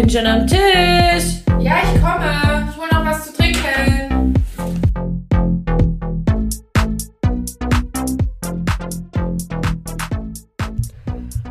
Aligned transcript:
bin 0.00 0.08
schon 0.08 0.26
am 0.26 0.46
Tisch. 0.46 1.42
Ja, 1.58 1.78
ich 1.82 2.00
komme. 2.00 2.68
Ich 2.70 2.76
hole 2.76 2.88
noch 2.92 3.04
was 3.04 3.26
zu 3.26 3.32
trinken. 3.32 4.34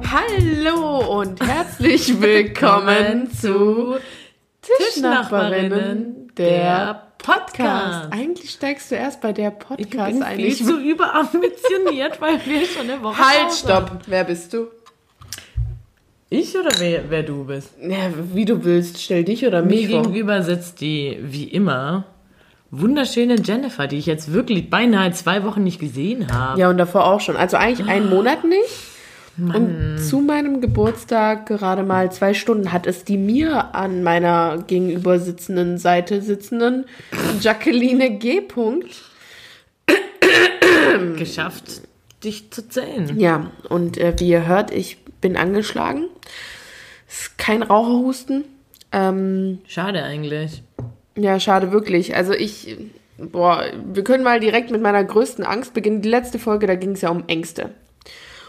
Hallo 0.09 1.19
und 1.19 1.45
herzlich 1.45 2.21
willkommen 2.21 3.29
zu 3.33 3.97
Tischnachbarinnen, 4.61 6.31
der 6.37 7.11
Podcast. 7.17 8.13
Eigentlich 8.13 8.51
steigst 8.51 8.91
du 8.91 8.95
erst 8.95 9.19
bei 9.19 9.33
der 9.33 9.51
Ich 9.51 9.59
Podcast 9.59 10.13
bin 10.13 10.23
eigentlich. 10.23 10.57
viel 10.57 10.67
zu 10.67 10.79
überambitioniert, 10.79 12.21
weil 12.21 12.39
wir 12.45 12.65
schon 12.65 12.89
eine 12.89 13.03
Woche 13.03 13.17
Halt, 13.17 13.51
stopp. 13.51 13.91
Wer 14.07 14.23
bist 14.23 14.53
du? 14.53 14.67
Ich 16.29 16.57
oder 16.57 16.71
wer, 16.79 17.09
wer 17.09 17.23
du 17.23 17.45
bist? 17.45 17.69
Ja, 17.81 18.11
wie 18.33 18.45
du 18.45 18.63
willst. 18.65 19.01
Stell 19.01 19.23
dich 19.23 19.45
oder 19.45 19.61
Mir 19.61 19.67
mich 19.67 19.89
vor. 19.89 20.01
gegenüber 20.01 20.43
sitzt 20.43 20.81
die, 20.81 21.17
wie 21.21 21.45
immer, 21.45 22.05
wunderschöne 22.69 23.37
Jennifer, 23.41 23.87
die 23.87 23.97
ich 23.97 24.05
jetzt 24.07 24.33
wirklich 24.33 24.69
beinahe 24.69 25.11
zwei 25.13 25.43
Wochen 25.45 25.63
nicht 25.63 25.79
gesehen 25.79 26.31
habe. 26.33 26.59
Ja, 26.59 26.69
und 26.69 26.77
davor 26.77 27.05
auch 27.05 27.21
schon. 27.21 27.37
Also 27.37 27.55
eigentlich 27.55 27.87
einen 27.87 28.09
Monat 28.09 28.43
nicht. 28.43 28.67
Und 29.37 29.99
zu 29.99 30.19
meinem 30.19 30.61
Geburtstag 30.61 31.45
gerade 31.45 31.83
mal 31.83 32.11
zwei 32.11 32.33
Stunden 32.33 32.73
hat 32.73 32.87
es 32.87 33.03
die 33.03 33.17
mir 33.17 33.75
an 33.75 34.01
meiner 34.01 34.63
gegenüber 34.65 35.19
sitzenden 35.19 35.77
Seite 35.77 36.23
sitzenden 36.23 36.85
Jacqueline 37.39 38.17
G. 38.17 38.41
Punkt 38.41 38.89
Geschafft, 41.17 41.83
dich 42.23 42.49
zu 42.49 42.67
zählen. 42.67 43.19
Ja, 43.19 43.51
und 43.69 43.97
äh, 43.99 44.15
wie 44.17 44.29
ihr 44.29 44.47
hört, 44.47 44.71
ich 44.71 44.97
bin 45.21 45.37
angeschlagen. 45.37 46.05
Es 47.07 47.21
ist 47.21 47.37
kein 47.37 47.63
Raucherhusten. 47.63 48.45
Ähm, 48.91 49.59
Schade 49.67 50.03
eigentlich. 50.03 50.63
ja, 51.15 51.39
schade 51.39 51.71
wirklich. 51.71 52.15
Also 52.15 52.33
ich, 52.33 52.77
boah, 53.17 53.63
wir 53.85 54.03
können 54.03 54.23
mal 54.23 54.39
direkt 54.39 54.71
mit 54.71 54.81
meiner 54.81 55.03
größten 55.03 55.43
Angst 55.45 55.73
beginnen. 55.73 56.01
Die 56.01 56.09
letzte 56.09 56.39
Folge, 56.39 56.67
da 56.67 56.75
ging 56.75 56.91
es 56.91 57.01
ja 57.01 57.09
um 57.09 57.23
Ängste. 57.27 57.71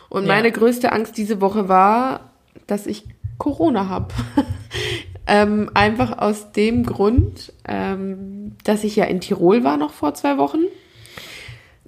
Und 0.09 0.23
Ja. 0.27 0.35
meine 0.35 0.53
größte 0.53 0.93
Angst 0.93 1.17
diese 1.17 1.41
Woche 1.41 1.69
war, 1.69 2.31
dass 2.67 2.87
ich 2.87 3.05
Corona 3.39 3.89
habe. 3.89 4.09
ähm, 5.27 5.71
einfach 5.75 6.19
aus 6.19 6.53
dem 6.53 6.85
Grund, 6.85 7.53
ähm, 7.67 8.57
dass 8.65 8.85
ich 8.85 8.97
ja 8.97 9.05
in 9.05 9.21
Tirol 9.21 9.65
war 9.65 9.77
noch 9.77 9.93
vor 9.93 10.15
zwei 10.15 10.39
Wochen. 10.39 10.61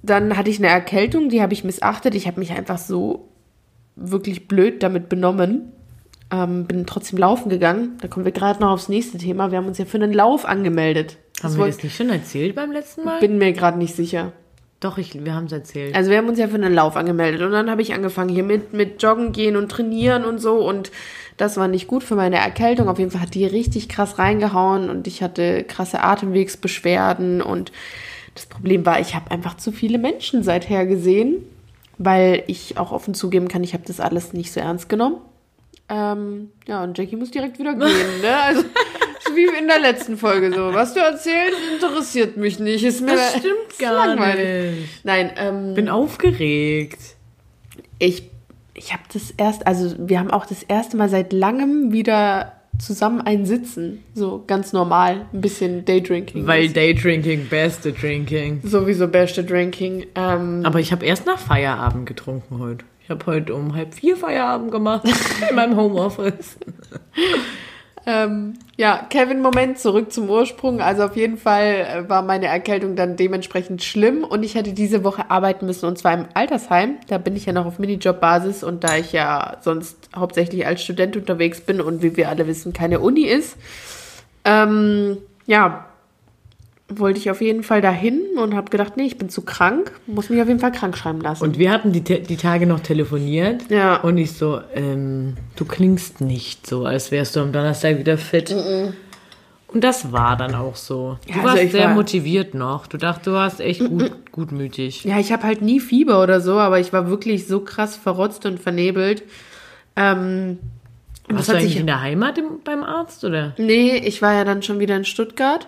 Dann 0.03 0.35
hatte 0.37 0.49
ich 0.49 0.57
eine 0.59 0.67
Erkältung, 0.69 1.29
die 1.29 1.41
habe 1.41 1.53
ich 1.53 1.63
missachtet. 1.63 2.15
Ich 2.15 2.25
habe 2.27 2.39
mich 2.39 2.51
einfach 2.51 2.77
so 2.77 3.27
wirklich 3.95 4.47
blöd 4.47 4.83
damit 4.83 5.09
benommen. 5.09 5.71
Ähm, 6.31 6.65
bin 6.65 6.85
trotzdem 6.85 7.19
laufen 7.19 7.49
gegangen. 7.49 7.97
Da 8.01 8.07
kommen 8.07 8.25
wir 8.25 8.31
gerade 8.31 8.61
noch 8.61 8.71
aufs 8.71 8.89
nächste 8.89 9.17
Thema. 9.17 9.51
Wir 9.51 9.57
haben 9.57 9.67
uns 9.67 9.77
ja 9.77 9.85
für 9.85 9.97
einen 9.97 10.13
Lauf 10.13 10.45
angemeldet. 10.45 11.17
Haben 11.43 11.53
Das 11.53 11.57
wir 11.57 11.65
das 11.65 11.83
nicht 11.83 11.95
schon 11.95 12.09
erzählt 12.09 12.55
beim 12.55 12.71
letzten 12.71 13.03
Mal? 13.03 13.19
bin 13.19 13.37
mir 13.37 13.51
gerade 13.51 13.77
nicht 13.77 13.95
sicher. 13.95 14.31
Doch, 14.79 14.97
ich, 14.97 15.23
wir 15.23 15.35
haben 15.35 15.45
es 15.45 15.51
erzählt. 15.51 15.93
Also 15.93 16.09
wir 16.09 16.17
haben 16.17 16.27
uns 16.27 16.39
ja 16.39 16.47
für 16.47 16.55
einen 16.55 16.73
Lauf 16.73 16.95
angemeldet 16.95 17.41
und 17.43 17.51
dann 17.51 17.69
habe 17.69 17.83
ich 17.83 17.93
angefangen 17.93 18.29
hier 18.29 18.43
mit, 18.43 18.73
mit 18.73 19.01
Joggen 19.03 19.31
gehen 19.31 19.55
und 19.55 19.69
trainieren 19.69 20.25
und 20.25 20.39
so 20.39 20.67
und 20.67 20.91
das 21.37 21.57
war 21.57 21.67
nicht 21.67 21.87
gut 21.87 22.03
für 22.03 22.15
meine 22.15 22.37
Erkältung. 22.37 22.87
Auf 22.87 22.97
jeden 22.97 23.11
Fall 23.11 23.21
hat 23.21 23.35
die 23.35 23.45
richtig 23.45 23.89
krass 23.89 24.17
reingehauen 24.17 24.89
und 24.89 25.05
ich 25.05 25.21
hatte 25.21 25.63
krasse 25.63 26.01
Atemwegsbeschwerden 26.01 27.41
und 27.43 27.71
das 28.33 28.47
Problem 28.47 28.85
war, 28.85 28.99
ich 28.99 29.13
habe 29.13 29.29
einfach 29.29 29.57
zu 29.57 29.71
viele 29.71 29.97
Menschen 29.99 30.41
seither 30.41 30.85
gesehen, 30.87 31.43
weil 31.97 32.43
ich 32.47 32.77
auch 32.77 32.91
offen 32.91 33.13
zugeben 33.13 33.47
kann, 33.47 33.63
ich 33.63 33.73
habe 33.73 33.83
das 33.85 33.99
alles 33.99 34.33
nicht 34.33 34.51
so 34.51 34.59
ernst 34.59 34.89
genommen. 34.89 35.17
Ähm, 35.89 36.51
ja, 36.67 36.83
und 36.83 36.97
Jackie 36.97 37.15
muss 37.17 37.31
direkt 37.31 37.59
wieder 37.59 37.73
gehen, 37.73 38.21
ne? 38.21 38.37
Also 38.43 38.63
wie 39.33 39.45
in 39.45 39.67
der 39.67 39.79
letzten 39.79 40.17
Folge 40.17 40.53
so. 40.53 40.73
Was 40.73 40.93
du 40.93 40.99
erzählst, 40.99 41.57
interessiert 41.73 42.37
mich 42.37 42.59
nicht. 42.59 42.83
Ist 42.83 43.01
mir 43.01 43.15
das 43.15 43.37
stimmt 43.37 43.79
gar 43.79 44.07
langweilig. 44.07 44.79
nicht. 44.79 45.05
Nein, 45.05 45.31
ähm, 45.37 45.73
Bin 45.73 45.89
aufgeregt. 45.89 46.99
ich, 47.99 48.29
ich 48.73 48.93
habe 48.93 49.03
das 49.13 49.31
erst, 49.31 49.67
also 49.67 49.95
wir 49.97 50.19
haben 50.19 50.31
auch 50.31 50.45
das 50.45 50.63
erste 50.63 50.97
Mal 50.97 51.09
seit 51.09 51.33
langem 51.33 51.91
wieder 51.91 52.60
zusammen 52.79 53.21
ein 53.21 53.45
Sitzen. 53.45 54.03
So 54.13 54.43
ganz 54.47 54.73
normal, 54.73 55.25
ein 55.33 55.41
bisschen 55.41 55.85
Daydrinking. 55.85 56.47
Weil 56.47 56.69
Daydrinking, 56.69 57.47
beste 57.47 57.91
Drinking. 57.93 58.61
Sowieso 58.63 59.07
beste 59.07 59.43
Drinking. 59.43 60.05
Ähm, 60.15 60.61
Aber 60.63 60.79
ich 60.79 60.91
habe 60.91 61.05
erst 61.05 61.25
nach 61.25 61.39
Feierabend 61.39 62.05
getrunken 62.05 62.59
heute. 62.59 62.85
Ich 63.03 63.09
habe 63.09 63.25
heute 63.25 63.53
um 63.53 63.75
halb 63.75 63.93
vier 63.93 64.15
Feierabend 64.15 64.71
gemacht 64.71 65.03
in 65.49 65.55
meinem 65.55 65.75
Homeoffice. 65.75 66.57
ähm, 68.05 68.55
ja, 68.77 69.05
Kevin, 69.09 69.41
Moment, 69.41 69.77
zurück 69.77 70.11
zum 70.11 70.29
Ursprung. 70.29 70.81
Also 70.81 71.03
auf 71.03 71.15
jeden 71.15 71.37
Fall 71.37 71.85
äh, 71.87 72.09
war 72.09 72.23
meine 72.23 72.47
Erkältung 72.47 72.95
dann 72.95 73.15
dementsprechend 73.15 73.83
schlimm 73.83 74.23
und 74.23 74.43
ich 74.43 74.55
hätte 74.55 74.73
diese 74.73 75.03
Woche 75.03 75.29
arbeiten 75.29 75.67
müssen 75.67 75.85
und 75.85 75.97
zwar 75.97 76.13
im 76.13 76.25
Altersheim. 76.33 76.97
Da 77.07 77.19
bin 77.19 77.35
ich 77.35 77.45
ja 77.45 77.53
noch 77.53 77.65
auf 77.65 77.77
Minijob-Basis 77.77 78.63
und 78.63 78.83
da 78.83 78.97
ich 78.97 79.11
ja 79.11 79.57
sonst 79.61 80.09
hauptsächlich 80.15 80.65
als 80.65 80.83
Student 80.83 81.15
unterwegs 81.15 81.61
bin 81.61 81.79
und 81.79 82.01
wie 82.01 82.17
wir 82.17 82.29
alle 82.29 82.47
wissen, 82.47 82.73
keine 82.73 82.99
Uni 82.99 83.25
ist, 83.25 83.55
ähm, 84.45 85.17
ja, 85.45 85.85
wollte 86.99 87.19
ich 87.19 87.29
auf 87.31 87.41
jeden 87.41 87.63
Fall 87.63 87.81
dahin 87.81 88.21
und 88.37 88.55
habe 88.55 88.69
gedacht, 88.69 88.97
nee, 88.97 89.03
ich 89.05 89.17
bin 89.17 89.29
zu 89.29 89.41
krank, 89.43 89.91
muss 90.07 90.29
mich 90.29 90.41
auf 90.41 90.47
jeden 90.47 90.59
Fall 90.59 90.71
krank 90.71 90.97
schreiben 90.97 91.21
lassen. 91.21 91.43
Und 91.43 91.57
wir 91.57 91.71
hatten 91.71 91.91
die, 91.91 92.01
die 92.01 92.37
Tage 92.37 92.65
noch 92.67 92.79
telefoniert. 92.81 93.63
Ja. 93.69 93.97
Und 93.97 94.17
ich 94.17 94.33
so, 94.33 94.59
ähm, 94.73 95.35
du 95.55 95.65
klingst 95.65 96.21
nicht 96.21 96.67
so, 96.67 96.85
als 96.85 97.11
wärst 97.11 97.35
du 97.35 97.39
am 97.41 97.51
Donnerstag 97.51 97.97
wieder 97.99 98.17
fit. 98.17 98.53
Und 99.67 99.83
das 99.85 100.11
war 100.11 100.35
dann 100.35 100.53
auch 100.55 100.75
so. 100.75 101.17
Du 101.25 101.29
Ja, 101.31 101.43
also 101.43 101.47
warst 101.59 101.71
sehr 101.71 101.87
war- 101.87 101.95
motiviert 101.95 102.53
noch. 102.53 102.87
Du 102.87 102.97
dachtest, 102.97 103.27
du 103.27 103.31
warst 103.31 103.61
echt 103.61 103.79
gut, 103.87 104.11
gutmütig. 104.33 105.05
Ja, 105.05 105.17
ich 105.19 105.31
habe 105.31 105.43
halt 105.43 105.61
nie 105.61 105.79
Fieber 105.79 106.21
oder 106.21 106.41
so, 106.41 106.59
aber 106.59 106.79
ich 106.79 106.91
war 106.91 107.07
wirklich 107.09 107.47
so 107.47 107.61
krass 107.61 107.95
verrotzt 107.95 108.45
und 108.45 108.59
vernebelt. 108.59 109.23
Ähm, 109.95 110.59
Warst 111.29 111.47
du 111.47 111.53
hat 111.53 111.59
eigentlich 111.59 111.71
sich. 111.73 111.79
in 111.81 111.87
der 111.87 112.01
Heimat 112.01 112.37
im, 112.37 112.59
beim 112.65 112.83
Arzt, 112.83 113.23
oder? 113.23 113.53
Nee, 113.57 113.95
ich 113.97 114.21
war 114.21 114.33
ja 114.33 114.43
dann 114.43 114.61
schon 114.61 114.79
wieder 114.79 114.97
in 114.97 115.05
Stuttgart. 115.05 115.67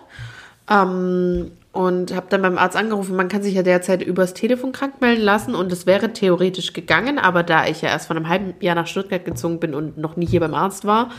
Ähm, 0.70 1.50
und 1.72 2.14
habe 2.14 2.26
dann 2.30 2.42
beim 2.42 2.56
Arzt 2.56 2.76
angerufen, 2.76 3.16
man 3.16 3.28
kann 3.28 3.42
sich 3.42 3.54
ja 3.54 3.64
derzeit 3.64 4.00
übers 4.00 4.32
Telefon 4.32 4.70
krank 4.70 5.00
melden 5.00 5.22
lassen 5.22 5.56
und 5.56 5.72
es 5.72 5.86
wäre 5.86 6.12
theoretisch 6.12 6.72
gegangen, 6.72 7.18
aber 7.18 7.42
da 7.42 7.66
ich 7.66 7.82
ja 7.82 7.88
erst 7.88 8.06
vor 8.06 8.14
einem 8.14 8.28
halben 8.28 8.54
Jahr 8.60 8.76
nach 8.76 8.86
Stuttgart 8.86 9.24
gezogen 9.24 9.58
bin 9.58 9.74
und 9.74 9.98
noch 9.98 10.16
nie 10.16 10.26
hier 10.26 10.40
beim 10.40 10.54
Arzt 10.54 10.84
war, 10.84 11.10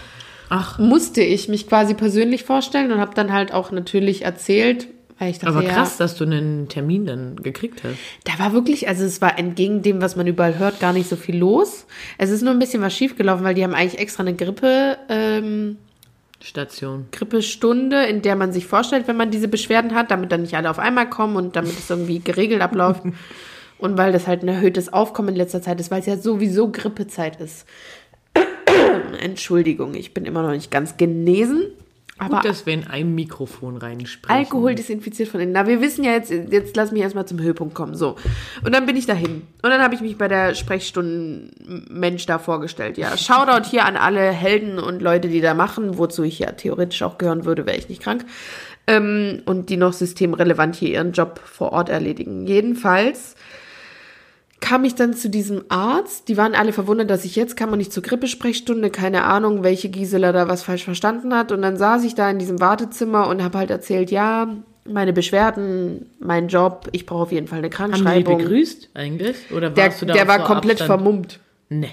Ach, 0.50 0.80
musste 0.80 1.22
ich 1.22 1.50
mich 1.50 1.68
quasi 1.68 1.94
persönlich 1.94 2.44
vorstellen 2.44 2.92
und 2.92 3.00
habe 3.00 3.14
dann 3.16 3.34
halt 3.34 3.54
auch 3.54 3.72
natürlich 3.72 4.24
erzählt, 4.24 4.88
weil 5.18 5.32
ich 5.32 5.40
dachte, 5.40 5.56
aber 5.56 5.64
ja, 5.64 5.74
krass, 5.74 5.98
dass 5.98 6.16
du 6.16 6.26
einen 6.26 6.68
Termin 6.68 7.06
dann 7.06 7.36
gekriegt 7.38 7.84
hast. 7.84 7.96
Da 8.26 8.38
war 8.38 8.54
wirklich, 8.54 8.88
also 8.88 9.06
es 9.06 9.22
war 9.22 9.40
entgegen 9.40 9.82
dem, 9.82 10.02
was 10.02 10.16
man 10.16 10.28
überall 10.28 10.60
hört, 10.60 10.80
gar 10.80 10.94
nicht 10.94 11.10
so 11.10 11.16
viel 11.16 11.38
los. 11.38 11.86
Es 12.18 12.30
ist 12.30 12.42
nur 12.42 12.52
ein 12.52 12.60
bisschen 12.60 12.82
was 12.82 12.94
schiefgelaufen, 12.94 13.44
weil 13.44 13.56
die 13.56 13.64
haben 13.64 13.74
eigentlich 13.74 14.00
extra 14.00 14.24
eine 14.24 14.36
Grippe, 14.36 14.98
ähm, 15.10 15.78
Station. 16.46 17.08
Grippestunde, 17.12 18.06
in 18.06 18.22
der 18.22 18.36
man 18.36 18.54
sich 18.54 18.68
vorstellt, 18.68 19.08
wenn 19.08 19.18
man 19.18 19.32
diese 19.32 19.48
Beschwerden 19.48 19.96
hat, 19.96 20.12
damit 20.12 20.32
dann 20.32 20.44
nicht 20.44 20.56
alle 20.56 20.70
auf 20.70 20.80
einmal 20.80 21.10
kommen 21.10 21.36
und 21.36 21.56
damit 21.56 21.78
es 21.78 21.90
irgendwie 21.90 22.20
geregelt 22.20 22.62
abläuft. 22.62 23.02
und 23.78 23.98
weil 23.98 24.12
das 24.12 24.28
halt 24.28 24.44
ein 24.44 24.48
erhöhtes 24.48 24.94
Aufkommen 24.94 25.30
in 25.30 25.36
letzter 25.36 25.62
Zeit 25.62 25.80
ist, 25.80 25.92
weil 25.92 26.02
es 26.02 26.06
ja 26.06 26.18
sowieso 26.18 26.72
Grippezeit 26.72 27.42
ist. 27.42 27.66
Entschuldigung, 29.22 29.96
ich 29.96 30.14
bin 30.14 30.26
immer 30.26 30.44
noch 30.44 30.52
nicht 30.52 30.72
ganz 30.72 30.98
genesen. 30.98 31.72
Aber 32.18 32.38
Gut, 32.38 32.46
dass 32.46 32.66
wir 32.66 32.74
in 32.74 32.88
einem 32.88 33.14
Mikrofon 33.14 33.76
reinsprechen. 33.76 34.34
Alkohol 34.34 34.74
desinfiziert 34.74 35.28
von 35.28 35.42
innen. 35.42 35.52
Na, 35.52 35.68
wir 35.68 35.82
wissen 35.82 36.06
ja 36.06 36.12
jetzt, 36.14 36.32
jetzt 36.32 36.78
lass 36.78 36.94
mich 36.94 37.02
erstmal 37.02 37.28
zum 37.28 37.42
Höhepunkt 37.42 37.76
kommen. 37.76 37.94
So. 37.94 38.16
Und 38.64 38.74
dann 38.74 38.86
bin 38.86 38.96
ich 38.96 39.06
dahin. 39.06 39.42
Und 39.62 39.70
dann 39.70 39.82
habe 39.82 39.96
ich 39.96 40.02
mich 40.02 40.18
bei 40.18 40.30
der 40.30 40.56
Sprechstunden-Mensch 40.56 42.26
da 42.26 42.40
vorgestellt. 42.40 42.98
Ja, 42.98 43.18
Shoutout 43.18 43.70
hier 43.70 43.84
an 43.84 43.98
alle 43.98 44.32
Helden 44.32 44.80
und 44.80 45.02
Leute, 45.02 45.28
die 45.28 45.42
da 45.42 45.54
machen, 45.54 45.98
wozu 45.98 46.24
ich 46.24 46.40
ja 46.40 46.54
theoretisch 46.54 47.02
auch 47.04 47.18
gehören 47.18 47.44
würde, 47.44 47.66
wäre 47.66 47.78
ich 47.78 47.90
nicht 47.90 48.02
krank. 48.02 48.26
Ähm, 48.88 49.42
und 49.46 49.70
die 49.70 49.76
noch 49.76 49.92
systemrelevant 49.92 50.76
hier 50.78 50.92
ihren 50.92 51.12
Job 51.12 51.42
vor 51.44 51.74
Ort 51.74 51.90
erledigen. 51.90 52.46
Jedenfalls 52.48 53.36
kam 54.62 54.84
ich 54.86 54.96
dann 54.96 55.14
zu 55.14 55.30
diesem 55.30 55.64
Arzt. 55.70 56.28
Die 56.28 56.38
waren 56.38 56.56
alle 56.56 56.74
verwundert, 56.74 57.10
dass 57.10 57.26
ich 57.26 57.36
jetzt 57.36 57.56
kam 57.58 57.72
und 57.72 57.78
nicht 57.78 57.94
zur 57.94 58.04
Grippesprechstunde. 58.04 58.90
Keine 58.90 59.24
Ahnung, 59.26 59.64
welche 59.64 59.90
Gisela 59.90 60.32
da 60.32 60.48
was 60.48 60.64
falsch 60.64 60.84
verstanden 60.84 61.34
hat. 61.36 61.52
Und 61.52 61.62
dann 61.62 61.78
saß 61.78 62.04
ich 62.04 62.16
da 62.16 62.30
in 62.30 62.40
diesem 62.40 62.60
Wartezimmer 62.60 63.28
und 63.28 63.44
habe 63.44 63.58
halt 63.58 63.70
erzählt, 63.70 64.12
ja, 64.12 64.48
meine 64.88 65.14
Beschwerden, 65.14 66.10
mein 66.20 66.48
Job, 66.48 66.88
ich 66.92 67.06
brauche 67.06 67.24
auf 67.24 67.32
jeden 67.32 67.48
Fall 67.48 67.60
eine 67.60 67.68
Haben 67.68 67.92
die 67.92 67.98
Krankschreibung. 67.98 68.38
begrüßt 68.38 68.90
eigentlich? 68.94 69.36
Oder 69.52 69.70
der 69.70 69.86
warst 69.86 70.02
du 70.02 70.06
da 70.06 70.14
der 70.14 70.28
war 70.28 70.44
komplett 70.44 70.82
Abstand? 70.82 71.02
vermummt. 71.02 71.40
Nee. 71.70 71.90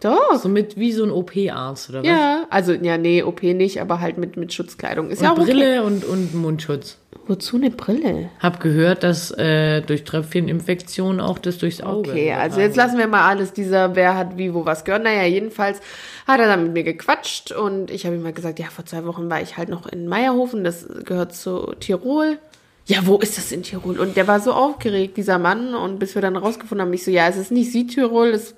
Doch. 0.00 0.36
So 0.36 0.48
mit 0.48 0.76
wie 0.76 0.92
so 0.92 1.02
ein 1.02 1.10
OP-Arzt 1.10 1.90
oder 1.90 2.00
was? 2.00 2.06
Ja, 2.06 2.46
Also, 2.50 2.72
ja, 2.72 2.96
nee, 2.98 3.22
OP 3.24 3.42
nicht, 3.42 3.80
aber 3.80 4.00
halt 4.00 4.16
mit, 4.18 4.36
mit 4.36 4.52
Schutzkleidung. 4.52 5.10
Ist 5.10 5.20
ja 5.22 5.32
auch 5.32 5.36
Und 5.36 5.42
okay. 5.42 5.52
Brille 5.52 5.82
und, 5.82 6.04
und 6.04 6.34
Mundschutz. 6.34 6.98
Wozu 7.28 7.56
eine 7.56 7.70
Brille? 7.70 8.30
Hab 8.40 8.58
gehört, 8.60 9.02
dass 9.02 9.30
äh, 9.32 9.82
durch 9.82 10.04
Tröpfcheninfektionen 10.04 11.20
auch 11.20 11.38
das 11.38 11.58
durchs 11.58 11.82
Auge. 11.82 12.10
Okay, 12.10 12.32
also 12.32 12.60
jetzt 12.60 12.76
lassen 12.76 12.96
wir 12.96 13.06
mal 13.06 13.28
alles, 13.28 13.52
dieser, 13.52 13.94
wer 13.94 14.16
hat 14.16 14.38
wie, 14.38 14.54
wo 14.54 14.64
was 14.64 14.84
gehört. 14.84 15.04
Naja, 15.04 15.24
jedenfalls 15.24 15.80
hat 16.26 16.40
er 16.40 16.46
dann 16.46 16.64
mit 16.64 16.72
mir 16.72 16.84
gequatscht 16.84 17.52
und 17.52 17.90
ich 17.90 18.06
habe 18.06 18.16
ihm 18.16 18.22
mal 18.22 18.32
gesagt, 18.32 18.58
ja, 18.58 18.66
vor 18.66 18.86
zwei 18.86 19.04
Wochen 19.04 19.28
war 19.28 19.42
ich 19.42 19.58
halt 19.58 19.68
noch 19.68 19.86
in 19.86 20.08
Meierhofen, 20.08 20.64
das 20.64 20.86
gehört 21.04 21.34
zu 21.34 21.74
Tirol. 21.78 22.38
Ja, 22.86 23.00
wo 23.04 23.18
ist 23.18 23.36
das 23.36 23.52
in 23.52 23.62
Tirol? 23.62 23.98
Und 23.98 24.16
der 24.16 24.26
war 24.26 24.40
so 24.40 24.54
aufgeregt, 24.54 25.18
dieser 25.18 25.38
Mann, 25.38 25.74
und 25.74 25.98
bis 25.98 26.14
wir 26.14 26.22
dann 26.22 26.36
rausgefunden 26.36 26.86
haben, 26.86 26.94
ich 26.94 27.04
so, 27.04 27.10
ja, 27.10 27.28
es 27.28 27.36
ist 27.36 27.52
nicht 27.52 27.70
Südtirol, 27.70 28.28
es 28.28 28.42
ist 28.42 28.56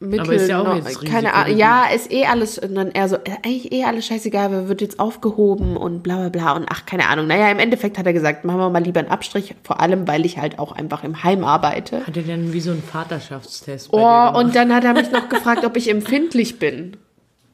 Mittel, 0.00 0.20
Aber 0.20 0.32
ist 0.34 0.48
ja 0.48 0.60
auch 0.60 0.74
jetzt 0.74 1.04
keine 1.04 1.34
Ahnung, 1.34 1.56
ja, 1.56 1.84
ist 1.86 2.12
eh 2.12 2.24
alles, 2.26 2.58
und 2.58 2.74
dann 2.74 2.92
er 2.92 3.08
so, 3.08 3.16
äh, 3.16 3.36
eigentlich 3.44 3.72
eh 3.72 3.84
alles 3.84 4.06
scheißegal, 4.06 4.50
wer 4.50 4.68
wird 4.68 4.80
jetzt 4.80 5.00
aufgehoben 5.00 5.76
und 5.76 6.02
bla 6.02 6.16
bla 6.16 6.28
bla 6.28 6.52
und 6.52 6.66
ach, 6.70 6.86
keine 6.86 7.08
Ahnung. 7.08 7.26
Naja, 7.26 7.50
im 7.50 7.58
Endeffekt 7.58 7.98
hat 7.98 8.06
er 8.06 8.12
gesagt, 8.12 8.44
machen 8.44 8.60
wir 8.60 8.70
mal 8.70 8.82
lieber 8.82 9.00
einen 9.00 9.10
Abstrich, 9.10 9.54
vor 9.64 9.80
allem, 9.80 10.06
weil 10.06 10.24
ich 10.24 10.38
halt 10.38 10.58
auch 10.58 10.72
einfach 10.72 11.04
im 11.04 11.24
Heim 11.24 11.44
arbeite. 11.44 12.06
Hat 12.06 12.16
er 12.16 12.22
denn 12.22 12.52
wie 12.52 12.60
so 12.60 12.70
einen 12.70 12.82
Vaterschaftstest 12.82 13.88
Oh, 13.92 14.30
und 14.34 14.54
dann 14.54 14.74
hat 14.74 14.84
er 14.84 14.94
mich 14.94 15.10
noch 15.10 15.28
gefragt, 15.28 15.64
ob 15.64 15.76
ich 15.76 15.90
empfindlich 15.90 16.58
bin. 16.58 16.96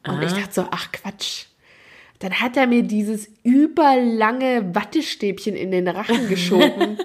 Und 0.06 0.22
ich 0.22 0.32
dachte 0.32 0.52
so, 0.52 0.64
ach 0.70 0.92
Quatsch. 0.92 1.46
Dann 2.24 2.40
hat 2.40 2.56
er 2.56 2.66
mir 2.66 2.82
dieses 2.82 3.28
überlange 3.42 4.74
Wattestäbchen 4.74 5.54
in 5.54 5.70
den 5.70 5.86
Rachen 5.86 6.26
geschoben. 6.30 6.96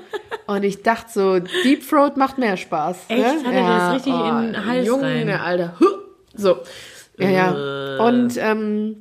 und 0.47 0.63
ich 0.63 0.81
dachte 0.81 1.11
so, 1.11 1.39
Deep 1.39 1.85
Throat 1.85 2.15
macht 2.15 2.37
mehr 2.37 2.55
Spaß. 2.55 2.99
Echt? 3.09 3.19
Ne? 3.19 3.43
Hat 3.43 3.53
er 3.53 3.67
das 3.67 3.95
richtig 3.95 4.13
in 4.13 4.53
den 4.53 4.65
Hals 4.65 4.87
Junge, 4.87 5.03
rein? 5.03 5.29
Alter. 5.29 5.77
So. 6.35 6.59
Ja, 7.17 7.29
ja. 7.29 7.97
Und 7.97 8.37
ähm, 8.37 8.95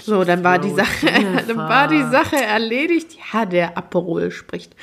so, 0.00 0.22
dann 0.22 0.44
war 0.44 0.60
die 0.60 0.70
Sache, 0.70 1.08
dann 1.48 1.56
war 1.56 1.88
die 1.88 2.04
Sache 2.04 2.36
erledigt. 2.36 3.16
Ja, 3.32 3.44
der 3.44 3.76
Aperol 3.76 4.30
spricht. 4.30 4.76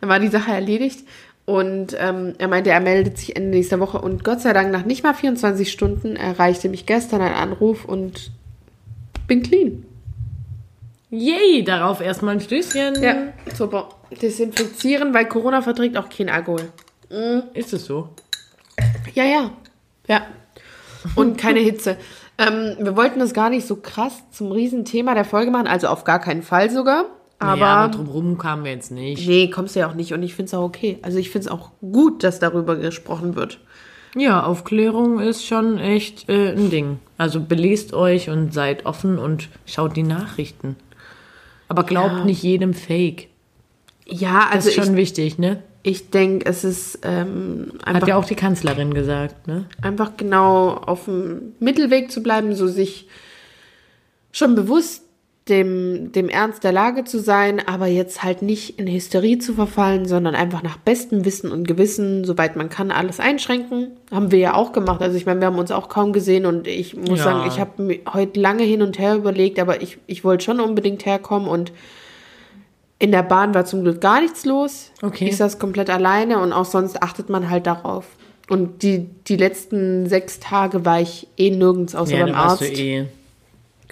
Dann 0.00 0.08
war 0.08 0.18
die 0.18 0.28
Sache 0.28 0.50
erledigt. 0.50 1.06
Und 1.44 1.94
ähm, 2.00 2.32
er 2.38 2.48
meinte, 2.48 2.70
er 2.70 2.80
meldet 2.80 3.18
sich 3.18 3.36
Ende 3.36 3.50
nächster 3.50 3.80
Woche. 3.80 4.00
Und 4.00 4.24
Gott 4.24 4.40
sei 4.40 4.54
Dank, 4.54 4.72
nach 4.72 4.86
nicht 4.86 5.02
mal 5.02 5.12
24 5.12 5.70
Stunden 5.70 6.16
erreichte 6.16 6.70
mich 6.70 6.86
gestern 6.86 7.20
ein 7.20 7.34
Anruf 7.34 7.84
und 7.84 8.30
bin 9.26 9.42
clean. 9.42 9.84
Yay, 11.14 11.62
darauf 11.62 12.00
erstmal 12.00 12.34
ein 12.34 12.40
Stößchen. 12.40 13.02
Ja, 13.02 13.14
super. 13.54 13.90
Desinfizieren, 14.22 15.12
weil 15.12 15.26
Corona 15.26 15.60
verträgt 15.60 15.98
auch 15.98 16.08
keinen 16.08 16.30
Alkohol. 16.30 16.72
Ist 17.52 17.74
es 17.74 17.84
so? 17.84 18.08
Ja, 19.14 19.24
ja. 19.24 19.50
Ja. 20.08 20.22
Und 21.14 21.36
keine 21.36 21.60
Hitze. 21.60 21.98
ähm, 22.38 22.76
wir 22.78 22.96
wollten 22.96 23.18
das 23.18 23.34
gar 23.34 23.50
nicht 23.50 23.66
so 23.66 23.76
krass 23.76 24.22
zum 24.30 24.52
Riesenthema 24.52 25.14
der 25.14 25.26
Folge 25.26 25.50
machen, 25.50 25.66
also 25.66 25.88
auf 25.88 26.04
gar 26.04 26.18
keinen 26.18 26.42
Fall 26.42 26.70
sogar. 26.70 27.04
Aber, 27.38 27.56
naja, 27.56 27.66
aber 27.66 27.94
drumherum 27.94 28.38
kamen 28.38 28.64
wir 28.64 28.72
jetzt 28.72 28.90
nicht. 28.90 29.28
nee, 29.28 29.50
kommst 29.50 29.76
du 29.76 29.80
ja 29.80 29.90
auch 29.90 29.94
nicht. 29.94 30.14
Und 30.14 30.22
ich 30.22 30.34
finde 30.34 30.46
es 30.46 30.54
auch 30.54 30.62
okay. 30.62 30.98
Also 31.02 31.18
ich 31.18 31.28
finde 31.28 31.48
es 31.48 31.52
auch 31.52 31.72
gut, 31.82 32.24
dass 32.24 32.38
darüber 32.38 32.76
gesprochen 32.76 33.36
wird. 33.36 33.58
Ja, 34.14 34.44
Aufklärung 34.44 35.20
ist 35.20 35.44
schon 35.44 35.78
echt 35.78 36.28
äh, 36.30 36.52
ein 36.52 36.70
Ding. 36.70 37.00
Also 37.18 37.40
belest 37.40 37.92
euch 37.92 38.30
und 38.30 38.54
seid 38.54 38.86
offen 38.86 39.18
und 39.18 39.48
schaut 39.66 39.96
die 39.96 40.02
Nachrichten. 40.04 40.76
Aber 41.72 41.84
glaubt 41.84 42.12
Ja. 42.18 42.24
nicht 42.24 42.42
jedem 42.42 42.74
Fake. 42.74 43.28
Ja, 44.06 44.46
Das 44.52 44.66
also 44.66 44.68
ist 44.68 44.74
schon 44.74 44.94
ich, 44.94 44.96
wichtig, 45.00 45.38
ne? 45.38 45.62
ich 45.82 46.10
denke, 46.10 46.46
es 46.48 46.64
ist 46.64 46.98
ähm, 47.02 47.72
Hat 47.80 47.86
einfach, 47.96 48.08
ja 48.08 48.16
auch 48.16 48.24
die 48.24 48.34
Kanzlerin 48.34 48.92
gesagt, 48.94 49.46
ne? 49.46 49.64
einfach 49.80 50.16
genau 50.16 50.74
auf 50.74 51.06
dem 51.06 51.54
Mittelweg 51.60 52.10
zu 52.12 52.22
bleiben, 52.22 52.54
so 52.54 52.66
sich 52.68 53.08
schon 54.32 54.54
bewusst 54.54 55.01
dem, 55.48 56.12
dem 56.12 56.28
Ernst 56.28 56.62
der 56.62 56.70
Lage 56.70 57.02
zu 57.04 57.18
sein, 57.18 57.60
aber 57.66 57.86
jetzt 57.88 58.22
halt 58.22 58.42
nicht 58.42 58.78
in 58.78 58.86
Hysterie 58.86 59.38
zu 59.38 59.54
verfallen, 59.54 60.06
sondern 60.06 60.36
einfach 60.36 60.62
nach 60.62 60.76
bestem 60.76 61.24
Wissen 61.24 61.50
und 61.50 61.66
Gewissen, 61.66 62.24
soweit 62.24 62.54
man 62.54 62.68
kann, 62.68 62.92
alles 62.92 63.18
einschränken. 63.18 63.88
Haben 64.12 64.30
wir 64.30 64.38
ja 64.38 64.54
auch 64.54 64.72
gemacht. 64.72 65.02
Also 65.02 65.16
ich 65.16 65.26
meine, 65.26 65.40
wir 65.40 65.46
haben 65.48 65.58
uns 65.58 65.72
auch 65.72 65.88
kaum 65.88 66.12
gesehen 66.12 66.46
und 66.46 66.68
ich 66.68 66.96
muss 66.96 67.18
Ja. 67.18 67.24
sagen, 67.24 67.48
ich 67.48 67.58
habe 67.58 67.98
heute 68.12 68.38
lange 68.38 68.62
hin 68.62 68.82
und 68.82 69.00
her 69.00 69.16
überlegt, 69.16 69.58
aber 69.58 69.82
ich, 69.82 69.98
ich 70.06 70.22
wollte 70.22 70.44
schon 70.44 70.60
unbedingt 70.60 71.06
herkommen 71.06 71.48
und 71.48 71.72
in 73.00 73.10
der 73.10 73.24
Bahn 73.24 73.52
war 73.52 73.64
zum 73.64 73.82
Glück 73.82 74.00
gar 74.00 74.20
nichts 74.20 74.44
los. 74.44 74.92
Okay. 75.02 75.26
Ich 75.28 75.36
saß 75.36 75.58
komplett 75.58 75.90
alleine 75.90 76.38
und 76.38 76.52
auch 76.52 76.66
sonst 76.66 77.02
achtet 77.02 77.30
man 77.30 77.50
halt 77.50 77.66
darauf. 77.66 78.06
Und 78.48 78.84
die, 78.84 79.08
die 79.26 79.36
letzten 79.36 80.06
sechs 80.08 80.38
Tage 80.38 80.84
war 80.84 81.00
ich 81.00 81.26
eh 81.36 81.50
nirgends 81.50 81.96
außer 81.96 82.16
Ja, 82.16 82.26
beim 82.26 82.34
Arzt. 82.36 82.62
eh 82.62 83.06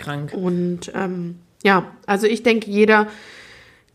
krank. 0.00 0.32
Und 0.34 0.90
ähm, 0.94 1.36
ja, 1.62 1.84
also 2.06 2.26
ich 2.26 2.42
denke, 2.42 2.70
jeder 2.70 3.06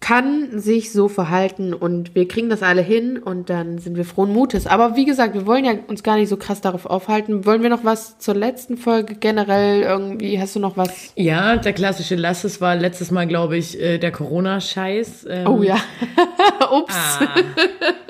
kann 0.02 0.60
sich 0.60 0.92
so 0.92 1.08
verhalten 1.08 1.74
und 1.74 2.14
wir 2.14 2.28
kriegen 2.28 2.48
das 2.48 2.62
alle 2.62 2.82
hin 2.84 3.18
und 3.18 3.50
dann 3.50 3.80
sind 3.80 3.98
wir 3.98 4.06
frohen 4.06 4.32
Mutes. 4.32 4.68
Aber 4.68 4.96
wie 4.96 5.06
gesagt, 5.06 5.34
wir 5.34 5.48
wollen 5.48 5.66
ja 5.66 5.72
uns 5.88 6.04
gar 6.04 6.18
nicht 6.18 6.30
so 6.30 6.38
krass 6.38 6.62
darauf 6.62 6.86
aufhalten. 6.86 7.46
Wollen 7.46 7.64
wir 7.64 7.70
noch 7.72 7.84
was 7.84 8.20
zur 8.20 8.36
letzten 8.36 8.78
Folge 8.78 9.16
generell 9.16 9.82
irgendwie? 9.82 10.40
Hast 10.40 10.56
du 10.56 10.60
noch 10.60 10.78
was? 10.78 11.12
Ja, 11.16 11.56
der 11.58 11.74
klassische 11.74 12.14
Lasses 12.16 12.62
war 12.62 12.76
letztes 12.76 13.10
Mal, 13.10 13.26
glaube 13.26 13.58
ich, 13.58 13.80
äh, 13.82 13.98
der 13.98 14.12
Corona-Scheiß. 14.12 15.26
Ähm, 15.28 15.48
Oh 15.48 15.64
ja. 15.64 15.78
Ups. 16.72 16.94
Ah, 16.96 17.28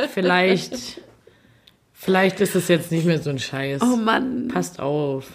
vielleicht, 0.09 1.00
vielleicht 1.94 2.41
ist 2.41 2.56
es 2.56 2.68
jetzt 2.68 2.91
nicht 2.91 3.06
mehr 3.06 3.19
so 3.19 3.30
ein 3.30 3.39
Scheiß. 3.39 3.81
Oh 3.81 3.95
Mann. 3.95 4.50
Passt 4.50 4.81
auf. 4.81 5.27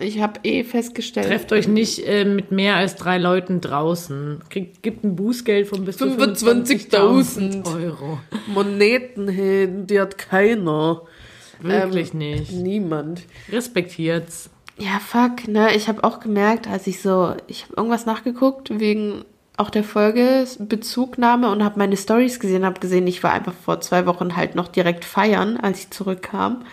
Ich 0.00 0.20
habe 0.20 0.40
eh 0.42 0.64
festgestellt. 0.64 1.26
Trefft 1.26 1.52
euch 1.52 1.68
nicht 1.68 2.06
äh, 2.06 2.24
mit 2.24 2.50
mehr 2.52 2.76
als 2.76 2.96
drei 2.96 3.18
Leuten 3.18 3.60
draußen. 3.60 4.40
Kriegt, 4.50 4.82
gibt 4.82 5.04
ein 5.04 5.16
Bußgeld 5.16 5.66
von 5.66 5.84
bis 5.84 5.96
zu 5.96 6.06
25.000 6.06 7.62
25.000 7.62 7.82
Euro. 7.82 8.18
Moneten 8.46 9.28
hin, 9.28 9.86
die 9.86 10.00
hat 10.00 10.18
keiner. 10.18 11.02
Wirklich 11.60 12.12
nicht. 12.12 12.52
Niemand. 12.52 13.22
Respektiert's. 13.50 14.50
Ja, 14.78 15.00
fuck, 15.00 15.48
ne? 15.48 15.74
Ich 15.74 15.88
habe 15.88 16.04
auch 16.04 16.20
gemerkt, 16.20 16.68
als 16.68 16.86
ich 16.86 17.00
so, 17.00 17.34
ich 17.46 17.64
habe 17.64 17.74
irgendwas 17.76 18.04
nachgeguckt 18.04 18.78
wegen 18.78 19.24
auch 19.56 19.70
der 19.70 19.84
Folge 19.84 20.46
Bezugnahme 20.58 21.50
und 21.50 21.64
habe 21.64 21.78
meine 21.78 21.96
Stories 21.96 22.40
gesehen, 22.40 22.66
habe 22.66 22.78
gesehen, 22.78 23.06
ich 23.06 23.22
war 23.22 23.32
einfach 23.32 23.54
vor 23.54 23.80
zwei 23.80 24.04
Wochen 24.04 24.36
halt 24.36 24.54
noch 24.54 24.68
direkt 24.68 25.06
feiern, 25.06 25.56
als 25.56 25.80
ich 25.80 25.90
zurückkam. 25.90 26.64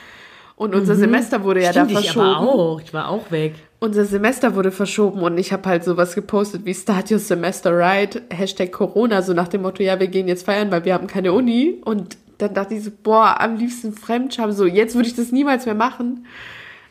Und 0.64 0.76
unser 0.76 0.96
Semester 0.96 1.44
wurde 1.44 1.62
ja 1.62 1.72
Stimmt, 1.72 1.94
da 1.94 2.00
ich 2.00 2.06
verschoben. 2.12 2.26
aber 2.26 2.50
auch. 2.52 2.82
Ich 2.82 2.94
war 2.94 3.10
auch 3.10 3.32
weg. 3.32 3.56
Unser 3.80 4.06
Semester 4.06 4.56
wurde 4.56 4.72
verschoben 4.72 5.22
und 5.22 5.38
ich 5.38 5.52
habe 5.52 5.68
halt 5.68 5.84
sowas 5.84 6.16
gepostet 6.16 6.64
wie 6.64 6.74
Start 6.74 7.12
Your 7.12 7.20
Semester 7.20 7.78
Right, 7.78 8.22
Hashtag 8.32 8.72
Corona, 8.72 9.22
so 9.22 9.34
nach 9.34 9.50
dem 9.50 9.62
Motto, 9.64 9.84
ja, 9.84 10.00
wir 10.00 10.08
gehen 10.08 10.30
jetzt 10.30 10.46
feiern, 10.46 10.72
weil 10.72 10.86
wir 10.86 10.94
haben 10.94 11.08
keine 11.08 11.34
Uni. 11.34 11.82
Und 11.84 12.16
dann 12.38 12.54
dachte 12.54 12.76
ich 12.76 12.84
so, 12.86 12.92
boah, 13.04 13.42
am 13.42 13.58
liebsten 13.58 13.92
Fremdscham, 13.94 14.54
so, 14.54 14.66
jetzt 14.66 14.96
würde 14.96 15.10
ich 15.10 15.16
das 15.16 15.34
niemals 15.34 15.66
mehr 15.66 15.76
machen. 15.76 16.26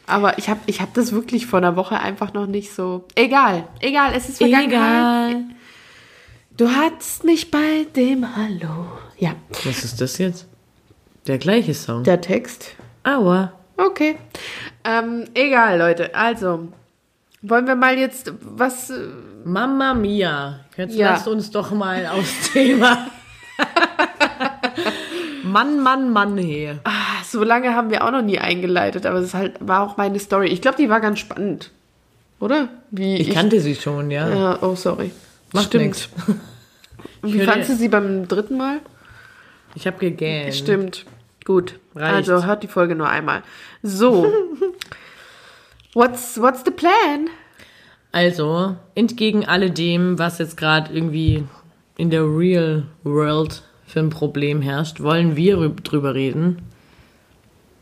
Aber 0.06 0.36
ich 0.36 0.50
habe 0.50 0.60
ich 0.66 0.82
hab 0.82 0.92
das 0.92 1.12
wirklich 1.12 1.46
vor 1.46 1.58
einer 1.58 1.74
Woche 1.76 1.98
einfach 1.98 2.34
noch 2.34 2.46
nicht 2.46 2.74
so. 2.74 3.04
Egal, 3.14 3.64
egal, 3.80 4.12
es 4.14 4.28
ist 4.28 4.36
Vergangenheit. 4.38 5.30
Egal. 5.30 5.44
Du 6.58 6.68
hattest 6.68 7.24
mich 7.24 7.50
bei 7.50 7.86
dem 7.96 8.36
Hallo. 8.36 8.86
Ja, 9.16 9.34
Was 9.64 9.82
ist 9.82 9.98
das 10.02 10.18
jetzt? 10.18 10.46
Der 11.26 11.38
gleiche 11.38 11.72
Song. 11.72 12.04
der 12.04 12.20
Text. 12.20 12.74
Aua. 13.04 13.52
Okay. 13.76 14.16
Ähm, 14.84 15.24
egal, 15.34 15.78
Leute. 15.78 16.14
Also, 16.14 16.68
wollen 17.42 17.66
wir 17.66 17.74
mal 17.76 17.98
jetzt 17.98 18.32
was. 18.40 18.90
äh, 18.90 18.98
Mamma 19.44 19.94
Mia. 19.94 20.60
Jetzt 20.76 20.94
Ja. 20.94 21.10
lasst 21.10 21.26
uns 21.26 21.50
doch 21.50 21.72
mal 21.72 22.06
aufs 22.06 22.52
Thema. 22.52 23.08
Mann, 25.44 25.80
Mann, 25.80 26.10
Mann, 26.12 26.38
hey. 26.38 26.78
Ah, 26.84 27.22
so 27.24 27.42
lange 27.42 27.74
haben 27.74 27.90
wir 27.90 28.04
auch 28.04 28.10
noch 28.12 28.22
nie 28.22 28.38
eingeleitet, 28.38 29.04
aber 29.06 29.18
es 29.18 29.34
halt, 29.34 29.54
war 29.60 29.82
auch 29.82 29.96
meine 29.96 30.18
Story. 30.20 30.46
Ich 30.48 30.62
glaube, 30.62 30.76
die 30.76 30.88
war 30.88 31.00
ganz 31.00 31.18
spannend. 31.18 31.70
Oder? 32.38 32.68
Wie 32.90 33.16
Ich 33.16 33.30
kannte 33.30 33.60
sie 33.60 33.74
schon, 33.74 34.10
ja. 34.10 34.28
Ja, 34.28 34.58
oh, 34.62 34.74
sorry. 34.76 35.10
Macht 35.52 35.66
Stimmt. 35.66 35.84
nix. 35.84 36.08
Wie 37.22 37.40
fandst 37.40 37.70
du 37.70 37.74
sie 37.76 37.88
beim 37.88 38.26
dritten 38.28 38.56
Mal? 38.56 38.80
Ich 39.74 39.86
habe 39.86 39.98
gegähnt. 39.98 40.54
Stimmt. 40.54 41.04
Gut. 41.44 41.78
Reicht. 41.94 42.30
Also 42.30 42.46
hört 42.46 42.62
die 42.62 42.68
Folge 42.68 42.94
nur 42.94 43.08
einmal. 43.08 43.42
So. 43.82 44.32
what's, 45.94 46.40
what's 46.40 46.62
the 46.64 46.70
plan? 46.70 47.28
Also, 48.12 48.76
entgegen 48.94 49.46
alledem, 49.46 50.18
was 50.18 50.38
jetzt 50.38 50.56
gerade 50.56 50.92
irgendwie 50.92 51.44
in 51.96 52.10
der 52.10 52.22
Real 52.24 52.84
World 53.04 53.62
für 53.86 54.00
ein 54.00 54.10
Problem 54.10 54.60
herrscht, 54.62 55.00
wollen 55.00 55.36
wir 55.36 55.56
rü- 55.58 55.82
drüber 55.82 56.14
reden, 56.14 56.62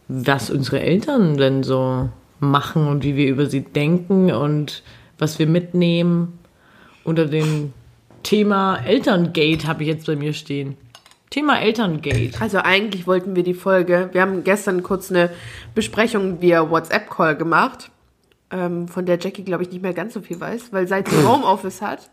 was 0.08 0.50
unsere 0.50 0.80
Eltern 0.80 1.36
denn 1.36 1.62
so 1.62 2.08
machen 2.38 2.86
und 2.88 3.04
wie 3.04 3.16
wir 3.16 3.28
über 3.28 3.46
sie 3.46 3.62
denken 3.62 4.32
und 4.32 4.82
was 5.18 5.38
wir 5.38 5.46
mitnehmen. 5.46 6.38
Unter 7.04 7.26
dem 7.26 7.72
Thema 8.22 8.76
Elterngate 8.84 9.66
habe 9.66 9.82
ich 9.82 9.88
jetzt 9.88 10.06
bei 10.06 10.16
mir 10.16 10.32
stehen. 10.32 10.76
Thema 11.30 11.60
Elterngate. 11.60 12.32
Also 12.40 12.58
eigentlich 12.58 13.06
wollten 13.06 13.36
wir 13.36 13.42
die 13.44 13.54
Folge, 13.54 14.10
wir 14.12 14.20
haben 14.20 14.42
gestern 14.44 14.82
kurz 14.82 15.10
eine 15.10 15.30
Besprechung 15.74 16.40
via 16.42 16.68
WhatsApp-Call 16.70 17.36
gemacht 17.36 17.90
ähm, 18.50 18.88
von 18.88 19.06
der 19.06 19.18
Jackie, 19.20 19.44
glaube 19.44 19.62
ich, 19.62 19.70
nicht 19.70 19.82
mehr 19.82 19.94
ganz 19.94 20.12
so 20.14 20.20
viel 20.20 20.40
weiß, 20.40 20.72
weil 20.72 20.88
seit 20.88 21.08
sie 21.08 21.16
Homeoffice 21.26 21.82
hat, 21.82 22.10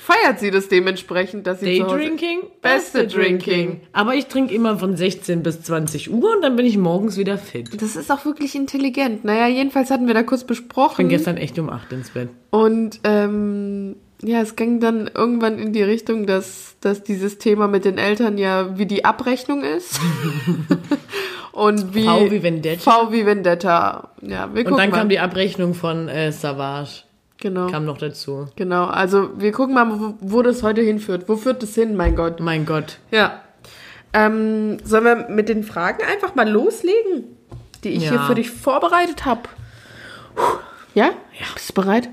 feiert 0.00 0.40
sie 0.40 0.50
das 0.50 0.68
dementsprechend, 0.68 1.46
dass 1.46 1.60
sie 1.60 1.76
zu 1.78 1.84
Hause- 1.84 1.96
Daydrinking, 1.98 2.38
Beste 2.62 3.06
Drinking. 3.06 3.80
Aber 3.92 4.14
ich 4.14 4.26
trinke 4.26 4.52
immer 4.54 4.78
von 4.78 4.96
16 4.96 5.42
bis 5.42 5.62
20 5.62 6.10
Uhr 6.10 6.34
und 6.34 6.42
dann 6.42 6.56
bin 6.56 6.66
ich 6.66 6.78
morgens 6.78 7.16
wieder 7.16 7.38
fit. 7.38 7.80
Das 7.80 7.94
ist 7.96 8.10
auch 8.10 8.24
wirklich 8.24 8.54
intelligent. 8.56 9.24
Naja, 9.24 9.46
jedenfalls 9.46 9.90
hatten 9.90 10.06
wir 10.06 10.14
da 10.14 10.22
kurz 10.24 10.40
Ich 10.40 10.46
besprochen. 10.48 10.96
bin 10.96 11.08
gestern 11.10 11.36
echt 11.36 11.58
um 11.58 11.70
8 11.70 11.92
ins 11.92 12.10
Bett. 12.10 12.30
Und 12.50 12.98
ähm, 13.04 13.96
ja, 14.22 14.40
es 14.40 14.56
ging 14.56 14.80
dann 14.80 15.10
irgendwann 15.14 15.58
in 15.58 15.72
die 15.72 15.82
Richtung, 15.82 16.26
dass, 16.26 16.76
dass 16.80 17.02
dieses 17.02 17.38
Thema 17.38 17.68
mit 17.68 17.84
den 17.84 17.98
Eltern 17.98 18.38
ja 18.38 18.78
wie 18.78 18.86
die 18.86 19.04
Abrechnung 19.04 19.62
ist. 19.62 20.00
und 21.52 21.94
wie 21.94 22.04
V 22.04 22.30
wie 22.30 22.42
Vendetta. 22.42 22.90
V 22.90 23.12
wie 23.12 23.26
Vendetta. 23.26 24.10
Ja, 24.22 24.48
wir 24.54 24.64
gucken 24.64 24.72
Und 24.74 24.78
dann 24.78 24.90
mal. 24.90 24.96
kam 24.98 25.08
die 25.08 25.18
Abrechnung 25.18 25.74
von 25.74 26.08
äh, 26.08 26.32
Savage. 26.32 27.02
genau. 27.38 27.66
Kam 27.68 27.84
noch 27.84 27.98
dazu. 27.98 28.46
Genau. 28.56 28.86
Also 28.86 29.30
wir 29.38 29.52
gucken 29.52 29.74
mal, 29.74 29.88
wo, 30.00 30.14
wo 30.20 30.42
das 30.42 30.62
heute 30.62 30.80
hinführt. 30.82 31.28
Wo 31.28 31.36
führt 31.36 31.62
das 31.62 31.74
hin, 31.74 31.94
mein 31.96 32.16
Gott? 32.16 32.40
Mein 32.40 32.64
Gott. 32.66 32.98
Ja. 33.10 33.40
Ähm, 34.12 34.78
sollen 34.84 35.04
wir 35.04 35.28
mit 35.28 35.48
den 35.50 35.62
Fragen 35.62 36.02
einfach 36.10 36.34
mal 36.34 36.48
loslegen, 36.48 37.24
die 37.84 37.90
ich 37.90 38.04
Ja. 38.04 38.10
hier 38.12 38.20
für 38.20 38.34
dich 38.34 38.50
vorbereitet 38.50 39.26
habe? 39.26 39.42
Ja? 40.94 41.06
ja? 41.38 41.46
Bist 41.54 41.70
du 41.70 41.74
bereit? 41.74 42.08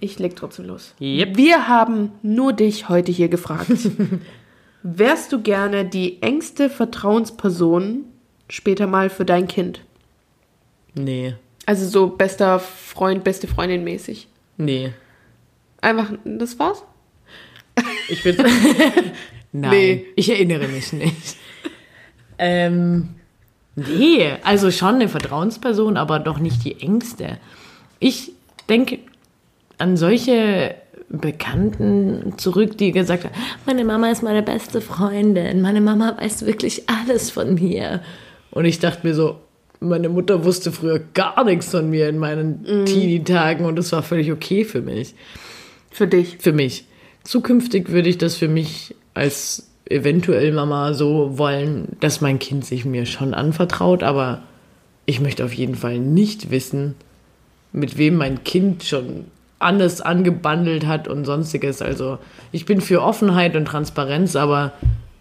Ich 0.00 0.18
leg 0.18 0.36
trotzdem 0.36 0.66
los. 0.66 0.94
Yep. 1.00 1.36
Wir 1.36 1.68
haben 1.68 2.12
nur 2.22 2.52
dich 2.52 2.88
heute 2.88 3.12
hier 3.12 3.28
gefragt. 3.28 3.70
Wärst 4.82 5.32
du 5.32 5.40
gerne 5.40 5.84
die 5.84 6.20
engste 6.22 6.68
Vertrauensperson 6.68 8.04
später 8.48 8.86
mal 8.86 9.10
für 9.10 9.24
dein 9.24 9.48
Kind? 9.48 9.80
Nee. 10.94 11.34
Also 11.66 11.88
so 11.88 12.08
bester 12.08 12.58
Freund, 12.58 13.24
beste 13.24 13.46
Freundin 13.46 13.84
mäßig. 13.84 14.28
Nee. 14.58 14.92
Einfach, 15.80 16.12
das 16.24 16.58
war's? 16.58 16.82
Ich 18.08 18.22
bin. 18.22 18.36
Nein. 19.52 19.70
Nee. 19.70 20.06
Ich 20.16 20.30
erinnere 20.30 20.68
mich 20.68 20.92
nicht. 20.92 21.36
ähm. 22.38 23.10
Nee, 23.76 24.36
also 24.44 24.70
schon 24.70 24.96
eine 24.96 25.08
Vertrauensperson, 25.08 25.96
aber 25.96 26.20
doch 26.20 26.38
nicht 26.38 26.64
die 26.64 26.80
engste. 26.80 27.38
Ich 27.98 28.32
denke 28.68 29.00
an 29.78 29.96
solche 29.96 30.74
Bekannten 31.08 32.34
zurück, 32.38 32.78
die 32.78 32.92
gesagt 32.92 33.24
haben, 33.24 33.34
meine 33.66 33.84
Mama 33.84 34.10
ist 34.10 34.22
meine 34.22 34.42
beste 34.42 34.80
Freundin, 34.80 35.60
meine 35.60 35.80
Mama 35.80 36.16
weiß 36.18 36.46
wirklich 36.46 36.88
alles 36.88 37.30
von 37.30 37.54
mir. 37.54 38.00
Und 38.50 38.64
ich 38.64 38.78
dachte 38.78 39.06
mir 39.06 39.14
so, 39.14 39.36
meine 39.80 40.08
Mutter 40.08 40.44
wusste 40.44 40.72
früher 40.72 41.00
gar 41.12 41.44
nichts 41.44 41.70
von 41.70 41.90
mir 41.90 42.08
in 42.08 42.18
meinen 42.18 42.64
Teenie-Tagen 42.86 43.64
und 43.64 43.76
das 43.76 43.92
war 43.92 44.02
völlig 44.02 44.32
okay 44.32 44.64
für 44.64 44.80
mich 44.80 45.14
Für 45.90 46.06
dich. 46.06 46.38
für 46.38 46.52
mich. 46.52 46.86
Zukünftig 47.22 47.90
würde 47.90 48.08
ich 48.08 48.18
das 48.18 48.36
für 48.36 48.48
mich 48.48 48.94
als 49.14 49.70
eventuell 49.88 50.52
Mama 50.52 50.94
so 50.94 51.36
wollen, 51.38 51.96
dass 52.00 52.20
mein 52.20 52.38
Kind 52.38 52.64
sich 52.64 52.84
mir 52.84 53.06
schon 53.06 53.34
anvertraut, 53.34 54.02
aber 54.02 54.42
ich 55.06 55.20
möchte 55.20 55.44
auf 55.44 55.52
jeden 55.52 55.74
Fall 55.74 55.98
nicht 55.98 56.50
wissen, 56.50 56.94
mit 57.72 57.98
wem 57.98 58.16
mein 58.16 58.44
Kind 58.44 58.84
schon 58.84 59.26
alles 59.64 60.00
angebandelt 60.00 60.86
hat 60.86 61.08
und 61.08 61.24
sonstiges. 61.24 61.82
Also 61.82 62.18
ich 62.52 62.66
bin 62.66 62.80
für 62.80 63.02
Offenheit 63.02 63.56
und 63.56 63.64
Transparenz, 63.64 64.36
aber 64.36 64.72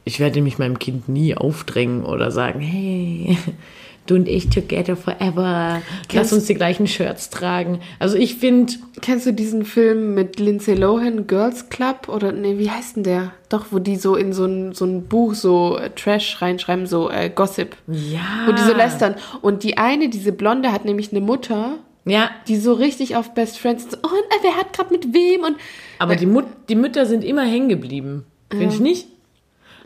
ich 0.06 0.20
werde 0.20 0.42
mich 0.42 0.60
meinem 0.60 0.80
Kind 0.80 1.08
nie 1.10 1.36
aufdrängen 1.36 2.04
oder 2.04 2.30
sagen, 2.30 2.60
hey, 2.60 3.38
du 4.06 4.16
und 4.16 4.28
ich 4.28 4.50
together 4.50 4.98
forever, 4.98 5.80
lass 5.82 6.08
Kennst- 6.10 6.34
uns 6.34 6.46
die 6.46 6.56
gleichen 6.56 6.88
Shirts 6.88 7.30
tragen. 7.30 7.80
Also 8.00 8.18
ich 8.18 8.36
finde, 8.36 8.74
Kennst 9.02 9.26
du 9.26 9.34
diesen 9.34 9.66
Film 9.66 10.14
mit 10.14 10.40
Lindsay 10.40 10.76
Lohan, 10.76 11.26
Girls 11.28 11.70
Club? 11.70 12.08
Oder, 12.10 12.32
nee, 12.32 12.58
wie 12.58 12.70
heißt 12.70 12.96
denn 12.98 13.04
der? 13.04 13.32
Doch, 13.50 13.66
wo 13.72 13.80
die 13.80 13.96
so 13.98 14.16
in 14.16 14.32
so 14.34 14.46
ein, 14.46 14.74
so 14.74 14.86
ein 14.86 15.08
Buch 15.08 15.34
so 15.34 15.78
äh, 15.78 15.90
Trash 15.90 16.42
reinschreiben, 16.42 16.86
so 16.86 17.10
äh, 17.10 17.30
Gossip. 17.30 17.76
ja. 17.88 18.20
Wo 18.46 18.52
die 18.54 18.62
so 18.62 18.74
lästern. 18.74 19.16
Und 19.42 19.64
die 19.64 19.78
eine, 19.78 20.08
diese 20.10 20.32
Blonde, 20.32 20.72
hat 20.72 20.86
nämlich 20.86 21.12
eine 21.12 21.20
Mutter, 21.22 21.76
Ja, 22.06 22.30
die 22.48 22.58
so 22.58 22.74
richtig 22.74 23.16
auf 23.16 23.34
Best 23.34 23.60
Friends 23.60 23.86
ist. 23.86 23.98
Oh, 24.04 24.08
und 24.08 24.14
äh, 24.14 24.44
wer 24.44 24.56
hat 24.58 24.74
gerade 24.74 24.92
mit 24.92 25.14
wem? 25.14 25.42
Und 25.44 25.56
Aber 26.00 26.16
die, 26.18 26.26
Mut 26.26 26.46
die 26.70 26.76
Mütter 26.76 27.06
sind 27.06 27.24
immer 27.24 27.44
hängen 27.46 27.70
geblieben. 27.70 28.26
Finde 28.52 28.74
ich 28.76 28.82
nicht? 28.82 29.08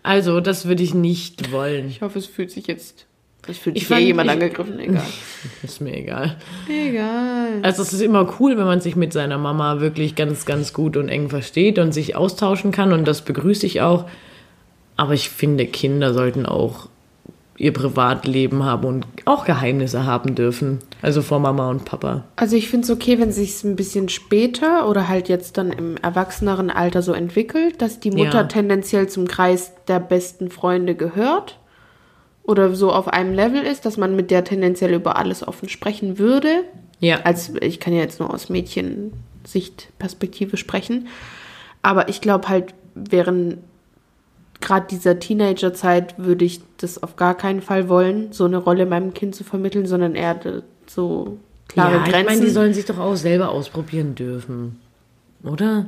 Also, 0.03 0.39
das 0.41 0.67
würde 0.67 0.81
ich 0.83 0.93
nicht 0.93 1.51
wollen. 1.51 1.87
ich 1.89 2.01
hoffe, 2.01 2.17
es 2.19 2.25
fühlt 2.25 2.49
sich 2.51 2.65
jetzt. 2.67 3.05
Es 3.47 3.57
fühlt 3.59 3.75
Ich 3.77 3.83
sich 3.83 3.87
fand- 3.89 4.01
jemand 4.01 4.27
ich- 4.27 4.33
angegriffen. 4.33 4.79
Egal. 4.79 5.03
Ist 5.63 5.79
mir 5.79 5.95
egal. 5.95 6.37
Egal. 6.67 7.59
Also, 7.61 7.81
es 7.83 7.93
ist 7.93 8.01
immer 8.01 8.33
cool, 8.39 8.57
wenn 8.57 8.65
man 8.65 8.81
sich 8.81 8.95
mit 8.95 9.13
seiner 9.13 9.37
Mama 9.37 9.79
wirklich 9.79 10.15
ganz, 10.15 10.45
ganz 10.45 10.73
gut 10.73 10.97
und 10.97 11.07
eng 11.09 11.29
versteht 11.29 11.77
und 11.79 11.93
sich 11.93 12.15
austauschen 12.15 12.71
kann. 12.71 12.93
Und 12.93 13.05
das 13.07 13.21
begrüße 13.23 13.65
ich 13.65 13.81
auch. 13.81 14.09
Aber 14.97 15.13
ich 15.13 15.29
finde, 15.29 15.65
Kinder 15.67 16.13
sollten 16.13 16.45
auch 16.45 16.89
ihr 17.57 17.73
Privatleben 17.73 18.63
haben 18.63 18.85
und 18.85 19.05
auch 19.25 19.45
Geheimnisse 19.45 20.05
haben 20.05 20.35
dürfen. 20.35 20.79
Also 21.01 21.21
vor 21.21 21.39
Mama 21.39 21.69
und 21.69 21.85
Papa. 21.85 22.23
Also 22.35 22.55
ich 22.55 22.69
finde 22.69 22.85
es 22.85 22.91
okay, 22.91 23.19
wenn 23.19 23.31
sich 23.31 23.63
ein 23.63 23.75
bisschen 23.75 24.09
später 24.09 24.87
oder 24.87 25.07
halt 25.07 25.27
jetzt 25.27 25.57
dann 25.57 25.71
im 25.71 25.97
erwachseneren 25.97 26.69
Alter 26.69 27.01
so 27.01 27.13
entwickelt, 27.13 27.81
dass 27.81 27.99
die 27.99 28.11
Mutter 28.11 28.41
Ja. 28.41 28.43
tendenziell 28.43 29.07
zum 29.09 29.27
Kreis 29.27 29.71
der 29.87 29.99
besten 29.99 30.49
Freunde 30.51 30.93
gehört 30.95 31.57
oder 32.43 32.73
so 32.75 32.91
auf 32.91 33.07
einem 33.07 33.33
Level 33.33 33.61
ist, 33.63 33.85
dass 33.85 33.97
man 33.97 34.15
mit 34.15 34.29
der 34.31 34.43
tendenziell 34.43 34.93
über 34.93 35.17
alles 35.17 35.47
offen 35.47 35.67
sprechen 35.67 36.19
würde. 36.19 36.63
Ja. 36.99 37.21
Als 37.23 37.51
ich 37.61 37.79
kann 37.79 37.93
ja 37.93 38.01
jetzt 38.01 38.19
nur 38.19 38.31
aus 38.33 38.49
Mädchensichtperspektive 38.49 40.57
sprechen, 40.57 41.07
aber 41.81 42.09
ich 42.09 42.21
glaube 42.21 42.49
halt 42.49 42.73
während 42.95 43.57
gerade 44.61 44.87
dieser 44.89 45.19
Teenagerzeit 45.19 46.15
würde 46.17 46.45
ich 46.45 46.61
das 46.77 47.01
auf 47.03 47.15
gar 47.15 47.35
keinen 47.35 47.61
Fall 47.61 47.89
wollen, 47.89 48.31
so 48.31 48.45
eine 48.45 48.57
Rolle 48.57 48.85
meinem 48.85 49.13
Kind 49.13 49.35
zu 49.35 49.43
vermitteln, 49.43 49.85
sondern 49.85 50.15
eher 50.15 50.39
so 50.87 51.37
klare 51.67 51.95
ja, 51.97 52.03
ich 52.05 52.11
Grenzen. 52.11 52.25
meine, 52.25 52.41
die 52.41 52.49
sollen 52.51 52.73
sich 52.73 52.85
doch 52.85 52.97
auch 52.99 53.15
selber 53.15 53.49
ausprobieren 53.49 54.15
dürfen. 54.15 54.79
Oder? 55.43 55.85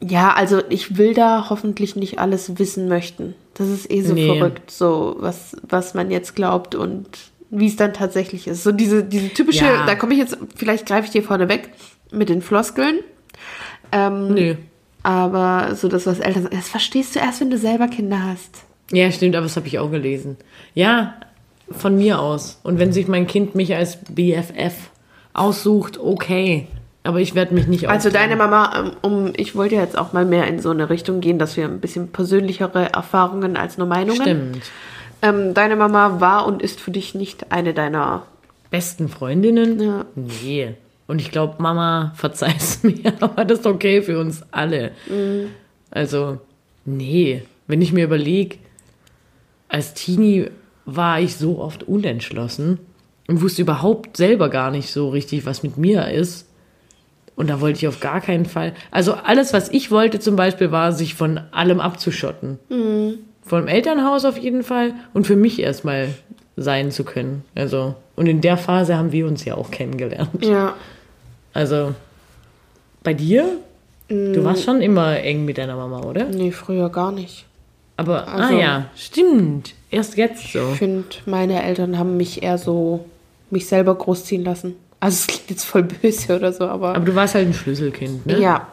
Ja, 0.00 0.32
also 0.34 0.62
ich 0.68 0.96
will 0.98 1.14
da 1.14 1.48
hoffentlich 1.48 1.94
nicht 1.96 2.18
alles 2.18 2.58
wissen 2.58 2.88
möchten. 2.88 3.34
Das 3.54 3.68
ist 3.68 3.90
eh 3.90 4.02
so 4.02 4.14
Nee. 4.14 4.26
verrückt, 4.38 4.70
so 4.70 5.16
was, 5.18 5.56
was 5.68 5.94
man 5.94 6.10
jetzt 6.10 6.34
glaubt 6.34 6.74
und 6.74 7.06
wie 7.50 7.66
es 7.66 7.76
dann 7.76 7.92
tatsächlich 7.92 8.46
ist. 8.48 8.62
So 8.64 8.72
diese, 8.72 9.04
diese 9.04 9.28
typische, 9.28 9.64
Ja. 9.64 9.86
da 9.86 9.94
komme 9.94 10.14
ich 10.14 10.18
jetzt, 10.20 10.36
vielleicht 10.56 10.86
greife 10.86 11.04
ich 11.06 11.12
dir 11.12 11.22
vorne 11.22 11.48
weg 11.48 11.70
mit 12.10 12.28
den 12.30 12.42
Floskeln. 12.42 12.96
Ähm, 13.92 14.34
Nö. 14.34 14.54
Aber 15.02 15.74
so 15.74 15.88
das, 15.88 16.06
was 16.06 16.20
Eltern 16.20 16.44
sagen, 16.44 16.56
das 16.56 16.68
verstehst 16.68 17.14
du 17.14 17.20
erst, 17.20 17.40
wenn 17.40 17.50
du 17.50 17.58
selber 17.58 17.88
Kinder 17.88 18.22
hast. 18.22 18.62
Ja, 18.90 19.10
stimmt, 19.10 19.34
aber 19.34 19.46
das 19.46 19.56
habe 19.56 19.66
ich 19.66 19.78
auch 19.78 19.90
gelesen. 19.90 20.36
Ja, 20.74 21.14
von 21.70 21.96
mir 21.96 22.20
aus. 22.20 22.60
Und 22.62 22.78
wenn 22.78 22.92
sich 22.92 23.08
mein 23.08 23.26
Kind 23.26 23.54
mich 23.54 23.74
als 23.74 23.98
BFF 24.04 24.90
aussucht, 25.32 25.98
okay. 25.98 26.66
Aber 27.04 27.20
ich 27.20 27.34
werde 27.34 27.54
mich 27.54 27.66
nicht 27.66 27.88
Also 27.88 28.10
deine 28.10 28.36
Mama, 28.36 28.72
ähm, 28.78 28.90
um, 29.00 29.32
ich 29.36 29.56
wollte 29.56 29.74
jetzt 29.74 29.98
auch 29.98 30.12
mal 30.12 30.24
mehr 30.24 30.46
in 30.46 30.60
so 30.60 30.70
eine 30.70 30.88
Richtung 30.88 31.20
gehen, 31.20 31.38
dass 31.38 31.56
wir 31.56 31.64
ein 31.64 31.80
bisschen 31.80 32.08
persönlichere 32.08 32.92
Erfahrungen 32.92 33.56
als 33.56 33.76
nur 33.76 33.88
Meinungen. 33.88 34.22
Stimmt. 34.22 34.62
Ähm, 35.22 35.54
deine 35.54 35.76
Mama 35.76 36.20
war 36.20 36.46
und 36.46 36.62
ist 36.62 36.80
für 36.80 36.90
dich 36.90 37.14
nicht 37.14 37.50
eine 37.50 37.74
deiner 37.74 38.24
Besten 38.70 39.08
Freundinnen? 39.08 39.80
Ja. 39.80 40.04
Nee. 40.14 40.74
Und 41.12 41.20
ich 41.20 41.30
glaube, 41.30 41.56
Mama 41.62 42.12
verzeih's 42.14 42.82
mir, 42.82 43.12
aber 43.20 43.44
das 43.44 43.58
ist 43.58 43.66
okay 43.66 44.00
für 44.00 44.18
uns 44.18 44.42
alle. 44.50 44.92
Also, 45.90 46.38
nee. 46.86 47.42
Wenn 47.66 47.82
ich 47.82 47.92
mir 47.92 48.04
überlege, 48.04 48.56
als 49.68 49.92
Teenie 49.92 50.46
war 50.86 51.20
ich 51.20 51.36
so 51.36 51.58
oft 51.58 51.82
unentschlossen 51.82 52.78
und 53.28 53.42
wusste 53.42 53.60
überhaupt 53.60 54.16
selber 54.16 54.48
gar 54.48 54.70
nicht 54.70 54.90
so 54.90 55.10
richtig, 55.10 55.44
was 55.44 55.62
mit 55.62 55.76
mir 55.76 56.08
ist. 56.08 56.48
Und 57.36 57.50
da 57.50 57.60
wollte 57.60 57.80
ich 57.80 57.88
auf 57.88 58.00
gar 58.00 58.22
keinen 58.22 58.46
Fall. 58.46 58.72
Also 58.90 59.12
alles, 59.12 59.52
was 59.52 59.68
ich 59.68 59.90
wollte 59.90 60.18
zum 60.18 60.34
Beispiel, 60.34 60.70
war, 60.70 60.92
sich 60.92 61.14
von 61.14 61.40
allem 61.50 61.80
abzuschotten. 61.80 62.58
Vom 63.44 63.68
Elternhaus 63.68 64.24
auf 64.24 64.38
jeden 64.38 64.62
Fall 64.62 64.94
und 65.12 65.26
für 65.26 65.36
mich 65.36 65.60
erstmal 65.60 66.08
sein 66.56 66.90
zu 66.90 67.04
können. 67.04 67.44
Also, 67.54 67.96
und 68.16 68.28
in 68.28 68.40
der 68.40 68.56
Phase 68.56 68.96
haben 68.96 69.12
wir 69.12 69.26
uns 69.26 69.44
ja 69.44 69.56
auch 69.56 69.70
kennengelernt. 69.70 70.42
Ja. 70.42 70.74
Also, 71.52 71.94
bei 73.02 73.14
dir? 73.14 73.58
Du 74.08 74.44
warst 74.44 74.64
schon 74.64 74.82
immer 74.82 75.16
eng 75.20 75.44
mit 75.44 75.56
deiner 75.58 75.76
Mama, 75.76 76.00
oder? 76.02 76.24
Nee, 76.26 76.50
früher 76.50 76.90
gar 76.90 77.12
nicht. 77.12 77.46
Aber, 77.96 78.28
Also- 78.28 78.54
ah 78.54 78.58
ja, 78.58 78.86
stimmt. 78.96 79.74
Erst 79.90 80.16
jetzt 80.16 80.52
so. 80.52 80.70
Ich 80.72 80.78
finde, 80.78 81.04
meine 81.26 81.62
Eltern 81.62 81.98
haben 81.98 82.16
mich 82.16 82.42
eher 82.42 82.58
so, 82.58 83.04
mich 83.50 83.66
selber 83.66 83.94
großziehen 83.94 84.44
lassen. 84.44 84.74
Also 85.00 85.14
es 85.16 85.26
klingt 85.26 85.50
jetzt 85.50 85.64
voll 85.64 85.82
böse 85.84 86.36
oder 86.36 86.52
so, 86.52 86.64
aber, 86.64 86.94
Aber 86.94 87.04
du 87.04 87.14
warst 87.14 87.34
halt 87.34 87.48
ein 87.48 87.54
Schlüsselkind, 87.54 88.26
ne? 88.26 88.38
ja. 88.40 88.66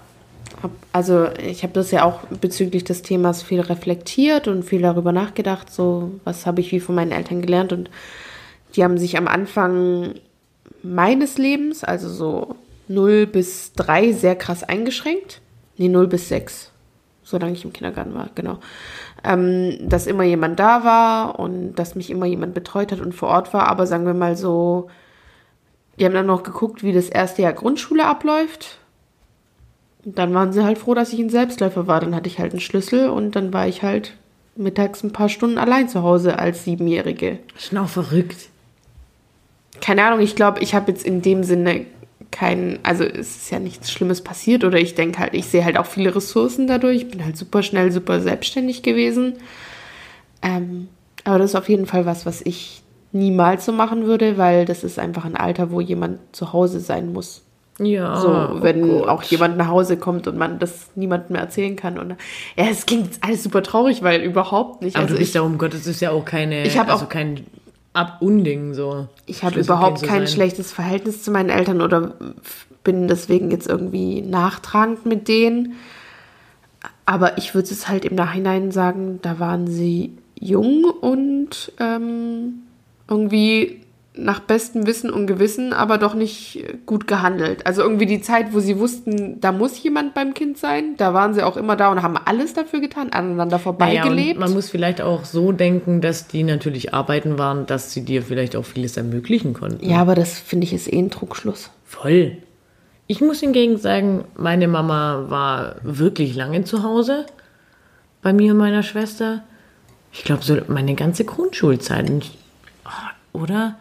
Hab, 0.62 0.72
also 0.92 1.28
ich 1.42 1.64
habe 1.64 1.72
das 1.74 1.92
ja 1.92 2.04
auch 2.04 2.20
bezüglich 2.42 2.84
des 2.84 3.02
Themas 3.02 3.42
viel 3.42 3.62
reflektiert 3.62 4.48
und 4.50 4.64
viel 4.64 4.82
darüber 4.82 5.12
nachgedacht, 5.14 5.72
so 5.72 6.12
was 6.26 6.46
habe 6.46 6.60
ich 6.60 6.72
wie 6.74 6.82
von 6.82 6.96
meinen 6.96 7.12
Eltern 7.14 7.42
gelernt 7.42 7.72
und 7.72 7.90
die 8.76 8.84
haben 8.84 8.98
sich 8.98 9.18
am 9.18 9.28
Anfang 9.28 10.16
meines 10.84 11.38
Lebens, 11.38 11.84
also 11.86 12.10
so 12.10 12.56
0 12.90 13.28
bis 13.28 13.74
3, 13.74 14.12
sehr 14.12 14.36
krass 14.36 14.64
eingeschränkt. 14.64 15.42
Nee, 15.78 15.88
0 15.88 16.08
bis 16.08 16.28
6, 16.28 16.72
solange 17.24 17.54
ich 17.54 17.64
im 17.64 17.72
Kindergarten 17.72 18.14
war, 18.14 18.30
genau. 18.36 18.58
Ähm, 19.24 19.78
dass 19.88 20.08
immer 20.08 20.24
jemand 20.24 20.60
da 20.60 20.84
war 20.84 21.40
und 21.40 21.76
dass 21.76 21.96
mich 21.96 22.10
immer 22.10 22.26
jemand 22.26 22.54
betreut 22.54 22.92
hat 22.92 23.00
und 23.00 23.14
vor 23.14 23.30
Ort 23.30 23.54
war, 23.54 23.68
aber 23.68 23.88
sagen 23.88 24.06
wir 24.06 24.14
mal 24.14 24.36
so, 24.36 24.90
die 25.98 26.06
haben 26.06 26.14
dann 26.14 26.26
noch 26.26 26.44
geguckt, 26.44 26.84
wie 26.84 26.94
das 26.94 27.10
erste 27.10 27.42
Jahr 27.42 27.54
Grundschule 27.54 28.06
abläuft. 28.06 28.80
Und 30.06 30.18
dann 30.18 30.34
waren 30.34 30.54
sie 30.54 30.64
halt 30.64 30.78
froh, 30.78 30.94
dass 30.94 31.12
ich 31.12 31.20
ein 31.20 31.30
Selbstläufer 31.30 31.88
war. 31.88 32.00
Dann 32.00 32.16
hatte 32.16 32.30
ich 32.30 32.40
halt 32.40 32.54
einen 32.54 32.62
Schlüssel 32.62 33.10
und 33.10 33.36
dann 33.36 33.52
war 33.52 33.68
ich 33.68 33.84
halt 33.84 34.16
mittags 34.56 35.04
ein 35.04 35.12
paar 35.12 35.30
Stunden 35.30 35.58
allein 35.58 35.90
zu 35.90 36.02
Hause 36.04 36.40
als 36.40 36.64
Siebenjährige. 36.64 37.40
Schon 37.58 37.78
auch 37.78 37.90
verrückt. 37.90 38.50
Keine 39.82 40.04
Ahnung, 40.04 40.22
ich 40.22 40.36
glaube, 40.36 40.62
ich 40.62 40.74
habe 40.74 40.92
jetzt 40.92 41.06
in 41.06 41.22
dem 41.22 41.44
Sinne 41.44 41.86
kein, 42.32 42.80
also 42.84 43.04
es 43.04 43.38
ist 43.38 43.52
ja 43.52 43.60
nichts 43.60 43.92
Schlimmes 43.92 44.22
passiert 44.22 44.64
oder 44.64 44.78
ich 44.78 44.96
denke 44.96 45.20
halt, 45.20 45.34
ich 45.34 45.48
sehe 45.48 45.66
halt 45.66 45.78
auch 45.78 45.86
viele 45.86 46.16
Ressourcen 46.16 46.68
dadurch. 46.68 46.98
Ich 46.98 47.10
bin 47.12 47.24
halt 47.24 47.38
super 47.38 47.64
schnell, 47.64 47.92
super 47.92 48.20
selbstständig 48.22 48.84
gewesen. 48.84 49.34
Ähm, 50.42 50.88
aber 51.24 51.40
das 51.40 51.52
ist 51.52 51.56
auf 51.56 51.70
jeden 51.70 51.86
Fall 51.86 52.06
was, 52.06 52.26
was 52.26 52.42
ich 52.42 52.82
niemals 53.12 53.66
so 53.66 53.72
machen 53.72 54.06
würde, 54.06 54.38
weil 54.38 54.66
das 54.66 54.84
ist 54.84 55.00
einfach 55.00 55.26
ein 55.26 55.36
Alter, 55.36 55.72
wo 55.72 55.82
jemand 55.82 56.20
zu 56.32 56.54
Hause 56.54 56.80
sein 56.80 57.12
muss. 57.12 57.44
Ja. 57.80 58.18
So, 58.18 58.62
wenn 58.62 58.84
oh 58.84 59.06
auch 59.06 59.24
jemand 59.24 59.58
nach 59.58 59.70
Hause 59.70 59.98
kommt 59.98 60.28
und 60.28 60.38
man 60.38 60.60
das 60.60 60.90
niemandem 60.96 61.34
mehr 61.34 61.42
erzählen 61.42 61.76
kann. 61.78 61.98
Und 61.98 62.10
ja, 62.58 62.66
es 62.70 62.86
klingt 62.86 63.12
alles 63.22 63.44
super 63.44 63.64
traurig, 63.64 64.04
weil 64.04 64.22
überhaupt 64.22 64.82
nicht. 64.82 64.98
Aber 64.98 65.04
also 65.04 65.16
du 65.16 65.20
bist 65.20 65.30
ich, 65.30 65.36
ja 65.36 65.42
um 65.42 65.58
Gottes, 65.58 65.88
ist 65.88 66.02
ja 66.02 66.12
auch 66.12 66.26
keine, 66.26 66.66
Ich 66.66 66.78
hab 66.78 66.90
also 66.90 67.06
auch- 67.06 67.10
kein 67.10 67.46
Ab 67.94 68.18
Unding 68.22 68.74
so. 68.74 69.08
ich 69.26 69.44
habe 69.44 69.60
überhaupt 69.60 70.04
kein 70.04 70.20
sein. 70.20 70.28
schlechtes 70.28 70.72
Verhältnis 70.72 71.24
zu 71.24 71.32
meinen 71.32 71.50
Eltern 71.50 71.82
oder 71.82 72.14
bin 72.84 73.08
deswegen 73.08 73.52
jetzt 73.52 73.68
irgendwie 73.68 74.22
nachtragend 74.22 75.06
mit 75.06 75.28
denen. 75.28 75.74
Aber 77.06 77.38
ich 77.38 77.56
würde 77.56 77.70
es 77.70 77.88
halt 77.88 78.06
im 78.06 78.16
Nachhinein 78.16 78.72
sagen, 78.72 79.20
da 79.22 79.40
waren 79.40 79.68
sie 79.68 80.18
jung 80.40 80.86
und 80.86 81.72
ähm, 81.80 82.60
irgendwie 83.10 83.82
nach 84.24 84.40
bestem 84.40 84.86
Wissen 84.88 85.10
und 85.10 85.28
Gewissen, 85.28 85.74
aber 85.74 85.98
doch 85.98 86.14
nicht 86.14 86.64
gut 86.86 87.08
gehandelt. 87.08 87.66
Also 87.66 87.82
irgendwie 87.82 88.06
die 88.06 88.22
Zeit, 88.22 88.54
wo 88.54 88.60
sie 88.60 88.80
wussten, 88.80 89.40
da 89.42 89.52
muss 89.52 89.82
jemand 89.82 90.14
beim 90.14 90.34
Kind 90.34 90.58
sein, 90.58 90.96
da 90.98 91.14
waren 91.14 91.34
sie 91.34 91.44
auch 91.44 91.58
immer 91.58 91.76
da 91.76 91.90
und 91.92 92.02
haben 92.02 92.18
alles 92.18 92.54
dafür 92.54 92.80
getan, 92.80 93.10
aneinander 93.12 93.58
Naja, 93.58 93.60
vorbeigelebt. 93.60 94.36
und 94.36 94.40
man 94.40 94.54
muss 94.54 94.70
vielleicht 94.70 95.02
auch 95.02 95.26
so 95.26 95.52
denken, 95.52 96.02
dass 96.02 96.28
die 96.28 96.44
natürlich 96.44 96.94
arbeiten 96.94 97.38
waren, 97.38 97.66
dass 97.66 97.94
sie 97.94 98.04
dir 98.06 98.22
vielleicht 98.22 98.56
auch 98.56 98.66
vieles 98.66 98.98
ermöglichen 98.98 99.54
konnten. 99.54 99.90
ja, 99.90 99.98
aber 99.98 100.16
das 100.16 100.38
finde 100.40 100.66
ich 100.66 100.74
ist 100.74 100.92
eh 100.92 100.98
ein 101.00 101.12
Trugschluss. 101.12 101.70
Voll. 101.86 102.38
Ich 103.08 103.22
muss 103.22 103.40
hingegen 103.40 103.78
sagen, 103.78 104.26
meine 104.36 104.68
Mama 104.68 105.26
war 105.30 105.76
wirklich 105.82 106.36
lange 106.36 106.64
zu 106.64 106.84
Hause 106.84 107.26
bei 108.22 108.34
mir 108.34 108.52
und 108.52 108.60
meiner 108.60 108.84
Schwester. 108.84 109.44
Ich 110.12 110.24
glaube, 110.24 110.44
so 110.44 110.58
meine 110.68 110.94
ganze 110.96 111.24
Grundschulzeit. 111.26 112.12
Ah, 112.84 113.12
Oder? 113.34 113.76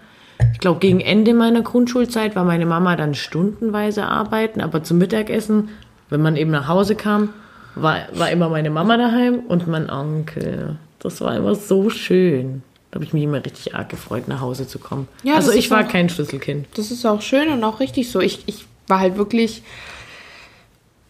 Ich 0.53 0.61
glaube, 0.61 0.81
gegen 0.81 1.01
Ende 1.01 1.35
meiner 1.35 1.63
Grundschulzeit 1.63 2.37
war 2.37 2.45
meine 2.45 2.67
Mama 2.67 2.97
dann 2.97 3.15
stundenweise 3.15 4.05
arbeiten, 4.07 4.61
aber 4.61 4.83
zum 4.83 4.99
Mittagessen, 4.99 5.69
wenn 6.11 6.23
man 6.23 6.37
eben 6.37 6.51
nach 6.51 6.69
Hause 6.69 6.95
kam, 6.95 7.31
war, 7.75 7.99
war 8.15 8.31
immer 8.31 8.49
meine 8.49 8.71
Mama 8.71 8.97
daheim 8.97 9.41
und 9.41 9.67
mein 9.69 9.89
Onkel. 9.91 10.77
Das 10.99 11.21
war 11.21 11.37
immer 11.37 11.55
so 11.55 11.91
schön. 11.91 12.63
Da 12.91 12.97
habe 12.97 13.05
ich 13.05 13.13
mich 13.13 13.23
immer 13.23 13.45
richtig 13.45 13.75
arg 13.75 13.89
gefreut, 13.89 14.27
nach 14.29 14.41
Hause 14.41 14.67
zu 14.67 14.79
kommen. 14.79 15.07
Ja, 15.23 15.35
also 15.37 15.53
ich 15.53 15.71
war 15.71 15.85
auch- 15.85 15.89
kein 15.89 16.09
Schlüsselkind. 16.09 16.67
Das 16.75 16.91
ist 16.91 17.05
auch 17.07 17.21
schön 17.23 17.49
und 17.53 17.63
auch 17.63 17.81
richtig 17.81 18.11
so. 18.11 18.21
Ich, 18.21 18.43
ich 18.47 18.67
war 18.89 19.01
halt 19.01 19.17
wirklich. 19.17 19.63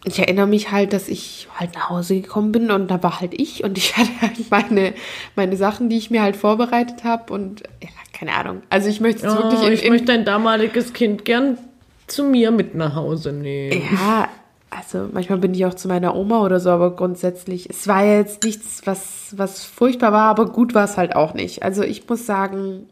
Ich 0.09 0.19
erinnere 0.19 0.47
mich 0.47 0.71
halt, 0.71 0.93
dass 0.93 1.07
ich 1.07 1.47
halt 1.55 1.75
nach 1.75 1.89
Hause 1.89 2.19
gekommen 2.19 2.51
bin 2.51 2.71
und 2.71 2.89
da 2.89 3.01
war 3.03 3.21
halt 3.21 3.33
ich 3.39 3.63
und 3.63 3.77
ich 3.77 3.97
hatte 3.97 4.09
halt 4.21 4.51
meine, 4.51 4.93
meine 5.35 5.55
Sachen, 5.55 5.89
die 5.89 5.97
ich 5.97 6.11
mir 6.11 6.21
halt 6.21 6.35
vorbereitet 6.35 7.03
habe 7.03 7.33
und 7.33 7.63
ja, 7.81 7.89
keine 8.11 8.33
Ahnung. 8.33 8.63
Also 8.69 8.89
ich 8.89 8.99
möchte 9.01 9.27
es 9.27 9.33
Oh, 9.33 9.37
wirklich 9.37 9.63
in, 9.63 9.73
ich 9.73 9.85
in, 9.85 9.91
möchte 9.91 10.07
dein 10.07 10.25
damaliges 10.25 10.93
Kind 10.93 11.25
gern 11.25 11.57
zu 12.07 12.23
mir 12.23 12.51
mit 12.51 12.75
nach 12.75 12.95
Hause 12.95 13.31
nehmen. 13.31 13.81
Ja, 13.93 14.27
also 14.69 15.07
manchmal 15.11 15.39
bin 15.39 15.53
ich 15.53 15.65
auch 15.65 15.73
zu 15.73 15.87
meiner 15.87 16.15
Oma 16.15 16.43
oder 16.43 16.59
so, 16.59 16.69
aber 16.69 16.95
grundsätzlich, 16.95 17.69
es 17.69 17.87
war 17.87 18.03
ja 18.03 18.17
jetzt 18.17 18.43
nichts, 18.43 18.81
was, 18.85 19.33
was 19.37 19.63
furchtbar 19.63 20.11
war, 20.11 20.29
aber 20.29 20.47
gut 20.47 20.73
war 20.73 20.85
es 20.85 20.97
halt 20.97 21.15
auch 21.15 21.33
nicht. 21.33 21.63
Also 21.63 21.83
ich 21.83 22.07
muss 22.07 22.25
sagen, 22.25 22.87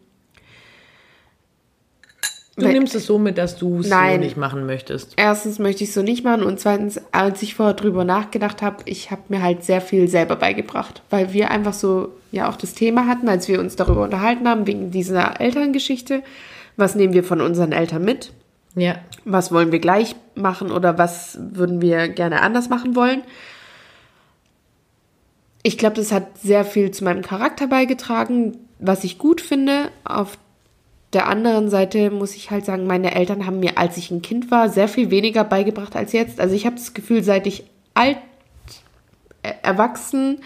Du 2.58 2.66
Weil- 2.66 2.74
nimmst 2.74 2.96
es 2.96 3.06
so 3.06 3.20
mit, 3.20 3.38
dass 3.38 3.56
du 3.56 3.82
es 3.82 3.90
so 3.90 4.18
nicht 4.18 4.36
machen 4.36 4.66
möchtest. 4.66 5.14
erstens 5.16 5.60
möchte 5.60 5.84
ich 5.84 5.90
es 5.92 5.94
so 5.96 6.02
nicht 6.02 6.24
machen 6.24 6.42
und 6.42 6.60
zweitens, 6.60 7.00
als 7.12 7.44
ich 7.44 7.54
vorher 7.54 7.76
drüber 7.76 8.04
nachgedacht 8.04 8.64
habe, 8.64 8.78
ich 8.86 9.12
habe 9.12 9.22
mir 9.30 9.44
halt 9.44 9.64
sehr 9.64 9.80
viel 9.80 10.08
selber 10.08 10.36
beigebracht, 10.36 11.04
weil 11.12 11.34
wir 11.34 11.52
einfach 11.52 11.74
so 11.74 12.14
ja 12.32 12.50
auch 12.50 12.56
das 12.56 12.74
Thema 12.74 13.06
hatten, 13.06 13.30
als 13.30 13.48
wir 13.48 13.60
uns 13.60 13.76
darüber 13.76 14.04
unterhalten 14.04 14.48
haben, 14.48 14.66
wegen 14.66 14.90
dieser 14.90 15.40
Elterngeschichte. 15.40 16.24
Was 16.78 16.96
nehmen 16.96 17.14
wir 17.14 17.24
von 17.24 17.42
unseren 17.42 17.72
Eltern 17.74 18.04
mit? 18.04 18.32
Ja. 18.76 18.96
Was 19.24 19.52
wollen 19.52 19.72
wir 19.72 19.80
gleich 19.80 20.16
machen 20.34 20.72
oder 20.72 20.98
was 20.98 21.38
würden 21.40 21.80
wir 21.82 22.08
gerne 22.08 22.42
anders 22.42 22.70
machen 22.70 22.96
wollen? 22.96 23.22
Ich 25.64 25.78
glaube, 25.78 25.96
das 25.96 26.12
hat 26.12 26.38
sehr 26.40 26.66
viel 26.66 26.92
zu 26.92 27.04
meinem 27.04 27.22
Charakter 27.22 27.68
beigetragen, 27.68 28.58
was 28.80 29.04
ich 29.04 29.18
gut 29.18 29.42
finde. 29.42 29.90
Auf 30.04 30.38
der 31.14 31.28
anderen 31.28 31.70
Seite 31.70 32.12
muss 32.12 32.36
ich 32.36 32.52
halt 32.52 32.66
sagen, 32.66 32.86
meine 32.86 33.16
Eltern 33.16 33.46
haben 33.46 33.60
mir, 33.60 33.78
als 33.78 33.98
ich 33.98 34.12
ein 34.12 34.22
Kind 34.22 34.52
war, 34.52 34.70
sehr 34.70 34.88
viel 34.88 35.10
weniger 35.10 35.44
beigebracht 35.44 35.96
als 35.96 36.12
jetzt. 36.12 36.40
Also 36.40 36.54
ich 36.54 36.66
habe 36.66 36.76
das 36.76 36.94
Gefühl, 36.94 37.24
seit 37.24 37.48
ich 37.48 37.64
alt 37.94 38.18
äh, 39.44 39.54
erwachsen 39.64 40.40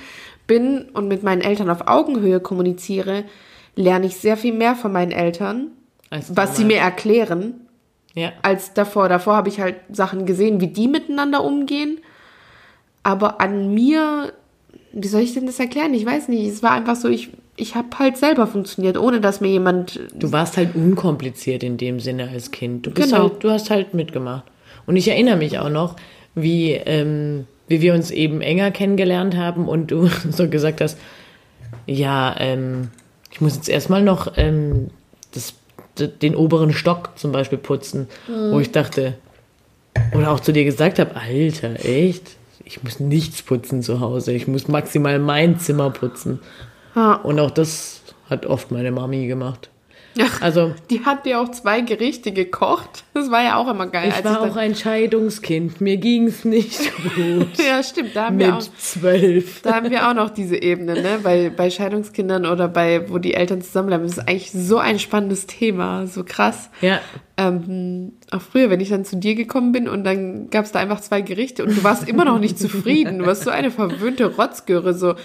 bin 0.48 0.90
und 0.94 1.08
mit 1.08 1.24
meinen 1.24 1.42
Eltern 1.42 1.70
auf 1.70 1.88
Augenhöhe 1.88 2.40
kommuniziere, 2.40 3.24
lerne 3.76 4.06
ich 4.06 4.18
sehr 4.18 4.38
viel 4.38 4.54
mehr 4.54 4.76
von 4.76 4.92
meinen 4.92 5.12
Eltern, 5.12 5.72
Als 6.10 6.36
was 6.36 6.58
sie 6.58 6.66
mir 6.66 6.78
erklären 6.78 7.62
Ja. 8.14 8.34
als 8.42 8.74
davor. 8.74 9.10
Davor 9.10 9.36
habe 9.36 9.50
ich 9.50 9.60
halt 9.62 9.78
Sachen 9.92 10.26
gesehen, 10.26 10.60
wie 10.62 10.68
die 10.68 10.88
miteinander 10.88 11.44
umgehen. 11.44 12.00
Aber 13.04 13.42
an 13.42 13.74
mir, 13.74 14.34
wie 14.92 15.08
soll 15.08 15.22
ich 15.22 15.34
denn 15.34 15.46
das 15.48 15.60
erklären? 15.60 15.94
Ich 15.94 16.06
weiß 16.06 16.28
nicht. 16.28 16.48
Es 16.48 16.62
war 16.62 16.72
einfach 16.72 16.96
so, 16.96 17.08
ich, 17.08 17.30
ich 17.56 17.76
habe 17.76 17.88
halt 18.00 18.18
selber 18.18 18.48
funktioniert, 18.48 18.98
ohne 18.98 19.22
dass 19.22 19.42
mir 19.42 19.50
jemand. 19.50 20.00
Du 20.14 20.32
warst 20.32 20.58
halt 20.58 20.76
unkompliziert 20.76 21.64
in 21.64 21.78
dem 21.78 22.00
Sinne 22.00 22.30
als 22.30 22.52
Kind. 22.52 22.86
Du, 22.88 22.92
Genau. 22.92 23.24
halt, 23.24 23.44
du 23.44 23.52
hast 23.52 23.70
halt 23.70 23.94
mitgemacht. 23.94 24.44
Und 24.86 24.96
ich 24.96 25.08
erinnere 25.08 25.38
mich 25.38 25.60
auch 25.60 25.70
noch, 25.70 25.96
wie, 26.34 26.72
ähm, 26.72 27.46
wie 27.68 27.82
wir 27.82 27.94
uns 27.94 28.10
eben 28.12 28.42
enger 28.42 28.72
kennengelernt 28.72 29.36
haben 29.36 29.68
und 29.68 29.92
du 29.92 30.08
so 30.32 30.48
gesagt 30.50 30.82
hast, 30.82 30.98
ja, 31.86 32.36
ähm, 32.40 32.90
ich 33.32 33.42
muss 33.42 33.56
jetzt 33.56 33.70
erstmal 33.70 34.02
noch 34.02 34.34
ähm, 34.38 34.90
das, 35.34 35.54
den 36.22 36.36
oberen 36.36 36.74
Stock 36.74 37.12
zum 37.16 37.32
Beispiel 37.32 37.58
putzen, 37.58 38.08
wo 38.52 38.60
ich 38.60 38.72
dachte, 38.72 39.14
oder 40.16 40.32
auch 40.32 40.40
zu 40.40 40.52
dir 40.54 40.64
gesagt 40.64 41.00
habe, 41.00 41.16
Alter, 41.16 41.84
echt? 41.86 42.38
Ich 42.64 42.82
muss 42.84 43.00
nichts 43.00 43.42
putzen 43.42 43.84
zu 43.84 44.00
Hause. 44.00 44.32
Ich 44.32 44.48
muss 44.48 44.68
maximal 44.70 45.20
mein 45.20 45.60
Zimmer 45.60 45.90
putzen. 45.90 46.40
Ja. 46.96 47.14
Und 47.16 47.40
auch 47.40 47.52
das 47.52 48.02
hat 48.30 48.46
oft 48.46 48.72
meine 48.72 48.92
Mami 48.92 49.28
gemacht. 49.28 49.70
Ja. 50.14 50.26
Also, 50.42 50.76
Die 50.90 51.06
hat 51.06 51.26
dir 51.26 51.40
auch 51.40 51.50
zwei 51.52 51.80
Gerichte 51.80 52.34
gekocht. 52.34 53.06
Das 53.14 53.32
war 53.32 53.42
ja 53.44 53.56
auch 53.56 53.70
immer 53.70 53.88
geil. 53.88 54.10
ich 54.10 54.26
war 54.26 54.40
dann- 54.42 54.52
auch 54.52 54.58
ein 54.58 54.76
Scheidungskind. 54.76 55.80
Mir 55.80 55.96
ging's 55.96 56.44
nicht 56.44 56.92
gut. 57.16 57.48
Ja, 57.66 57.82
stimmt. 57.82 58.14
Da 58.14 58.26
haben, 58.26 58.38
wir 58.38 58.56
auch, 58.58 58.60
Mit 58.60 58.78
zwölf. 58.78 59.62
da 59.62 59.76
haben 59.76 59.90
wir 59.90 60.10
auch 60.10 60.14
noch 60.14 60.30
diese 60.30 60.62
Ebene, 60.62 60.96
ne? 61.02 61.20
Bei, 61.24 61.50
bei 61.50 61.70
Scheidungskindern 61.70 62.46
oder 62.46 62.68
bei, 62.68 63.10
wo 63.10 63.20
die 63.20 63.36
Eltern 63.36 63.62
zusammenbleiben. 63.62 64.06
Das 64.06 64.18
ist 64.18 64.28
eigentlich 64.28 64.52
so 64.52 64.80
ein 64.80 65.00
spannendes 65.00 65.48
Thema. 65.48 66.06
So 66.08 66.26
krass. 66.26 66.70
Ja. 66.82 67.00
ähm, 67.38 68.12
auch 68.32 68.42
früher, 68.42 68.70
wenn 68.70 68.82
ich 68.82 68.90
dann 68.90 69.06
zu 69.06 69.16
dir 69.16 69.36
gekommen 69.36 69.72
bin 69.72 69.88
und 69.88 70.04
dann 70.04 70.50
gab 70.50 70.66
es 70.66 70.74
da 70.74 70.80
einfach 70.80 71.00
zwei 71.00 71.22
Gerichte 71.22 71.64
und 71.64 71.78
du 71.78 71.86
warst 71.86 72.10
immer 72.10 72.26
noch 72.26 72.38
nicht 72.40 72.60
zufrieden. 72.60 73.20
Du 73.20 73.26
warst 73.28 73.44
so 73.44 73.50
eine 73.50 73.72
verwöhnte 73.72 74.26
Rotzgöre, 74.36 74.94
so. 74.94 75.16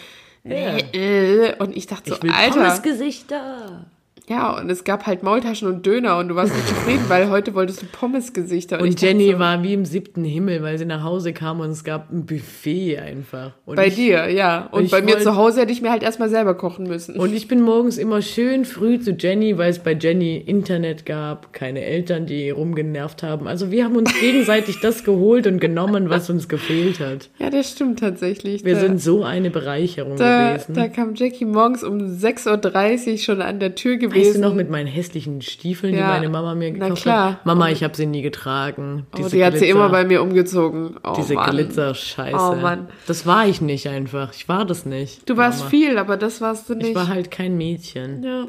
Ja. 0.49 0.79
Äh, 0.93 1.57
und 1.59 1.77
ich 1.77 1.87
dachte 1.87 2.11
so, 2.11 2.17
Ich 2.17 2.23
will 2.23 2.31
Alter. 2.31 2.55
Pommesgesichter. 2.55 3.87
Ja, 4.29 4.59
und 4.59 4.69
es 4.71 4.83
gab 4.83 5.07
halt 5.07 5.23
Maultaschen 5.23 5.69
und 5.69 5.87
Döner 5.87 6.19
und 6.19 6.29
du 6.29 6.35
warst 6.35 6.53
nicht 6.53 6.67
zufrieden, 6.67 7.05
weil 7.09 7.31
heute 7.31 7.55
wolltest 7.55 7.83
du 7.83 7.87
Pommesgesichter. 7.87 8.77
ich 8.79 8.83
Und 8.83 8.95
dachte 8.95 9.07
Jenny 9.07 9.33
so, 9.33 9.39
war 9.39 9.63
wie 9.63 9.73
im 9.73 9.85
siebten 9.85 10.25
Himmel, 10.25 10.63
weil 10.63 10.79
sie 10.79 10.85
nach 10.85 11.05
Hause 11.05 11.33
kam 11.33 11.61
und 11.61 11.71
es 11.71 11.85
gab 11.85 12.11
ein 12.11 12.27
Buffet 12.27 12.99
einfach. 12.99 13.53
Und 13.67 13.77
Bei 13.77 13.87
ich, 13.87 13.95
dir, 13.95 14.29
ja. 14.29 14.69
Und 14.73 14.91
bei 14.91 15.01
mir 15.01 15.15
wollt- 15.15 15.23
zu 15.23 15.37
Hause 15.37 15.61
hätte 15.61 15.71
ich 15.71 15.81
mir 15.81 15.91
halt 15.93 16.03
erstmal 16.03 16.29
selber 16.29 16.55
kochen 16.55 16.89
müssen. 16.89 17.15
Und 17.21 17.33
ich 17.35 17.47
bin 17.47 17.61
morgens 17.61 17.99
immer 17.99 18.21
schön 18.21 18.65
früh 18.65 18.99
zu 18.99 19.13
Jenny, 19.13 19.59
weil 19.59 19.71
es 19.71 19.79
bei 19.79 19.93
Jenny 19.93 20.39
Internet 20.39 21.07
gab, 21.07 21.53
keine 21.53 21.83
Eltern, 21.85 22.27
die 22.27 22.51
rumgenervt 22.51 23.23
haben. 23.23 23.47
Also 23.47 23.71
wir 23.71 23.85
haben 23.85 23.95
uns 23.95 24.13
gegenseitig 24.19 24.81
das 24.81 25.05
geholt 25.05 25.47
und 25.47 25.61
genommen, 25.61 26.11
was 26.11 26.29
uns 26.31 26.49
gefehlt 26.49 26.99
hat. 26.99 27.31
ja, 27.39 27.49
das 27.51 27.71
stimmt 27.71 28.01
tatsächlich. 28.01 28.65
Wir 28.65 28.75
da, 28.75 28.81
sind 28.81 29.01
so 29.01 29.23
eine 29.23 29.51
Bereicherung 29.51 30.17
da, 30.17 30.55
gewesen. 30.55 30.75
da 30.75 30.89
kam 30.89 31.15
Jackie 31.15 31.45
morgens 31.45 31.85
um 31.85 31.99
6.30 31.99 33.13
Uhr 33.13 33.19
schon 33.19 33.41
an 33.41 33.61
der 33.61 33.77
Tür 33.77 33.97
gewesen 33.99 34.16
gewesen. 34.17 34.29
Weißt 34.35 34.37
du 34.45 34.49
noch 34.49 34.55
mit 34.55 34.71
meinen 34.71 34.87
hässlichen 34.87 35.43
Stiefeln, 35.43 35.95
Ja. 35.95 36.01
die 36.07 36.21
meine 36.21 36.29
Mama 36.29 36.55
mir 36.55 36.73
Na 36.73 36.85
gekauft 36.87 37.03
klar. 37.03 37.33
hat? 37.35 37.47
Mama, 37.47 37.69
ich 37.71 37.83
habe 37.85 37.97
sie 37.97 38.07
nie 38.07 38.23
getragen. 38.23 39.07
Oh, 39.19 39.29
die 39.29 39.45
hat 39.45 39.57
sie 39.59 39.69
immer 39.69 39.89
bei 39.89 40.05
mir 40.05 40.23
umgezogen. 40.23 40.97
Oh, 41.05 41.15
Diese 41.17 41.35
Mann. 41.35 41.51
Glitzer-Scheiße. 41.51 42.37
Oh, 42.37 42.55
Mann. 42.57 42.89
Das 43.07 43.27
war 43.27 43.47
ich 43.47 43.61
nicht 43.61 43.89
einfach. 43.89 44.33
Ich 44.35 44.49
war 44.49 44.65
das 44.65 44.87
nicht. 44.87 45.29
Du 45.29 45.37
warst 45.37 45.59
Mama. 45.61 45.71
viel, 45.71 45.99
aber 45.99 46.17
das 46.17 46.41
warst 46.41 46.69
du 46.69 46.75
nicht. 46.75 46.89
Ich 46.91 46.95
war 46.95 47.09
halt 47.09 47.31
kein 47.31 47.57
Mädchen. 47.57 48.23
ja. 48.23 48.49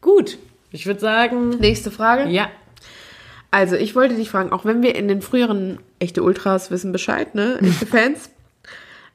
Gut. 0.00 0.38
Ich 0.70 0.86
würde 0.86 1.00
sagen, 1.00 1.50
Nächste 1.58 1.90
Frage. 1.90 2.28
ja. 2.30 2.48
Also, 3.50 3.76
ich 3.76 3.94
wollte 3.94 4.16
dich 4.16 4.28
fragen, 4.28 4.52
auch 4.52 4.64
wenn 4.64 4.82
wir 4.82 4.94
in 4.96 5.08
den 5.08 5.22
früheren 5.22 5.78
echte 5.98 6.22
Ultras 6.22 6.70
wissen 6.70 6.92
Bescheid, 6.92 7.34
ne? 7.34 7.58
Echte 7.62 7.86
Fans. 7.86 8.28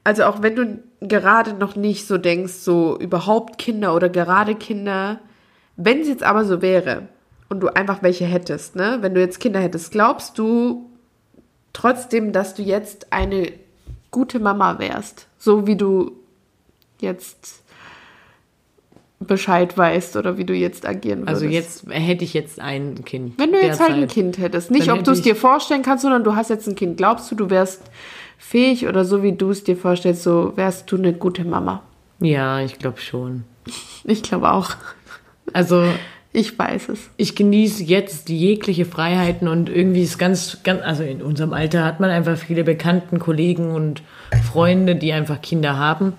Also, 0.04 0.24
auch 0.24 0.42
wenn 0.42 0.56
du 0.56 0.78
gerade 1.00 1.52
noch 1.54 1.76
nicht 1.76 2.06
so 2.08 2.18
denkst, 2.18 2.54
so 2.54 2.98
überhaupt 2.98 3.58
Kinder 3.58 3.94
oder 3.94 4.08
gerade 4.08 4.54
Kinder, 4.56 5.20
wenn 5.76 6.00
es 6.00 6.08
jetzt 6.08 6.22
aber 6.22 6.44
so 6.44 6.62
wäre 6.62 7.08
und 7.48 7.60
du 7.60 7.68
einfach 7.68 8.02
welche 8.02 8.24
hättest, 8.24 8.76
ne? 8.76 8.98
Wenn 9.00 9.14
du 9.14 9.20
jetzt 9.20 9.40
Kinder 9.40 9.60
hättest, 9.60 9.92
glaubst 9.92 10.38
du 10.38 10.90
trotzdem, 11.72 12.32
dass 12.32 12.54
du 12.54 12.62
jetzt 12.62 13.12
eine 13.12 13.52
gute 14.10 14.38
Mama 14.38 14.78
wärst? 14.78 15.26
So 15.38 15.66
wie 15.66 15.76
du 15.76 16.12
jetzt 17.00 17.62
Bescheid 19.20 19.76
weißt 19.76 20.16
oder 20.16 20.36
wie 20.38 20.44
du 20.44 20.54
jetzt 20.54 20.86
agieren 20.86 21.20
würdest? 21.20 21.34
Also 21.34 21.46
jetzt 21.46 21.86
hätte 21.88 22.24
ich 22.24 22.34
jetzt 22.34 22.60
ein 22.60 23.04
Kind. 23.04 23.38
Wenn 23.38 23.52
du 23.52 23.60
jetzt 23.60 23.80
halt 23.80 23.92
ein 23.92 24.00
derzeit. 24.00 24.14
Kind 24.14 24.38
hättest, 24.38 24.70
nicht 24.70 24.90
ob 24.90 25.04
du 25.04 25.10
es 25.10 25.18
hätte 25.18 25.30
dir 25.30 25.36
vorstellen 25.36 25.82
kannst, 25.82 26.02
sondern 26.02 26.24
du 26.24 26.34
hast 26.34 26.50
jetzt 26.50 26.66
ein 26.66 26.74
Kind. 26.74 26.96
Glaubst 26.96 27.30
du, 27.30 27.34
du 27.34 27.50
wärst 27.50 27.82
fähig 28.38 28.86
oder 28.86 29.04
so 29.04 29.22
wie 29.22 29.32
du 29.32 29.50
es 29.50 29.64
dir 29.64 29.76
vorstellst, 29.76 30.22
so 30.22 30.52
wärst 30.56 30.90
du 30.90 30.96
eine 30.96 31.12
gute 31.12 31.44
Mama? 31.44 31.82
Ja, 32.20 32.60
ich 32.60 32.78
glaube 32.78 33.00
schon. 33.00 33.44
Ich 34.04 34.22
glaube 34.22 34.50
auch. 34.50 34.76
Also 35.52 35.84
Ich 36.32 36.58
weiß 36.58 36.88
es. 36.90 37.10
ich 37.16 37.34
genieße 37.34 37.84
jetzt 37.84 38.28
jegliche 38.28 38.84
Freiheiten 38.84 39.48
und 39.48 39.68
irgendwie 39.68 40.02
ist 40.02 40.18
ganz, 40.18 40.58
ganz, 40.64 40.82
also 40.82 41.02
in 41.02 41.22
unserem 41.22 41.52
Alter 41.52 41.84
hat 41.84 42.00
man 42.00 42.10
einfach 42.10 42.36
viele 42.38 42.64
Bekannten, 42.64 43.18
Kollegen 43.18 43.72
und 43.72 44.02
Freunde, 44.50 44.96
die 44.96 45.12
einfach 45.12 45.42
Kinder 45.42 45.76
haben, 45.76 46.14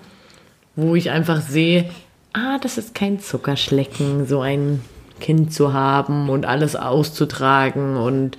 wo 0.76 0.94
ich 0.94 1.10
einfach 1.10 1.40
sehe, 1.40 1.90
ah, 2.32 2.58
das 2.60 2.78
ist 2.78 2.94
kein 2.94 3.18
Zuckerschlecken, 3.18 4.26
so 4.26 4.40
ein 4.40 4.80
Kind 5.20 5.52
zu 5.52 5.72
haben 5.72 6.28
und 6.28 6.46
alles 6.46 6.76
auszutragen 6.76 7.96
und 7.96 8.36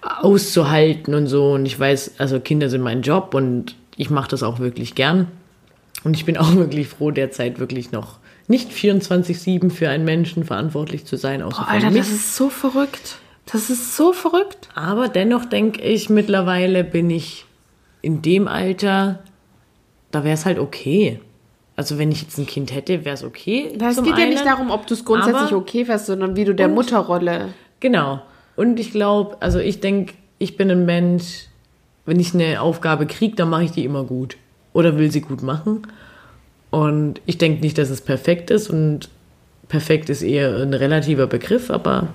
auszuhalten 0.00 1.14
und 1.14 1.26
so. 1.26 1.52
Und 1.52 1.66
ich 1.66 1.78
weiß, 1.78 2.14
also 2.18 2.40
Kinder 2.40 2.68
sind 2.68 2.82
mein 2.82 3.02
Job 3.02 3.34
und 3.34 3.74
ich 3.96 4.10
mache 4.10 4.30
das 4.30 4.42
auch 4.42 4.58
wirklich 4.58 4.94
gern. 4.94 5.28
Und 6.04 6.16
ich 6.16 6.24
bin 6.24 6.36
auch 6.38 6.54
wirklich 6.54 6.88
froh, 6.88 7.10
derzeit 7.10 7.58
wirklich 7.58 7.92
noch 7.92 8.18
nicht 8.48 8.70
24-7 8.72 9.70
für 9.70 9.88
einen 9.88 10.04
Menschen 10.04 10.44
verantwortlich 10.44 11.04
zu 11.04 11.16
sein, 11.16 11.42
außer 11.42 11.62
Boah, 11.62 11.68
Alter, 11.68 11.90
das 11.90 12.08
ist 12.10 12.36
so 12.36 12.48
verrückt. 12.50 13.16
Das 13.52 13.70
ist 13.70 13.96
so 13.96 14.12
verrückt. 14.12 14.68
Aber 14.74 15.08
dennoch 15.08 15.44
denke 15.44 15.80
ich, 15.82 16.10
mittlerweile 16.10 16.82
bin 16.84 17.10
ich 17.10 17.44
in 18.02 18.22
dem 18.22 18.48
Alter, 18.48 19.20
da 20.10 20.24
wäre 20.24 20.34
es 20.34 20.44
halt 20.46 20.58
okay. 20.58 21.20
Also 21.76 21.98
wenn 21.98 22.10
ich 22.10 22.22
jetzt 22.22 22.38
ein 22.38 22.46
Kind 22.46 22.74
hätte, 22.74 23.04
wäre 23.04 23.14
es 23.14 23.22
okay. 23.22 23.72
Na, 23.78 23.90
Es 23.90 24.02
geht 24.02 24.16
ja 24.18 24.26
nicht 24.26 24.38
einen. 24.38 24.46
darum, 24.46 24.70
ob 24.70 24.86
du 24.86 24.94
es 24.94 25.04
grundsätzlich 25.04 25.52
okay 25.52 25.84
fährst, 25.84 26.06
sondern 26.06 26.34
wie 26.36 26.44
du 26.44 26.54
der 26.54 26.68
Und- 26.68 26.74
Mutterrolle. 26.74 27.48
Genau. 27.80 28.20
Und 28.56 28.80
ich 28.80 28.90
glaube, 28.92 29.36
also 29.40 29.58
ich 29.58 29.80
denke, 29.80 30.14
ich 30.38 30.56
bin 30.56 30.70
ein 30.70 30.86
Mensch, 30.86 31.46
wenn 32.06 32.18
ich 32.18 32.32
eine 32.34 32.60
Aufgabe 32.62 33.06
kriege, 33.06 33.36
dann 33.36 33.50
mache 33.50 33.64
ich 33.64 33.72
die 33.72 33.84
immer 33.84 34.04
gut. 34.04 34.36
Oder 34.72 34.96
will 34.98 35.10
sie 35.12 35.20
gut 35.20 35.42
machen. 35.42 35.82
Und 36.76 37.22
ich 37.24 37.38
denke 37.38 37.62
nicht, 37.62 37.78
dass 37.78 37.88
es 37.88 38.02
perfekt 38.02 38.50
ist. 38.50 38.68
Und 38.68 39.08
perfekt 39.66 40.10
ist 40.10 40.20
eher 40.20 40.54
ein 40.56 40.74
relativer 40.74 41.26
Begriff, 41.26 41.70
aber 41.70 42.08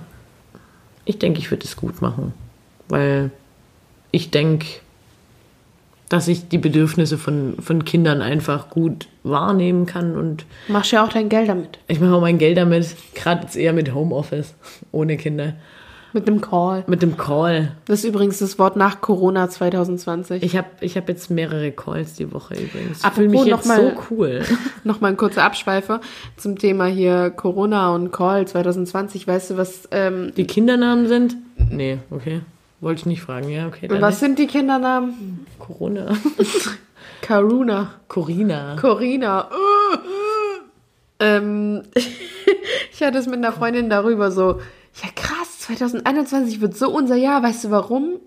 ich 1.04 1.18
denke, 1.18 1.40
ich 1.40 1.50
würde 1.50 1.64
es 1.64 1.74
gut 1.74 2.00
machen. 2.00 2.32
Weil 2.88 3.32
ich 4.12 4.30
denke, 4.30 4.66
dass 6.08 6.28
ich 6.28 6.46
die 6.48 6.58
Bedürfnisse 6.58 7.18
von, 7.18 7.56
von 7.60 7.84
Kindern 7.84 8.22
einfach 8.22 8.70
gut 8.70 9.08
wahrnehmen 9.24 9.84
kann 9.86 10.14
und 10.14 10.44
Machst 10.68 10.92
ja 10.92 11.04
auch 11.04 11.08
dein 11.08 11.28
Geld 11.28 11.48
damit. 11.48 11.80
ich 11.88 11.98
mache 11.98 12.14
auch 12.14 12.20
mein 12.20 12.38
Geld 12.38 12.56
damit, 12.56 12.94
gerade 13.14 13.42
jetzt 13.42 13.56
eher 13.56 13.72
mit 13.72 13.92
Homeoffice, 13.92 14.54
ohne 14.92 15.16
Kinder. 15.16 15.54
Mit 16.14 16.26
einem 16.28 16.40
Call. 16.40 16.84
Mit 16.86 17.00
dem 17.02 17.16
Call. 17.16 17.72
Das 17.86 18.00
ist 18.00 18.04
übrigens 18.04 18.38
das 18.38 18.58
Wort 18.58 18.76
nach 18.76 19.00
Corona 19.00 19.48
2020. 19.48 20.42
Ich 20.42 20.56
habe 20.56 20.66
ich 20.80 20.96
hab 20.96 21.08
jetzt 21.08 21.30
mehrere 21.30 21.72
Calls 21.72 22.14
die 22.14 22.32
Woche 22.32 22.54
übrigens. 22.54 23.02
Ich 23.04 23.10
fühle 23.12 23.28
mich 23.28 23.44
jetzt 23.44 23.64
so 23.64 23.68
mal- 23.72 23.96
cool. 24.10 24.42
Nochmal 24.84 25.12
ein 25.12 25.16
kurzer 25.16 25.42
Abschweifer 25.44 26.00
zum 26.36 26.58
Thema 26.58 26.86
hier 26.86 27.30
Corona 27.30 27.94
und 27.94 28.10
Call 28.12 28.46
2020. 28.46 29.26
Weißt 29.26 29.50
du, 29.50 29.56
was, 29.56 29.88
ähm, 29.90 30.32
Die 30.36 30.46
Kindernamen 30.46 31.08
sind? 31.08 31.36
Nee, 31.70 31.98
okay. 32.10 32.40
Wollte 32.80 33.00
ich 33.00 33.06
nicht 33.06 33.22
fragen. 33.22 33.48
Ja, 33.48 33.68
okay. 33.68 33.88
Was 33.90 34.20
sind 34.20 34.38
die 34.38 34.46
Kindernamen? 34.48 35.46
Corona. 35.58 36.16
Karuna. 37.22 37.94
Corina. 38.08 38.76
Corina. 38.80 39.48
ähm, 41.20 41.82
ich 42.92 43.02
hatte 43.02 43.18
es 43.18 43.26
mit 43.26 43.36
einer 43.36 43.52
Freundin 43.52 43.88
darüber 43.88 44.30
so, 44.32 44.60
ja 45.02 45.08
krass, 45.14 45.60
2021 45.60 46.60
wird 46.60 46.76
so 46.76 46.90
unser 46.90 47.16
Jahr. 47.16 47.42
Weißt 47.42 47.64
du 47.64 47.70
warum? 47.70 48.20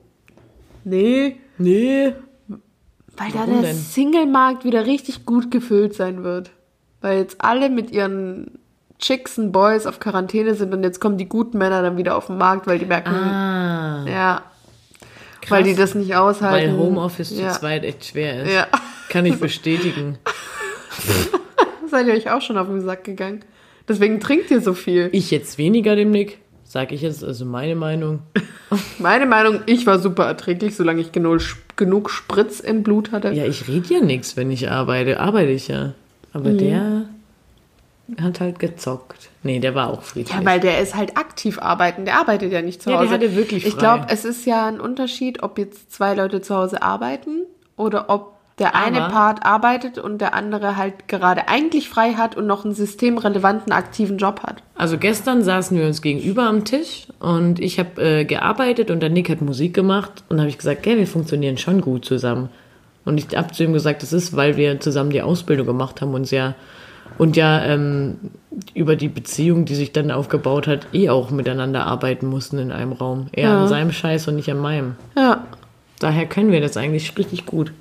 Nee, 0.84 1.38
Nee. 1.58 2.14
weil 3.18 3.32
da 3.32 3.40
Warum 3.40 3.62
der 3.62 3.72
denn? 3.72 3.76
Single-Markt 3.78 4.66
wieder 4.66 4.86
richtig 4.86 5.26
gut 5.26 5.50
gefüllt 5.52 5.94
sein 5.94 6.24
wird. 6.24 6.52
Weil 7.02 7.20
jetzt 7.20 7.38
alle 7.40 7.70
mit 7.70 7.92
ihren 7.92 8.60
Chicks 9.00 9.38
und 9.38 9.52
Boys 9.52 9.86
auf 9.86 10.00
Quarantäne 10.00 10.56
sind 10.56 10.74
und 10.74 10.84
jetzt 10.84 11.00
kommen 11.00 11.18
die 11.18 11.28
guten 11.30 11.58
Männer 11.58 11.82
dann 11.82 11.98
wieder 11.98 12.16
auf 12.18 12.28
den 12.28 12.38
Markt, 12.38 12.66
weil 12.68 12.80
die 12.80 12.86
merken, 12.86 13.14
Ah. 13.14 14.06
ja, 14.08 14.44
weil 15.50 15.64
die 15.64 15.76
das 15.76 15.96
nicht 15.96 16.16
aushalten. 16.16 16.72
Weil 16.74 16.78
Homeoffice 16.80 17.38
ja. 17.38 17.52
zu 17.52 17.60
zweit 17.60 17.84
echt 17.84 18.06
schwer 18.06 18.44
ist. 18.44 18.54
Ja. 18.54 18.68
Kann 19.10 19.26
ich 19.26 19.40
bestätigen. 19.40 20.18
Seid 21.90 22.08
ihr 22.08 22.14
euch 22.14 22.30
auch 22.32 22.42
schon 22.42 22.58
auf 22.58 22.68
den 22.68 22.82
Sack 22.82 23.04
gegangen? 23.04 23.44
Deswegen 23.88 24.20
trinkt 24.20 24.50
ihr 24.52 24.62
so 24.62 24.74
viel. 24.74 25.10
Ich 25.12 25.30
jetzt 25.32 25.58
weniger 25.58 25.96
dem 25.96 26.12
Nick. 26.12 26.40
Sag 26.68 26.92
ich 26.92 27.02
jetzt, 27.02 27.24
also 27.24 27.46
meine 27.46 27.76
Meinung. 27.76 28.20
Meine 29.00 29.26
Meinung, 29.28 29.62
ich 29.68 29.86
war 29.86 30.00
super 30.00 30.26
erträglich, 30.26 30.76
solange 30.76 31.00
ich 31.00 31.12
genug, 31.12 31.40
genug 31.76 32.10
Spritz 32.10 32.60
im 32.60 32.82
Blut 32.84 33.12
hatte. 33.12 33.32
Ja, 33.32 33.46
ich 33.46 33.68
rede 33.68 33.94
ja 33.94 34.00
nichts, 34.02 34.36
wenn 34.36 34.50
ich 34.52 34.70
arbeite. 34.70 35.20
Arbeite 35.20 35.52
ich 35.52 35.68
ja. 35.68 35.94
Aber 36.34 36.50
Mhm. 36.50 36.58
der 36.58 37.06
hat 38.22 38.40
halt 38.42 38.60
gezockt. 38.60 39.30
Nee, 39.44 39.60
der 39.60 39.76
war 39.76 39.90
auch 39.92 40.02
friedlich. 40.02 40.36
Ja, 40.36 40.44
weil 40.44 40.60
der 40.60 40.80
ist 40.82 40.96
halt 40.96 41.16
aktiv 41.18 41.60
arbeiten. 41.60 42.04
Der 42.06 42.20
arbeitet 42.20 42.52
ja 42.52 42.62
nicht 42.62 42.82
zu 42.82 42.90
Ja, 42.90 42.98
Hause. 42.98 43.10
der 43.10 43.18
hatte 43.20 43.36
wirklich 43.36 43.66
Ich 43.66 43.74
frei. 43.74 43.80
glaube, 43.80 44.06
es 44.10 44.26
ist 44.26 44.46
ja 44.46 44.66
ein 44.68 44.80
Unterschied, 44.82 45.44
ob 45.44 45.58
jetzt 45.60 45.94
zwei 45.94 46.14
Leute 46.16 46.42
zu 46.42 46.56
Hause 46.56 46.82
arbeiten 46.82 47.44
oder 47.78 48.10
ob 48.10 48.35
der 48.60 48.74
eine 48.76 49.04
Aber- 49.04 49.14
Part 49.14 49.46
arbeitet 49.46 49.98
und 49.98 50.20
der 50.22 50.34
andere 50.34 50.78
halt 50.78 51.08
gerade 51.10 51.48
eigentlich 51.50 51.90
frei 51.90 52.14
hat 52.14 52.38
und 52.38 52.48
noch 52.48 52.64
einen 52.64 52.74
systemrelevanten 52.74 53.74
aktiven 53.74 54.18
Job 54.18 54.42
hat. 54.44 54.64
Also 54.76 54.98
gestern 54.98 55.44
saßen 55.44 55.78
wir 55.78 55.86
uns 55.86 56.02
gegenüber 56.02 56.44
am 56.44 56.64
Tisch 56.64 57.08
und 57.20 57.60
ich 57.60 57.80
habe 57.80 58.02
äh, 58.02 58.24
gearbeitet 58.26 58.92
und 58.92 59.02
der 59.02 59.10
Nick 59.10 59.30
hat 59.30 59.42
Musik 59.42 59.74
gemacht 59.74 60.24
und 60.30 60.40
habe 60.40 60.50
ich 60.50 60.58
gesagt, 60.58 60.84
gell, 60.84 60.98
wir 60.98 61.08
funktionieren 61.08 61.58
schon 61.58 61.82
gut 61.82 62.06
zusammen. 62.06 62.50
Und 63.04 63.18
ich 63.20 63.38
habe 63.38 63.52
zu 63.52 63.64
ihm 63.64 63.74
gesagt, 63.74 64.02
das 64.04 64.14
ist, 64.14 64.36
weil 64.36 64.58
wir 64.58 64.80
zusammen 64.80 65.10
die 65.12 65.22
Ausbildung 65.22 65.68
gemacht 65.68 66.02
haben 66.02 66.14
und 66.14 66.32
ja 66.32 66.56
und 67.18 67.36
ja 67.38 67.64
ähm, 67.64 68.16
über 68.74 68.96
die 68.96 69.10
Beziehung, 69.10 69.66
die 69.66 69.76
sich 69.76 69.92
dann 69.94 70.12
aufgebaut 70.12 70.66
hat, 70.68 70.88
eh 70.94 71.10
auch 71.10 71.30
miteinander 71.30 71.86
arbeiten 71.86 72.26
mussten 72.28 72.58
in 72.58 72.72
einem 72.72 72.94
Raum. 72.94 73.28
Er 73.32 73.44
Ja. 73.50 73.62
an 73.64 73.68
seinem 73.68 73.92
Scheiß 73.92 74.28
und 74.28 74.36
nicht 74.38 74.50
an 74.50 74.58
meinem. 74.60 74.96
Ja. 75.16 75.44
Daher 76.00 76.26
können 76.26 76.52
wir 76.52 76.62
das 76.62 76.76
eigentlich 76.78 77.16
richtig 77.18 77.46
gut. 77.46 77.72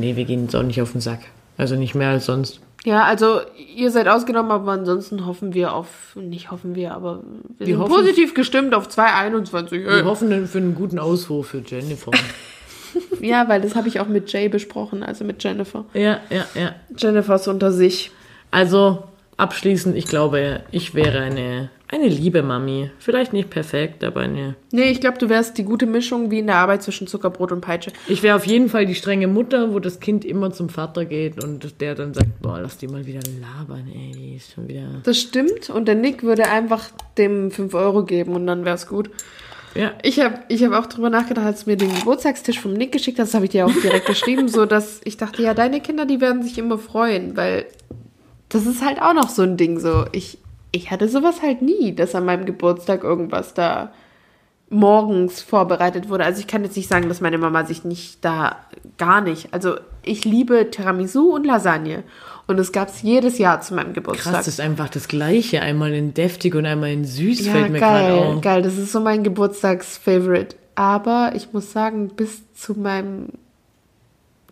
Nee, 0.00 0.16
wir 0.16 0.24
gehen 0.24 0.42
uns 0.42 0.54
auch 0.54 0.62
nicht 0.62 0.80
auf 0.82 0.92
den 0.92 1.00
Sack. 1.00 1.20
Also 1.56 1.76
nicht 1.76 1.94
mehr 1.94 2.08
als 2.10 2.26
sonst. 2.26 2.60
Ja, 2.84 3.04
also 3.04 3.40
ihr 3.76 3.90
seid 3.90 4.08
ausgenommen, 4.08 4.50
aber 4.50 4.72
ansonsten 4.72 5.26
hoffen 5.26 5.52
wir 5.52 5.74
auf, 5.74 6.16
nicht 6.16 6.50
hoffen 6.50 6.74
wir, 6.74 6.94
aber 6.94 7.22
wir, 7.58 7.66
Wir 7.66 7.74
sind 7.74 7.78
hoffen- 7.78 7.92
positiv 7.94 8.32
gestimmt 8.34 8.74
auf 8.74 8.88
221. 8.88 9.84
Wir 9.84 10.04
hoffen 10.06 10.30
dann 10.30 10.46
für 10.46 10.58
einen 10.58 10.74
guten 10.74 10.98
Auswurf 10.98 11.48
für 11.48 11.62
Jennifer. 11.66 12.10
Ja, 13.20 13.48
weil 13.48 13.60
das 13.60 13.76
habe 13.76 13.86
ich 13.86 14.00
auch 14.00 14.08
mit 14.08 14.32
Jay 14.32 14.48
besprochen, 14.48 15.04
also 15.04 15.24
mit 15.24 15.44
Jennifer. 15.44 15.84
ja, 15.94 16.18
ja, 16.28 16.44
ja. 16.56 16.74
Jennifer 16.96 17.36
ist 17.36 17.46
unter 17.46 17.70
sich. 17.70 18.10
Also 18.50 19.04
abschließend, 19.40 19.96
ich 19.96 20.06
glaube, 20.06 20.62
ich 20.70 20.94
wäre 20.94 21.20
eine, 21.20 21.70
eine 21.88 22.06
liebe 22.06 22.42
Mami. 22.42 22.90
Vielleicht 22.98 23.32
nicht 23.32 23.50
perfekt, 23.50 24.04
aber 24.04 24.20
eine. 24.20 24.54
Nee, 24.70 24.90
ich 24.90 25.00
glaube, 25.00 25.18
du 25.18 25.28
wärst 25.28 25.58
die 25.58 25.64
gute 25.64 25.86
Mischung 25.86 26.30
wie 26.30 26.38
in 26.38 26.46
der 26.46 26.56
Arbeit 26.56 26.82
zwischen 26.82 27.06
Zuckerbrot 27.06 27.52
und 27.52 27.60
Peitsche. 27.60 27.92
Ich 28.06 28.22
wäre 28.22 28.36
auf 28.36 28.46
jeden 28.46 28.68
Fall 28.68 28.86
die 28.86 28.94
strenge 28.94 29.26
Mutter, 29.26 29.72
wo 29.72 29.78
das 29.78 29.98
Kind 29.98 30.24
immer 30.24 30.52
zum 30.52 30.68
Vater 30.68 31.04
geht 31.04 31.42
und 31.42 31.80
der 31.80 31.94
dann 31.94 32.14
sagt, 32.14 32.40
boah, 32.40 32.60
lass 32.60 32.78
die 32.78 32.86
mal 32.86 33.06
wieder 33.06 33.20
labern, 33.40 33.90
ey, 33.92 34.12
die 34.12 34.36
ist 34.36 34.52
schon 34.52 34.68
wieder. 34.68 35.00
Das 35.02 35.18
stimmt. 35.18 35.70
Und 35.70 35.88
der 35.88 35.94
Nick 35.94 36.22
würde 36.22 36.48
einfach 36.48 36.90
dem 37.18 37.50
5 37.50 37.74
Euro 37.74 38.04
geben 38.04 38.34
und 38.34 38.46
dann 38.46 38.64
wär's 38.64 38.86
gut. 38.86 39.10
Ja. 39.74 39.92
Ich 40.02 40.18
habe 40.18 40.40
ich 40.48 40.64
hab 40.64 40.72
auch 40.72 40.86
drüber 40.86 41.10
nachgedacht, 41.10 41.46
als 41.46 41.64
du 41.64 41.70
mir 41.70 41.76
den 41.76 41.94
Geburtstagstisch 41.94 42.58
vom 42.58 42.72
Nick 42.72 42.92
geschickt 42.92 43.18
hast, 43.18 43.28
das 43.28 43.34
habe 43.34 43.44
ich 43.44 43.52
dir 43.52 43.66
auch 43.66 43.72
direkt 43.72 44.06
geschrieben, 44.06 44.48
so 44.48 44.66
dass 44.66 45.00
ich 45.04 45.16
dachte, 45.16 45.42
ja, 45.42 45.54
deine 45.54 45.80
Kinder, 45.80 46.06
die 46.06 46.20
werden 46.20 46.42
sich 46.42 46.58
immer 46.58 46.78
freuen, 46.78 47.36
weil 47.36 47.66
das 48.50 48.66
ist 48.66 48.84
halt 48.84 49.00
auch 49.00 49.14
noch 49.14 49.30
so 49.30 49.42
ein 49.42 49.56
Ding, 49.56 49.80
so 49.80 50.04
ich 50.12 50.38
ich 50.72 50.90
hatte 50.90 51.08
sowas 51.08 51.42
halt 51.42 51.62
nie, 51.62 51.94
dass 51.94 52.14
an 52.14 52.24
meinem 52.24 52.44
Geburtstag 52.44 53.02
irgendwas 53.02 53.54
da 53.54 53.92
morgens 54.68 55.42
vorbereitet 55.42 56.08
wurde. 56.08 56.24
Also 56.24 56.40
ich 56.40 56.46
kann 56.46 56.62
jetzt 56.62 56.76
nicht 56.76 56.88
sagen, 56.88 57.08
dass 57.08 57.20
meine 57.20 57.38
Mama 57.38 57.64
sich 57.64 57.84
nicht 57.84 58.24
da 58.24 58.56
gar 58.98 59.20
nicht. 59.20 59.52
Also 59.52 59.76
ich 60.02 60.24
liebe 60.24 60.70
Tiramisu 60.70 61.34
und 61.34 61.44
Lasagne. 61.44 62.04
Und 62.46 62.58
es 62.58 62.72
gab 62.72 62.88
es 62.88 63.02
jedes 63.02 63.38
Jahr 63.38 63.60
zu 63.60 63.74
meinem 63.74 63.92
Geburtstag. 63.92 64.32
Krass, 64.32 64.46
das 64.46 64.54
ist 64.54 64.60
einfach 64.60 64.88
das 64.88 65.08
Gleiche. 65.08 65.60
Einmal 65.60 65.92
in 65.92 66.14
deftig 66.14 66.54
und 66.54 66.66
einmal 66.66 66.90
in 66.90 67.04
süß 67.04 67.46
ja, 67.46 67.52
fällt 67.52 67.70
mir 67.70 67.78
gerade 67.78 68.08
geil, 68.08 68.18
auf. 68.18 68.40
geil. 68.40 68.62
Das 68.62 68.76
ist 68.76 68.92
so 68.92 69.00
mein 69.00 69.22
Geburtstagsfavorite. 69.24 70.56
Aber 70.76 71.32
ich 71.34 71.52
muss 71.52 71.72
sagen, 71.72 72.08
bis 72.08 72.42
zu 72.54 72.78
meinem, 72.78 73.28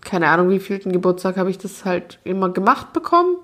keine 0.01 0.29
Ahnung, 0.29 0.51
wie 0.51 0.61
vielten 0.61 0.93
Geburtstag 0.93 1.37
habe 1.37 1.51
ich 1.51 1.59
das 1.59 1.85
halt 1.85 2.19
immer 2.25 2.51
gemacht 2.51 2.93
bekommen. 2.93 3.37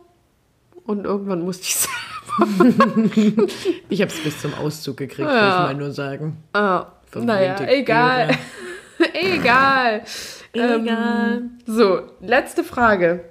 Und 0.87 1.05
irgendwann 1.05 1.43
musste 1.43 1.65
ich 1.65 1.77
selber. 1.77 1.95
Ich 3.89 4.01
habe 4.01 4.11
es 4.11 4.23
bis 4.23 4.41
zum 4.41 4.55
Auszug 4.55 4.97
gekriegt, 4.97 5.29
Ja. 5.29 5.35
will 5.35 5.49
ich 5.49 5.73
mal 5.73 5.75
nur 5.77 5.93
sagen. 5.93 6.37
Ah, 6.53 6.87
naja, 7.15 7.61
egal. 7.69 8.31
egal. 9.13 10.03
Egal. 10.53 10.89
Ähm, 11.37 11.51
so, 11.67 12.03
letzte 12.21 12.65
Frage. 12.65 13.25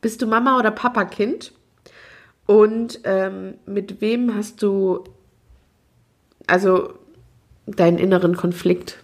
Bist 0.00 0.22
du 0.22 0.26
Mama 0.26 0.58
oder 0.58 0.70
Papa-Kind? 0.70 1.52
Und 2.46 3.00
ähm, 3.04 3.54
mit 3.66 4.00
wem 4.00 4.34
hast 4.34 4.62
du 4.62 5.04
also 6.46 6.94
deinen 7.66 7.98
inneren 7.98 8.36
Konflikt? 8.36 8.98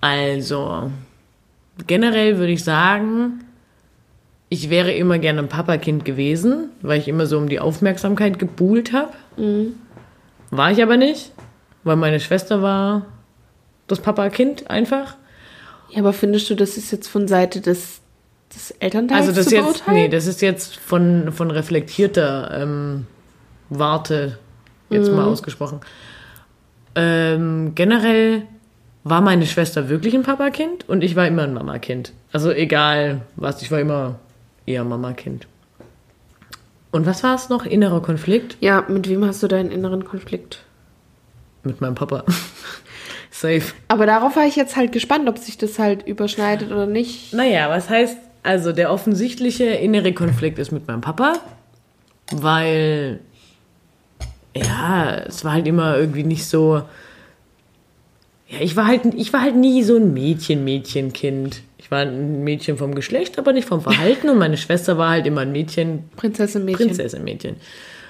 Also, 0.00 0.90
generell 1.86 2.38
würde 2.38 2.52
ich 2.52 2.64
sagen, 2.64 3.44
ich 4.48 4.70
wäre 4.70 4.92
immer 4.92 5.18
gerne 5.18 5.40
ein 5.40 5.48
Papakind 5.48 6.04
gewesen, 6.04 6.70
weil 6.82 7.00
ich 7.00 7.08
immer 7.08 7.26
so 7.26 7.36
um 7.38 7.48
die 7.48 7.60
Aufmerksamkeit 7.60 8.38
gebuhlt 8.38 8.92
habe. 8.92 9.12
War 10.50 10.70
ich 10.70 10.82
aber 10.82 10.96
nicht, 10.96 11.32
weil 11.84 11.96
meine 11.96 12.20
Schwester 12.20 12.62
war 12.62 13.06
das 13.88 14.00
Papakind 14.00 14.70
einfach. 14.70 15.16
Ja, 15.90 16.00
aber 16.00 16.12
findest 16.12 16.50
du, 16.50 16.54
das 16.54 16.76
ist 16.76 16.90
jetzt 16.90 17.08
von 17.08 17.28
Seite 17.28 17.60
des, 17.60 18.00
des 18.54 18.70
Elternteils 18.72 19.20
Also 19.20 19.32
das 19.32 19.46
zu 19.46 19.56
jetzt, 19.56 19.88
nee, 19.88 20.08
das 20.08 20.26
ist 20.26 20.42
jetzt 20.42 20.76
von, 20.76 21.32
von 21.32 21.50
reflektierter 21.50 22.50
ähm, 22.62 23.06
Warte 23.68 24.38
jetzt 24.90 25.10
mal 25.10 25.24
ausgesprochen. 25.24 25.80
Ähm, 26.94 27.72
generell 27.74 28.42
war 29.02 29.20
meine 29.20 29.46
Schwester 29.46 29.88
wirklich 29.88 30.14
ein 30.14 30.22
Papakind 30.22 30.88
und 30.88 31.02
ich 31.02 31.16
war 31.16 31.26
immer 31.26 31.42
ein 31.42 31.54
Mamakind. 31.54 32.12
Also 32.32 32.50
egal 32.50 33.22
was, 33.36 33.62
ich 33.62 33.70
war 33.70 33.80
immer 33.80 34.18
eher 34.66 34.84
Mamakind. 34.84 35.46
Und 36.92 37.06
was 37.06 37.22
war 37.22 37.34
es 37.34 37.48
noch? 37.48 37.66
Innerer 37.66 38.00
Konflikt 38.00 38.56
Ja, 38.60 38.84
mit 38.88 39.08
wem 39.08 39.24
hast 39.24 39.42
du 39.42 39.48
deinen 39.48 39.70
inneren 39.70 40.04
Konflikt? 40.04 40.62
mit 41.62 41.80
meinem 41.80 41.96
Papa. 41.96 42.24
Safe. 43.30 43.62
Aber 43.88 44.06
darauf 44.06 44.36
war 44.36 44.46
ich 44.46 44.54
jetzt 44.56 44.76
halt 44.76 44.92
gespannt, 44.92 45.28
ob 45.28 45.36
sich 45.38 45.58
das 45.58 45.78
halt 45.80 46.06
überschneidet 46.06 46.70
oder 46.70 46.86
nicht. 46.86 47.32
Naja, 47.34 47.68
was 47.68 47.90
heißt, 47.90 48.16
also 48.44 48.72
der 48.72 48.92
offensichtliche 48.92 49.64
innere 49.64 50.12
Konflikt 50.12 50.58
ist 50.60 50.70
mit 50.70 50.86
meinem 50.86 51.00
Papa, 51.00 51.34
weil, 52.32 53.20
ja, 54.56 55.16
es 55.26 55.44
war 55.44 55.52
halt 55.54 55.66
immer 55.66 55.98
irgendwie 55.98 56.22
nicht 56.22 56.46
so, 56.46 56.82
ja, 58.48 58.60
ich 58.60 58.76
war 58.76 58.86
halt, 58.86 59.02
ich 59.14 59.32
war 59.32 59.42
halt 59.42 59.56
nie 59.56 59.82
so 59.82 59.96
ein 59.96 60.14
Mädchen, 60.14 60.64
Mädchenkind. 60.64 61.62
Ich 61.86 61.90
war 61.92 62.00
ein 62.00 62.42
Mädchen 62.42 62.78
vom 62.78 62.96
Geschlecht, 62.96 63.38
aber 63.38 63.52
nicht 63.52 63.68
vom 63.68 63.80
Verhalten 63.80 64.28
und 64.28 64.38
meine 64.38 64.56
Schwester 64.56 64.98
war 64.98 65.10
halt 65.10 65.24
immer 65.24 65.42
ein 65.42 65.52
Mädchen, 65.52 66.10
Prinzessin 66.16 66.64
Mädchen. 66.64 66.88
Prinzessin, 66.88 67.22
Mädchen. 67.22 67.54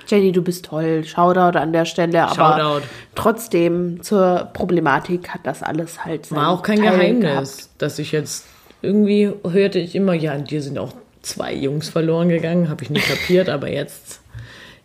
Jenny, 0.09 0.33
du 0.33 0.41
bist 0.41 0.65
toll. 0.65 1.05
Shoutout 1.05 1.59
an 1.59 1.75
der 1.75 1.85
Stelle. 1.85 2.23
Aber 2.23 2.35
Shoutout. 2.35 2.87
trotzdem 3.15 4.03
zur 4.03 4.49
Problematik 4.55 5.29
hat 5.29 5.43
das 5.45 5.63
alles 5.63 6.07
halt 6.07 6.31
War 6.33 6.49
auch 6.49 6.63
kein 6.63 6.79
Teil 6.79 6.93
Geheimnis, 7.19 7.21
gehabt. 7.59 7.69
dass 7.83 7.99
ich 7.99 8.13
jetzt 8.13 8.47
irgendwie 8.81 9.31
hörte 9.47 9.79
ich 9.79 9.95
immer, 9.95 10.15
ja, 10.15 10.33
an 10.33 10.45
dir 10.45 10.63
sind 10.63 10.79
auch 10.79 10.95
zwei 11.21 11.53
Jungs 11.53 11.91
verloren 11.91 12.31
gegangen, 12.31 12.71
habe 12.71 12.83
ich 12.83 12.89
nicht 12.89 13.07
kapiert, 13.07 13.51
aber 13.51 13.71
jetzt, 13.71 14.23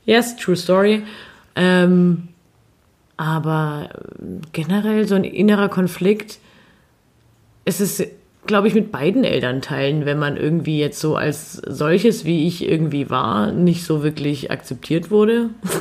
yes, 0.04 0.36
true 0.36 0.58
story. 0.58 1.04
Ähm, 1.56 2.28
aber 3.16 3.88
generell 4.52 5.08
so 5.08 5.16
ein 5.16 5.24
innerer 5.24 5.70
Konflikt, 5.70 6.40
es 7.64 7.80
ist, 7.80 8.04
glaube 8.48 8.68
ich, 8.68 8.74
mit 8.74 8.92
beiden 8.92 9.24
Elternteilen, 9.24 10.06
wenn 10.06 10.18
man 10.20 10.36
irgendwie 10.38 10.80
jetzt 10.80 11.00
so 11.00 11.16
als 11.16 11.54
solches, 11.54 12.26
wie 12.26 12.48
ich 12.48 12.68
irgendwie 12.68 13.10
war, 13.10 13.52
nicht 13.52 13.84
so 13.86 14.04
wirklich 14.04 14.52
akzeptiert 14.52 15.12
wurde. 15.12 15.50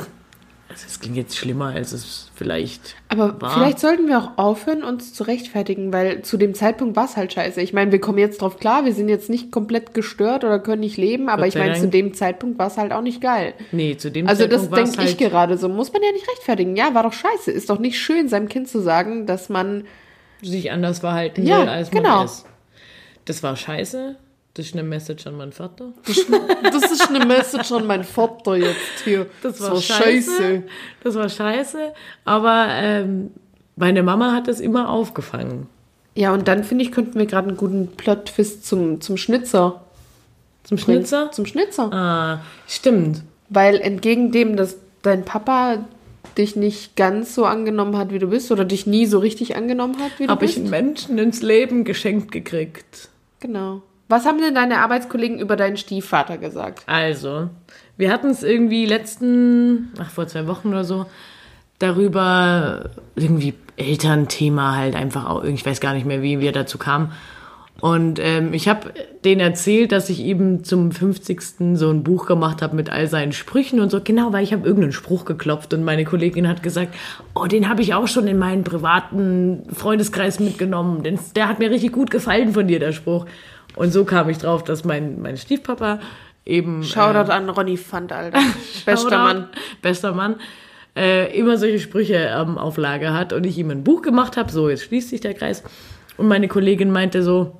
Also 0.73 0.85
es 0.87 1.01
klingt 1.01 1.17
jetzt 1.17 1.35
schlimmer, 1.35 1.73
als 1.75 1.91
es 1.91 2.31
vielleicht 2.33 2.95
Aber 3.09 3.41
war. 3.41 3.51
vielleicht 3.51 3.77
sollten 3.79 4.07
wir 4.07 4.17
auch 4.17 4.37
aufhören, 4.37 4.85
uns 4.85 5.13
zu 5.13 5.23
rechtfertigen, 5.25 5.91
weil 5.91 6.21
zu 6.21 6.37
dem 6.37 6.53
Zeitpunkt 6.53 6.95
war 6.95 7.03
es 7.03 7.17
halt 7.17 7.33
scheiße. 7.33 7.59
Ich 7.59 7.73
meine, 7.73 7.91
wir 7.91 7.99
kommen 7.99 8.19
jetzt 8.19 8.41
drauf 8.41 8.57
klar, 8.57 8.85
wir 8.85 8.93
sind 8.93 9.09
jetzt 9.09 9.29
nicht 9.29 9.51
komplett 9.51 9.93
gestört 9.93 10.45
oder 10.45 10.59
können 10.59 10.79
nicht 10.79 10.95
leben, 10.95 11.27
aber 11.27 11.45
ich 11.45 11.55
meine, 11.55 11.73
zu 11.77 11.89
dem 11.89 12.13
Zeitpunkt 12.13 12.57
war 12.57 12.67
es 12.67 12.77
halt 12.77 12.93
auch 12.93 13.01
nicht 13.01 13.19
geil. 13.19 13.53
Nee, 13.73 13.97
zu 13.97 14.09
dem 14.11 14.29
Also 14.29 14.43
das 14.47 14.61
Zeitpunkt 14.61 14.71
war's 14.71 14.91
denke 14.93 15.11
ich 15.11 15.19
halt- 15.19 15.29
gerade 15.31 15.57
so. 15.57 15.67
Muss 15.67 15.91
man 15.91 16.03
ja 16.03 16.11
nicht 16.13 16.29
rechtfertigen. 16.29 16.77
Ja, 16.77 16.93
war 16.93 17.03
doch 17.03 17.11
scheiße. 17.11 17.51
Ist 17.51 17.69
doch 17.69 17.79
nicht 17.79 17.99
schön, 17.99 18.29
seinem 18.29 18.47
Kind 18.47 18.69
zu 18.69 18.79
sagen, 18.79 19.25
dass 19.25 19.49
man 19.49 19.83
sich 20.41 20.71
anders 20.71 20.99
verhalten 20.99 21.45
Ja, 21.45 21.61
will, 21.61 21.69
als 21.69 21.91
man 21.91 22.03
genau. 22.03 22.23
ist. 22.23 22.45
Das 23.25 23.43
war 23.43 23.55
scheiße. 23.55 24.15
Das 24.53 24.65
ist 24.65 24.73
eine 24.73 24.83
Message 24.83 25.25
an 25.27 25.37
meinen 25.37 25.53
Vater. 25.53 25.93
Das 26.05 26.91
ist 26.91 27.09
eine 27.09 27.25
Message 27.25 27.71
an 27.71 27.87
meinen 27.87 28.03
Vater 28.03 28.57
jetzt 28.57 28.99
hier. 29.05 29.27
Das 29.41 29.61
war 29.61 29.79
scheiße. 29.81 30.63
Das 31.03 31.15
war 31.15 31.29
scheiße. 31.29 31.93
Aber 32.25 32.67
ähm, 32.69 33.31
meine 33.77 34.03
Mama 34.03 34.33
hat 34.33 34.49
das 34.49 34.59
immer 34.59 34.89
aufgefangen. 34.89 35.67
Ja, 36.15 36.33
und 36.33 36.49
dann 36.49 36.65
finde 36.65 36.83
ich, 36.83 36.91
könnten 36.91 37.17
wir 37.17 37.25
gerade 37.25 37.47
einen 37.47 37.57
guten 37.57 37.87
Plot-Twist 37.95 38.65
zum, 38.65 38.99
zum 38.99 39.15
Schnitzer. 39.15 39.81
Zum 40.63 40.77
Schnitzer? 40.77 41.31
Zum 41.31 41.45
Schnitzer. 41.45 41.91
Ah, 41.93 42.41
stimmt. 42.67 43.23
Weil 43.47 43.79
entgegen 43.79 44.31
dem, 44.33 44.57
dass 44.57 44.75
dein 45.01 45.23
Papa 45.23 45.85
dich 46.37 46.55
nicht 46.55 46.95
ganz 46.95 47.35
so 47.35 47.45
angenommen 47.45 47.97
hat, 47.97 48.11
wie 48.11 48.19
du 48.19 48.27
bist, 48.27 48.51
oder 48.51 48.65
dich 48.65 48.87
nie 48.87 49.05
so 49.05 49.19
richtig 49.19 49.55
angenommen 49.55 49.97
hat, 49.99 50.11
wie 50.17 50.25
du 50.25 50.31
Habe 50.31 50.45
ich 50.45 50.55
bist. 50.55 50.73
einen 50.73 50.85
Menschen 50.85 51.17
ins 51.17 51.41
Leben 51.41 51.83
geschenkt 51.83 52.31
gekriegt. 52.31 53.09
Genau. 53.39 53.81
Was 54.07 54.25
haben 54.25 54.39
denn 54.39 54.55
deine 54.55 54.79
Arbeitskollegen 54.79 55.39
über 55.39 55.55
deinen 55.55 55.77
Stiefvater 55.77 56.37
gesagt? 56.37 56.83
Also, 56.85 57.49
wir 57.97 58.11
hatten 58.11 58.29
es 58.29 58.43
irgendwie 58.43 58.85
letzten, 58.85 59.93
ach, 59.99 60.09
vor 60.09 60.27
zwei 60.27 60.47
Wochen 60.47 60.69
oder 60.69 60.83
so, 60.83 61.05
darüber, 61.79 62.89
irgendwie 63.15 63.53
Elternthema 63.77 64.75
halt 64.75 64.95
einfach 64.95 65.27
auch, 65.29 65.43
ich 65.43 65.65
weiß 65.65 65.79
gar 65.79 65.93
nicht 65.93 66.05
mehr, 66.05 66.21
wie 66.21 66.39
wir 66.39 66.51
dazu 66.51 66.77
kamen. 66.77 67.11
Und 67.81 68.19
ähm, 68.19 68.53
ich 68.53 68.69
habe 68.69 68.93
denen 69.25 69.41
erzählt, 69.41 69.91
dass 69.91 70.09
ich 70.11 70.19
eben 70.23 70.63
zum 70.63 70.91
50. 70.91 71.41
so 71.73 71.89
ein 71.89 72.03
Buch 72.03 72.27
gemacht 72.27 72.61
habe 72.61 72.75
mit 72.75 72.91
all 72.91 73.07
seinen 73.07 73.31
Sprüchen 73.31 73.79
und 73.79 73.89
so. 73.89 73.99
Genau, 74.03 74.31
weil 74.31 74.43
ich 74.43 74.53
habe 74.53 74.67
irgendeinen 74.67 74.93
Spruch 74.93 75.25
geklopft 75.25 75.73
und 75.73 75.83
meine 75.83 76.05
Kollegin 76.05 76.47
hat 76.47 76.61
gesagt, 76.61 76.93
oh, 77.33 77.47
den 77.47 77.67
habe 77.67 77.81
ich 77.81 77.95
auch 77.95 78.07
schon 78.07 78.27
in 78.27 78.37
meinen 78.37 78.63
privaten 78.63 79.63
Freundeskreis 79.73 80.39
mitgenommen. 80.39 81.01
Den, 81.01 81.19
der 81.35 81.47
hat 81.47 81.57
mir 81.57 81.71
richtig 81.71 81.91
gut 81.91 82.11
gefallen 82.11 82.53
von 82.53 82.67
dir, 82.67 82.79
der 82.79 82.91
Spruch. 82.91 83.25
Und 83.75 83.91
so 83.91 84.05
kam 84.05 84.29
ich 84.29 84.37
drauf, 84.37 84.63
dass 84.63 84.85
mein, 84.85 85.19
mein 85.19 85.37
Stiefpapa 85.37 85.99
eben... 86.45 86.83
Shoutout 86.83 87.31
an 87.31 87.49
Ronny 87.49 87.77
Fand, 87.77 88.11
Alter. 88.11 88.39
Bester 88.85 89.17
Mann. 89.17 89.49
Bester 89.81 90.13
Mann. 90.13 90.35
Äh, 90.95 91.35
immer 91.35 91.57
solche 91.57 91.79
Sprüche 91.79 92.29
ähm, 92.31 92.59
auf 92.59 92.77
Lager 92.77 93.15
hat 93.15 93.33
und 93.33 93.43
ich 93.43 93.57
ihm 93.57 93.71
ein 93.71 93.83
Buch 93.83 94.03
gemacht 94.03 94.37
habe. 94.37 94.51
So, 94.51 94.69
jetzt 94.69 94.83
schließt 94.83 95.09
sich 95.09 95.21
der 95.21 95.33
Kreis. 95.33 95.63
Und 96.17 96.27
meine 96.27 96.47
Kollegin 96.47 96.91
meinte 96.91 97.23
so, 97.23 97.57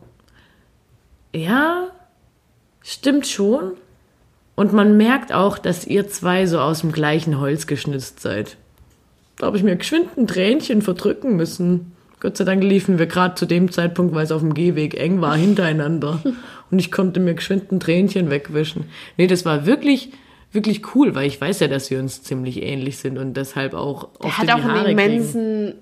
ja, 1.36 1.88
stimmt 2.82 3.28
schon. 3.28 3.74
Und 4.56 4.74
man 4.74 4.98
merkt 4.98 5.34
auch, 5.34 5.58
dass 5.58 5.88
ihr 5.88 6.08
zwei 6.10 6.46
so 6.46 6.60
aus 6.60 6.82
dem 6.82 6.92
gleichen 6.92 7.40
Holz 7.40 7.68
geschnitzt 7.68 8.20
seid. 8.20 8.58
Da 9.38 9.48
habe 9.48 9.58
ich 9.58 9.64
mir 9.64 9.76
geschwind 9.76 10.18
ein 10.18 10.28
Tränchen 10.28 10.82
verdrücken 10.82 11.36
müssen. 11.36 11.94
Gott 12.20 12.38
sei 12.38 12.44
Dank 12.44 12.62
liefen 12.64 13.00
wir 13.00 13.08
gerade 13.08 13.34
zu 13.36 13.48
dem 13.48 13.72
Zeitpunkt, 13.72 14.14
weil 14.14 14.26
es 14.26 14.32
auf 14.32 14.42
dem 14.42 14.54
Gehweg 14.54 15.00
eng 15.00 15.22
war, 15.22 15.36
hintereinander. 15.36 16.22
Und 16.70 16.80
ich 16.80 16.92
konnte 16.92 17.20
mir 17.20 17.34
geschwind 17.34 17.72
ein 17.72 17.80
Tränchen 17.80 18.30
wegwischen. 18.30 18.86
Nee, 19.18 19.26
das 19.26 19.44
war 19.46 19.66
wirklich, 19.66 20.12
wirklich 20.52 20.94
cool, 20.94 21.16
weil 21.16 21.26
ich 21.28 21.42
weiß 21.42 21.62
ja, 21.62 21.68
dass 21.68 21.90
wir 21.90 21.98
uns 22.00 22.22
ziemlich 22.22 22.62
ähnlich 22.62 23.00
sind 23.00 23.18
und 23.18 23.36
deshalb 23.36 23.74
auch 23.74 24.10
Er 24.20 24.26
oft 24.26 24.38
hat 24.38 24.44
in 24.44 24.52
auch 24.52 24.64
einen 24.64 24.84
kriegen. 24.84 24.90
immensen, 24.92 25.74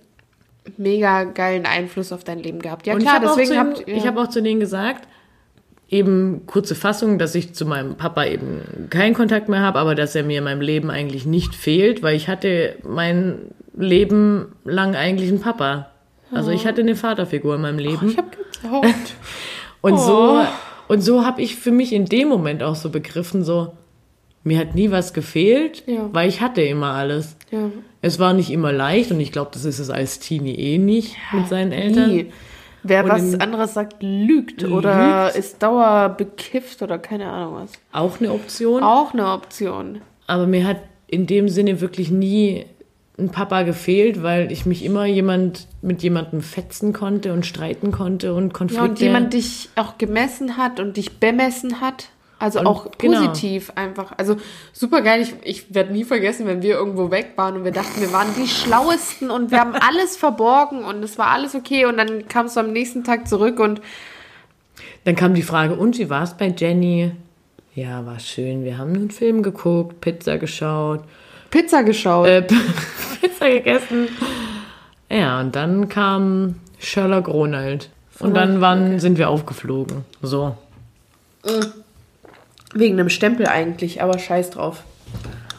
mega 0.77 1.25
geilen 1.25 1.65
Einfluss 1.65 2.13
auf 2.13 2.23
dein 2.23 2.39
Leben 2.39 2.59
gehabt. 2.59 2.87
Ja 2.87 2.93
Und 2.93 3.01
klar, 3.01 3.17
ich 3.21 3.27
habe 3.27 3.35
deswegen 3.41 3.59
habt 3.59 3.87
ihm- 3.87 3.95
ich 3.97 4.07
hab 4.07 4.15
auch 4.17 4.27
zu 4.29 4.41
denen 4.41 4.61
gesagt, 4.61 5.07
eben 5.89 6.45
kurze 6.45 6.75
Fassung, 6.75 7.17
dass 7.17 7.33
ich 7.35 7.53
zu 7.53 7.65
meinem 7.65 7.95
Papa 7.95 8.25
eben 8.25 8.61
keinen 8.89 9.13
Kontakt 9.13 9.49
mehr 9.49 9.61
habe, 9.61 9.79
aber 9.79 9.95
dass 9.95 10.15
er 10.15 10.23
mir 10.23 10.37
in 10.39 10.43
meinem 10.43 10.61
Leben 10.61 10.89
eigentlich 10.91 11.25
nicht 11.25 11.55
fehlt, 11.55 12.03
weil 12.03 12.15
ich 12.15 12.27
hatte 12.27 12.75
mein 12.87 13.39
Leben 13.75 14.53
lang 14.65 14.95
eigentlich 14.95 15.29
einen 15.29 15.41
Papa. 15.41 15.89
Also 16.31 16.51
ich 16.51 16.67
hatte 16.67 16.81
eine 16.81 16.95
Vaterfigur 16.95 17.55
in 17.55 17.61
meinem 17.61 17.79
Leben. 17.79 18.09
ich 18.09 18.17
hab 18.17 18.31
Gänsehaut. 18.31 18.85
Und 19.81 19.93
Oh. 19.93 19.97
so, 19.97 20.41
und 20.89 21.01
so 21.01 21.25
habe 21.25 21.41
ich 21.41 21.55
für 21.55 21.71
mich 21.71 21.91
in 21.93 22.05
dem 22.05 22.27
Moment 22.27 22.61
auch 22.61 22.75
so 22.75 22.89
begriffen, 22.89 23.43
so, 23.43 23.73
Mir 24.43 24.57
hat 24.59 24.73
nie 24.75 24.89
was 24.91 25.13
gefehlt, 25.13 25.83
Ja. 25.87 26.07
weil 26.13 26.29
ich 26.29 26.39
hatte 26.41 26.61
immer 26.61 26.91
alles. 26.93 27.35
Ja. 27.51 27.69
Es 28.01 28.19
war 28.19 28.33
nicht 28.33 28.51
immer 28.51 28.71
leicht 28.71 29.11
und 29.11 29.19
ich 29.19 29.31
glaube, 29.31 29.49
das 29.53 29.65
ist 29.65 29.79
es 29.79 29.89
als 29.89 30.19
Teenie 30.19 30.55
eh 30.55 30.77
nicht 30.77 31.15
mit 31.33 31.47
seinen 31.49 31.71
Eltern. 31.71 32.09
Nie. 32.15 32.31
Wer 32.83 33.03
Und 33.03 33.09
was 33.11 33.39
anderes 33.39 33.73
sagt, 33.73 33.97
lügt 34.01 34.63
oder 34.63 35.33
ist 35.35 35.61
dauerbekifft 35.61 36.81
oder 36.81 36.97
keine 36.97 37.29
Ahnung 37.29 37.55
was. 37.55 37.71
Auch 37.91 38.19
eine 38.19 38.31
Option. 38.31 38.83
Auch 38.83 39.13
eine 39.13 39.31
Option. 39.31 40.01
Aber 40.27 40.47
mir 40.47 40.65
hat 40.65 40.77
in 41.07 41.25
dem 41.27 41.49
Sinne 41.49 41.81
wirklich 41.81 42.11
nie 42.11 42.65
ein 43.17 43.29
Papa 43.29 43.63
gefehlt, 43.63 44.23
weil 44.23 44.51
ich 44.51 44.65
mich 44.65 44.85
immer 44.85 45.05
jemand 45.05 45.67
mit 45.81 46.01
jemandem 46.03 46.41
fetzen 46.41 46.93
konnte 46.93 47.33
und 47.33 47.45
streiten 47.45 47.91
konnte 47.91 48.33
und 48.33 48.47
Ja, 48.47 48.53
Konflikte. 48.53 48.89
und 48.89 48.99
jemand 49.01 49.33
dich 49.33 49.69
auch 49.75 49.97
gemessen 49.97 50.55
hat 50.55 50.79
und 50.79 50.95
dich 50.95 51.19
bemessen 51.19 51.81
hat. 51.81 52.09
Also 52.39 52.59
Und 52.59 52.67
auch 52.67 52.87
genau. 52.97 53.19
positiv 53.19 53.71
einfach. 53.75 54.13
Also 54.17 54.37
super 54.71 55.01
geil. 55.01 55.21
Ich, 55.21 55.33
ich 55.43 55.75
werde 55.75 55.91
nie 55.91 56.05
vergessen, 56.05 56.47
wenn 56.47 56.61
wir 56.61 56.75
irgendwo 56.75 57.11
weg 57.11 57.33
waren 57.35 57.57
und 57.57 57.65
wir 57.65 57.73
dachten, 57.73 57.99
wir 57.99 58.13
waren 58.13 58.29
die 58.37 58.47
Schlauesten 58.47 59.29
und 59.29 59.51
wir 59.51 59.59
haben 59.59 59.75
alles 59.75 60.15
verborgen 60.15 60.83
und 60.85 61.03
es 61.03 61.17
war 61.17 61.27
alles 61.27 61.53
okay. 61.53 61.85
Und 61.85 61.97
dann 61.97 62.27
kamst 62.29 62.55
du 62.55 62.61
am 62.61 62.71
nächsten 62.71 63.03
Tag 63.03 63.27
zurück 63.27 63.59
und 63.59 63.81
Dann 65.03 65.15
kam 65.15 65.33
die 65.33 65.41
Frage, 65.43 65.75
und 65.75 65.97
wie 65.99 66.09
war 66.09 66.23
es 66.23 66.33
bei 66.35 66.47
Jenny? 66.57 67.11
Ja, 67.75 68.05
war 68.05 68.19
schön. 68.19 68.63
Wir 68.63 68.77
haben 68.77 68.93
einen 68.95 69.11
Film 69.11 69.43
geguckt, 69.43 70.01
Pizza 70.01 70.37
geschaut, 70.37 71.01
Pizza 71.51 71.83
geschaut. 71.83 72.27
äh, 72.27 72.41
Pizza 73.21 73.49
gegessen. 73.49 74.07
Ja, 75.09 75.39
und 75.41 75.55
dann 75.55 75.89
kam 75.89 76.55
Sherlock 76.79 77.27
Ronald. 77.27 77.89
Und 78.19 78.33
dann 78.33 78.59
waren, 78.61 78.99
sind 78.99 79.17
wir 79.17 79.29
aufgeflogen. 79.29 80.03
So. 80.21 80.55
Wegen 82.73 82.99
einem 82.99 83.09
Stempel 83.09 83.47
eigentlich, 83.47 84.01
aber 84.01 84.19
scheiß 84.19 84.51
drauf. 84.51 84.83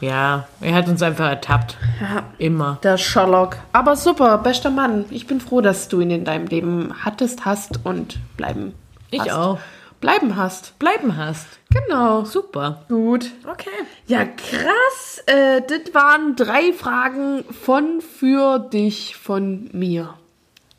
Ja, 0.01 0.49
er 0.61 0.75
hat 0.75 0.89
uns 0.89 1.03
einfach 1.03 1.29
ertappt. 1.29 1.77
Ja. 2.01 2.25
Immer. 2.39 2.79
Der 2.83 2.97
Sherlock. 2.97 3.59
Aber 3.73 3.97
super, 3.97 4.39
bester 4.39 4.71
Mann. 4.71 5.05
Ich 5.11 5.27
bin 5.27 5.41
froh, 5.41 5.61
dass 5.61 5.89
du 5.89 6.01
ihn 6.01 6.11
in 6.11 6.25
deinem 6.25 6.47
Leben 6.47 6.95
hattest, 7.05 7.45
hast 7.45 7.85
und 7.85 8.19
bleiben. 8.37 8.75
Ich 9.11 9.21
hast. 9.21 9.33
auch. 9.33 9.59
Bleiben 10.01 10.37
hast. 10.37 10.79
Bleiben 10.79 11.19
hast. 11.19 11.47
Genau. 11.71 12.25
Super. 12.25 12.85
Gut. 12.89 13.31
Okay. 13.47 13.69
Ja, 14.07 14.25
krass. 14.25 15.23
Äh, 15.27 15.61
das 15.61 15.93
waren 15.95 16.37
drei 16.37 16.73
Fragen 16.73 17.45
von 17.51 18.01
für 18.01 18.59
dich 18.59 19.17
von 19.17 19.69
mir. 19.73 20.15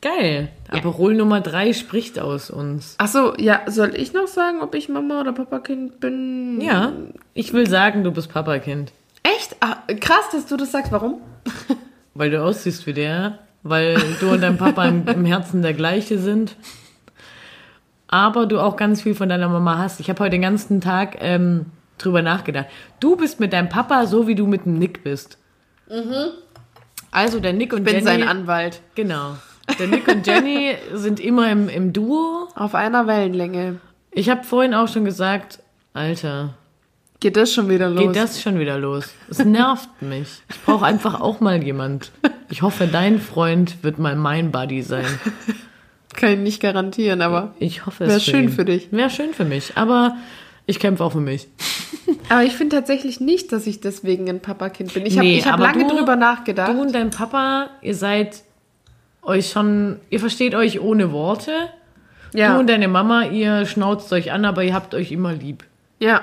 Geil. 0.02 0.48
Aber 0.68 0.90
Roll 0.90 1.14
Nummer 1.14 1.40
drei 1.40 1.72
spricht 1.72 2.18
aus 2.18 2.50
uns. 2.50 2.96
Achso, 2.98 3.34
ja, 3.38 3.60
soll 3.66 3.94
ich 3.94 4.12
noch 4.12 4.26
sagen, 4.26 4.60
ob 4.60 4.74
ich 4.74 4.88
Mama 4.88 5.20
oder 5.20 5.32
Papakind 5.32 6.00
bin? 6.00 6.60
Ja. 6.60 6.92
Ich 7.34 7.52
will 7.52 7.68
sagen, 7.68 8.02
du 8.02 8.10
bist 8.10 8.28
Papakind. 8.32 8.92
Echt? 9.22 9.56
Ah, 9.60 9.76
krass, 10.00 10.24
dass 10.32 10.46
du 10.46 10.56
das 10.56 10.72
sagst. 10.72 10.90
Warum? 10.90 11.20
Weil 12.14 12.30
du 12.30 12.42
aussiehst 12.42 12.84
wie 12.86 12.92
der. 12.92 13.38
Weil 13.62 13.96
du 14.18 14.32
und 14.32 14.40
dein 14.42 14.58
Papa 14.58 14.84
im, 14.86 15.06
im 15.06 15.24
Herzen 15.24 15.62
der 15.62 15.72
gleiche 15.72 16.18
sind. 16.18 16.56
Aber 18.08 18.46
du 18.46 18.58
auch 18.58 18.76
ganz 18.76 19.00
viel 19.02 19.14
von 19.14 19.28
deiner 19.28 19.48
Mama 19.48 19.78
hast. 19.78 20.00
Ich 20.00 20.10
habe 20.10 20.18
heute 20.18 20.32
den 20.32 20.42
ganzen 20.42 20.80
Tag 20.80 21.16
ähm, 21.20 21.66
drüber 21.98 22.22
nachgedacht. 22.22 22.66
Du 22.98 23.14
bist 23.16 23.38
mit 23.38 23.52
deinem 23.52 23.68
Papa 23.68 24.06
so, 24.06 24.26
wie 24.26 24.34
du 24.34 24.48
mit 24.48 24.64
dem 24.66 24.78
Nick 24.80 25.04
bist. 25.04 25.38
Also 27.12 27.38
der 27.38 27.52
Nick 27.52 27.72
und 27.72 27.78
Ich 27.80 27.84
bin 27.84 27.94
Jenny. 27.94 28.04
sein 28.04 28.28
Anwalt. 28.28 28.82
Genau. 28.96 29.36
Der 29.78 29.88
Nick 29.88 30.06
und 30.08 30.26
Jenny 30.26 30.74
sind 30.94 31.20
immer 31.20 31.50
im, 31.50 31.68
im 31.68 31.92
Duo. 31.92 32.48
Auf 32.54 32.74
einer 32.74 33.06
Wellenlänge. 33.06 33.80
Ich 34.10 34.28
habe 34.28 34.44
vorhin 34.44 34.74
auch 34.74 34.88
schon 34.88 35.04
gesagt, 35.04 35.60
Alter, 35.94 36.54
Geht 37.20 37.36
das 37.36 37.52
schon 37.54 37.68
wieder 37.68 37.88
los? 37.88 38.00
geht 38.12 38.16
das 38.16 38.42
schon 38.42 38.58
wieder 38.58 38.78
los? 38.78 39.04
Es 39.30 39.44
nervt 39.44 39.88
mich. 40.02 40.28
Ich 40.50 40.60
brauche 40.62 40.84
einfach 40.84 41.20
auch 41.20 41.40
mal 41.40 41.62
jemand. 41.62 42.10
Ich 42.50 42.62
hoffe, 42.62 42.88
dein 42.90 43.20
Freund 43.20 43.82
wird 43.84 43.98
mal 43.98 44.16
mein 44.16 44.50
Buddy 44.50 44.82
sein. 44.82 45.06
Kann 46.14 46.30
ich 46.32 46.38
nicht 46.40 46.60
garantieren, 46.62 47.22
aber. 47.22 47.54
Ich 47.58 47.86
hoffe 47.86 48.04
es 48.04 48.10
Wär 48.10 48.20
für 48.20 48.30
schön 48.30 48.42
ihn. 48.44 48.48
für 48.50 48.64
dich. 48.64 48.88
Wäre 48.92 49.08
schön 49.08 49.32
für 49.34 49.44
mich, 49.44 49.76
aber 49.76 50.16
ich 50.66 50.78
kämpfe 50.78 51.04
auch 51.04 51.12
für 51.12 51.20
mich. 51.20 51.48
Aber 52.28 52.42
ich 52.44 52.54
finde 52.54 52.76
tatsächlich 52.76 53.20
nicht, 53.20 53.52
dass 53.52 53.66
ich 53.66 53.80
deswegen 53.80 54.28
ein 54.28 54.40
Papakind 54.40 54.92
bin. 54.94 55.06
Ich 55.06 55.16
habe 55.18 55.26
Nee, 55.26 55.40
hab 55.42 55.60
lange 55.60 55.86
du- 55.86 55.96
drüber 55.96 56.16
nachgedacht. 56.16 56.72
Du 56.72 56.80
und 56.80 56.94
dein 56.94 57.10
Papa, 57.10 57.70
ihr 57.82 57.94
seid 57.94 58.42
euch 59.22 59.50
schon, 59.50 60.00
ihr 60.10 60.20
versteht 60.20 60.54
euch 60.54 60.80
ohne 60.80 61.12
Worte. 61.12 61.52
ja. 62.34 62.54
Du 62.54 62.60
und 62.60 62.68
deine 62.68 62.88
Mama, 62.88 63.24
ihr 63.26 63.66
schnauzt 63.66 64.12
euch 64.12 64.32
an, 64.32 64.44
aber 64.44 64.64
ihr 64.64 64.74
habt 64.74 64.94
euch 64.94 65.12
immer 65.12 65.32
lieb. 65.32 65.64
ja. 65.98 66.22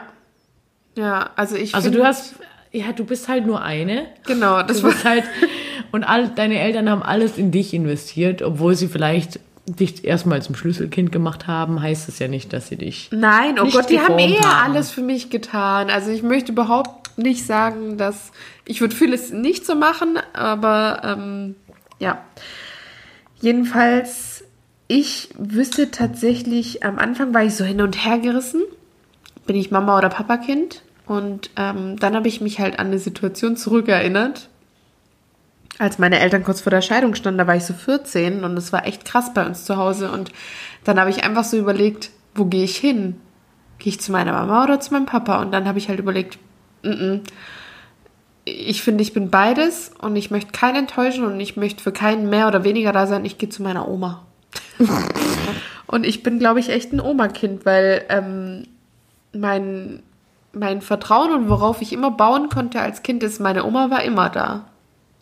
Ja, 0.96 1.30
also 1.38 1.56
ich 1.56 1.74
Also 1.76 1.92
du 1.92 2.04
hast, 2.04 2.36
ja, 2.74 2.92
du 2.92 3.06
bist 3.06 3.30
halt 3.30 3.46
nur 3.46 3.62
eine. 3.62 4.08
Genau, 4.26 4.62
das 4.64 4.84
war. 4.84 4.94
halt, 5.06 5.24
und 5.94 6.04
all, 6.04 6.28
deine 6.30 6.60
Eltern 6.60 6.90
haben 6.90 7.04
alles 7.04 7.38
in 7.38 7.52
dich 7.52 7.74
investiert, 7.74 8.42
obwohl 8.42 8.76
sie 8.76 8.88
vielleicht 8.88 9.40
dich 9.66 10.04
erstmal 10.04 10.42
zum 10.42 10.56
Schlüsselkind 10.56 11.12
gemacht 11.14 11.48
haben, 11.48 11.82
heißt 11.82 12.10
es 12.10 12.20
ja 12.20 12.28
nicht, 12.28 12.52
dass 12.52 12.68
sie 12.68 12.76
dich. 12.76 13.10
Nein, 13.14 13.60
oh 13.60 13.70
Gott, 13.70 13.90
die 13.90 14.00
haben 14.00 14.18
eher 14.20 14.42
haben. 14.42 14.74
alles 14.74 14.92
für 14.92 15.02
mich 15.02 15.30
getan. 15.30 15.90
Also 15.90 16.12
ich 16.12 16.24
möchte 16.24 16.52
überhaupt 16.52 17.18
nicht 17.18 17.46
sagen, 17.46 17.98
dass 17.98 18.32
ich 18.66 18.82
würde 18.82 18.96
vieles 18.96 19.32
nicht 19.32 19.66
so 19.66 19.76
machen, 19.76 20.18
aber 20.34 21.02
ähm, 21.04 21.56
ja. 22.00 22.18
Jedenfalls, 23.42 24.44
ich 24.88 25.30
wüsste 25.38 25.92
tatsächlich, 25.92 26.84
am 26.84 27.00
Anfang 27.00 27.34
war 27.34 27.44
ich 27.44 27.56
so 27.56 27.64
hin 27.64 27.82
und 27.82 28.06
her 28.06 28.20
gerissen. 28.20 28.64
Bin 29.46 29.56
ich 29.56 29.72
Mama 29.72 29.98
oder 29.98 30.10
Papakind? 30.10 30.84
Und 31.06 31.50
ähm, 31.56 31.98
dann 31.98 32.16
habe 32.16 32.28
ich 32.28 32.42
mich 32.42 32.60
halt 32.60 32.80
an 32.80 32.88
eine 32.88 33.00
Situation 33.00 33.58
zurückerinnert, 33.58 34.50
als 35.80 35.98
meine 35.98 36.20
Eltern 36.20 36.44
kurz 36.44 36.62
vor 36.62 36.72
der 36.72 36.82
Scheidung 36.82 37.16
standen, 37.16 37.38
da 37.38 37.48
war 37.48 37.56
ich 37.56 37.64
so 37.64 37.74
14 37.74 38.44
und 38.44 38.58
es 38.58 38.74
war 38.74 38.86
echt 38.86 39.06
krass 39.06 39.34
bei 39.34 39.46
uns 39.46 39.64
zu 39.64 39.78
Hause. 39.78 40.12
Und 40.12 40.32
dann 40.84 41.00
habe 41.00 41.10
ich 41.10 41.24
einfach 41.24 41.46
so 41.46 41.58
überlegt, 41.58 42.12
wo 42.36 42.46
gehe 42.46 42.66
ich 42.66 42.78
hin? 42.78 43.20
Gehe 43.80 43.92
ich 43.92 44.02
zu 44.02 44.12
meiner 44.12 44.34
Mama 44.34 44.66
oder 44.66 44.82
zu 44.82 44.94
meinem 44.94 45.06
Papa? 45.06 45.42
Und 45.42 45.52
dann 45.52 45.68
habe 45.68 45.80
ich 45.80 45.88
halt 45.88 46.00
überlegt, 46.00 46.38
mm 46.84 46.90
-mm. 46.90 47.20
Ich 48.46 48.82
finde, 48.82 49.02
ich 49.02 49.14
bin 49.14 49.30
beides 49.30 49.92
und 50.02 50.16
ich 50.16 50.32
möchte 50.32 50.52
keinen 50.52 50.76
enttäuschen 50.76 51.26
und 51.26 51.40
ich 51.40 51.58
möchte 51.58 51.84
für 51.84 51.92
keinen 51.92 52.30
mehr 52.30 52.48
oder 52.48 52.64
weniger 52.64 52.92
da 52.92 53.08
sein. 53.08 53.26
Ich 53.26 53.38
gehe 53.38 53.50
zu 53.50 53.64
meiner 53.64 53.88
Oma. 53.88 54.26
und 55.88 56.06
ich 56.06 56.24
bin, 56.24 56.40
glaube 56.40 56.60
ich, 56.60 56.70
echt 56.70 56.94
ein 56.94 57.02
Oma-Kind, 57.02 57.66
weil 57.66 58.06
ähm, 58.10 58.64
mein, 59.34 60.02
mein 60.54 60.82
Vertrauen 60.82 61.34
und 61.34 61.50
worauf 61.50 61.82
ich 61.82 61.94
immer 61.94 62.12
bauen 62.12 62.50
konnte 62.50 62.82
als 62.82 63.04
Kind 63.04 63.24
ist, 63.24 63.40
meine 63.40 63.66
Oma 63.66 63.90
war 63.90 64.04
immer 64.04 64.30
da. 64.30 64.66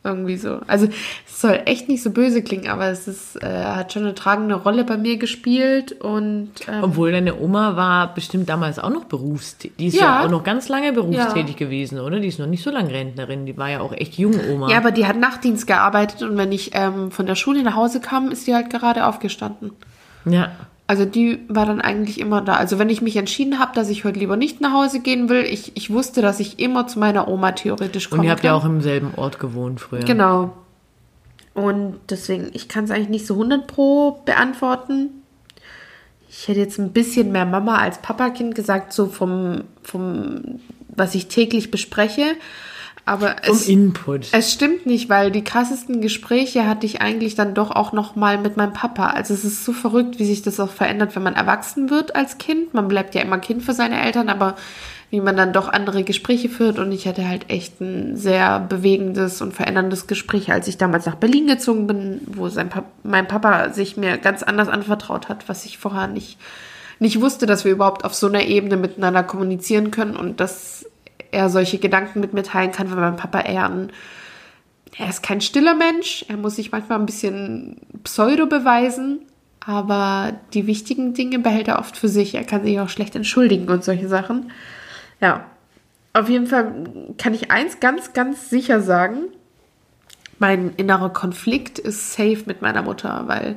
Irgendwie 0.03 0.37
so. 0.37 0.59
Also 0.67 0.87
es 1.27 1.41
soll 1.41 1.59
echt 1.65 1.89
nicht 1.89 2.01
so 2.01 2.11
böse 2.11 2.41
klingen, 2.41 2.69
aber 2.69 2.85
es 2.85 3.07
ist, 3.09 3.35
äh, 3.43 3.47
hat 3.65 3.91
schon 3.91 4.03
eine 4.03 4.15
tragende 4.15 4.55
Rolle 4.55 4.85
bei 4.85 4.95
mir 4.95 5.17
gespielt 5.17 5.91
und 5.91 6.51
ähm, 6.67 6.83
Obwohl 6.83 7.11
deine 7.11 7.37
Oma 7.39 7.75
war 7.75 8.13
bestimmt 8.13 8.47
damals 8.47 8.79
auch 8.79 8.89
noch 8.89 9.05
berufstätig. 9.05 9.75
Die 9.77 9.87
ist 9.87 9.95
ja, 9.95 10.21
Ja. 10.21 10.25
auch 10.25 10.29
noch 10.29 10.43
ganz 10.45 10.69
lange 10.69 10.93
berufstätig 10.93 11.57
gewesen, 11.57 11.99
oder? 11.99 12.19
Die 12.21 12.27
ist 12.29 12.39
noch 12.39 12.47
nicht 12.47 12.63
so 12.63 12.69
lange 12.71 12.91
Rentnerin. 12.91 13.45
Die 13.45 13.57
war 13.57 13.69
ja 13.69 13.81
auch 13.81 13.91
echt 13.91 14.17
jung, 14.17 14.35
Oma. 14.49 14.69
ja, 14.69 14.77
aber 14.77 14.91
die 14.91 15.05
hat 15.05 15.17
Nachtdienst 15.17 15.67
gearbeitet 15.67 16.21
und 16.23 16.37
wenn 16.37 16.51
ich 16.53 16.71
ähm, 16.73 17.11
von 17.11 17.25
der 17.25 17.35
Schule 17.35 17.61
nach 17.63 17.75
Hause 17.75 17.99
kam, 17.99 18.31
ist 18.31 18.47
die 18.47 18.53
halt 18.55 18.69
gerade 18.69 19.05
aufgestanden. 19.07 19.71
ja. 20.25 20.51
Also 20.89 21.03
die 21.03 21.39
war 21.49 21.65
dann 21.65 21.81
eigentlich 21.81 22.17
immer 22.17 22.41
da. 22.41 22.53
Also 22.53 22.79
wenn 22.79 22.89
ich 22.89 23.01
mich 23.01 23.17
entschieden 23.17 23.59
habe, 23.59 23.73
dass 23.75 23.89
ich 23.89 24.05
heute 24.05 24.19
lieber 24.19 24.37
nicht 24.37 24.61
nach 24.61 24.71
Hause 24.71 25.01
gehen 25.01 25.27
will, 25.27 25.43
ich, 25.43 25.73
ich 25.75 25.89
wusste, 25.89 26.21
dass 26.21 26.39
ich 26.39 26.59
immer 26.59 26.87
zu 26.87 26.97
meiner 26.97 27.27
Oma 27.27 27.51
theoretisch 27.51 28.09
kommen 28.09 28.21
Und 28.21 28.25
ihr 28.25 28.31
habt 28.31 28.41
kann. 28.41 28.51
ja 28.51 28.55
auch 28.55 28.63
im 28.63 28.79
selben 28.81 29.13
Ort 29.15 29.37
gewohnt 29.37 29.81
früher. 29.81 29.99
Genau. 29.99 30.53
Und 31.53 31.97
deswegen, 32.09 32.49
ich 32.53 32.69
kann 32.69 32.85
es 32.85 32.91
eigentlich 32.91 33.09
nicht 33.09 33.27
so 33.27 33.33
100 33.33 33.67
pro 33.67 34.21
beantworten. 34.23 35.09
Ich 36.29 36.47
hätte 36.47 36.59
jetzt 36.59 36.77
ein 36.79 36.93
bisschen 36.93 37.33
mehr 37.33 37.45
Mama 37.45 37.79
als 37.79 38.01
Papakind 38.01 38.55
gesagt, 38.55 38.93
so 38.93 39.07
vom, 39.07 39.63
vom 39.83 40.59
was 40.95 41.15
ich 41.15 41.27
täglich 41.27 41.69
bespreche. 41.69 42.35
Aber 43.07 43.37
es, 43.43 43.69
Input. 43.69 44.27
es 44.33 44.51
stimmt 44.51 44.85
nicht, 44.85 45.07
weil 45.07 45.31
die 45.31 45.43
krassesten 45.43 46.01
Gespräche 46.01 46.67
hatte 46.67 46.85
ich 46.85 46.99
eigentlich 46.99 47.35
dann 47.35 47.53
doch 47.53 47.71
auch 47.71 47.93
noch 47.93 48.17
mal 48.17 48.37
mit 48.37 48.57
meinem 48.57 48.73
Papa. 48.73 49.07
Also 49.07 49.33
es 49.33 49.45
ist 49.45 49.63
so 49.63 49.71
verrückt, 49.71 50.19
wie 50.19 50.25
sich 50.25 50.41
das 50.41 50.59
auch 50.59 50.69
verändert, 50.69 51.15
wenn 51.15 51.23
man 51.23 51.35
erwachsen 51.35 51.89
wird 51.89 52.17
als 52.17 52.37
Kind. 52.37 52.73
Man 52.73 52.89
bleibt 52.89 53.15
ja 53.15 53.21
immer 53.21 53.37
Kind 53.37 53.63
für 53.63 53.71
seine 53.71 54.01
Eltern, 54.03 54.27
aber 54.27 54.57
wie 55.09 55.21
man 55.21 55.37
dann 55.37 55.53
doch 55.53 55.69
andere 55.69 56.03
Gespräche 56.03 56.49
führt. 56.49 56.79
Und 56.79 56.91
ich 56.91 57.07
hatte 57.07 57.25
halt 57.25 57.49
echt 57.49 57.79
ein 57.79 58.17
sehr 58.17 58.59
bewegendes 58.59 59.41
und 59.41 59.53
veränderndes 59.53 60.07
Gespräch, 60.07 60.51
als 60.51 60.67
ich 60.67 60.77
damals 60.77 61.05
nach 61.05 61.15
Berlin 61.15 61.47
gezogen 61.47 61.87
bin, 61.87 62.19
wo 62.25 62.49
sein 62.49 62.67
Pap 62.67 62.87
mein 63.03 63.25
Papa 63.25 63.71
sich 63.71 63.95
mir 63.95 64.17
ganz 64.17 64.43
anders 64.43 64.67
anvertraut 64.67 65.29
hat, 65.29 65.47
was 65.47 65.63
ich 65.63 65.77
vorher 65.77 66.07
nicht, 66.07 66.37
nicht 66.99 67.21
wusste, 67.21 67.45
dass 67.45 67.63
wir 67.63 67.71
überhaupt 67.71 68.03
auf 68.03 68.13
so 68.13 68.27
einer 68.27 68.43
Ebene 68.43 68.75
miteinander 68.75 69.23
kommunizieren 69.23 69.91
können 69.91 70.17
und 70.17 70.41
dass 70.41 70.76
er 71.31 71.49
solche 71.49 71.77
Gedanken 71.77 72.19
mit 72.19 72.33
mir 72.33 72.43
teilen 72.43 72.71
kann, 72.71 72.89
weil 72.89 72.97
mein 72.97 73.15
Papa 73.15 73.41
eher 73.41 73.69
ein 73.69 73.91
er 74.97 75.09
ist 75.09 75.21
kein 75.21 75.41
stiller 75.41 75.75
Mensch, 75.75 76.25
er 76.27 76.37
muss 76.37 76.55
sich 76.55 76.71
manchmal 76.71 76.99
ein 76.99 77.05
bisschen 77.05 77.77
pseudo 78.03 78.47
beweisen, 78.47 79.19
aber 79.59 80.33
die 80.53 80.65
wichtigen 80.65 81.13
Dinge 81.13 81.39
behält 81.39 81.67
er 81.67 81.79
oft 81.79 81.97
für 81.97 82.07
sich. 82.07 82.35
Er 82.35 82.43
kann 82.43 82.63
sich 82.63 82.79
auch 82.79 82.89
schlecht 82.89 83.15
entschuldigen 83.15 83.67
und 83.69 83.83
solche 83.83 84.07
Sachen. 84.07 84.51
Ja. 85.19 85.45
auf 86.13 86.29
jeden 86.29 86.47
Fall 86.47 86.85
kann 87.17 87.33
ich 87.33 87.51
eins 87.51 87.79
ganz, 87.79 88.13
ganz 88.13 88.49
sicher 88.49 88.81
sagen. 88.81 89.25
Mein 90.39 90.73
innerer 90.77 91.09
Konflikt 91.09 91.79
ist 91.79 92.13
safe 92.13 92.43
mit 92.45 92.61
meiner 92.61 92.83
Mutter, 92.83 93.23
weil 93.25 93.55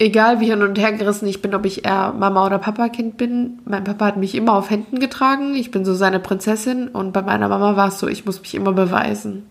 egal 0.00 0.40
wie 0.40 0.46
hin 0.46 0.62
und 0.62 0.78
her 0.78 0.92
gerissen 0.92 1.28
ich 1.28 1.42
bin, 1.42 1.54
ob 1.54 1.64
ich 1.66 1.84
eher 1.84 2.12
Mama 2.12 2.46
oder 2.46 2.58
Papa-Kind 2.58 3.16
bin, 3.16 3.60
mein 3.66 3.84
Papa 3.84 4.06
hat 4.06 4.16
mich 4.16 4.34
immer 4.34 4.54
auf 4.54 4.70
Händen 4.70 4.98
getragen. 4.98 5.54
Ich 5.54 5.70
bin 5.70 5.84
so 5.84 5.94
seine 5.94 6.18
Prinzessin 6.18 6.88
und 6.88 7.12
bei 7.12 7.22
meiner 7.22 7.48
Mama 7.48 7.76
war 7.76 7.88
es 7.88 7.98
so, 8.00 8.08
ich 8.08 8.24
muss 8.24 8.40
mich 8.40 8.54
immer 8.54 8.72
beweisen. 8.72 9.48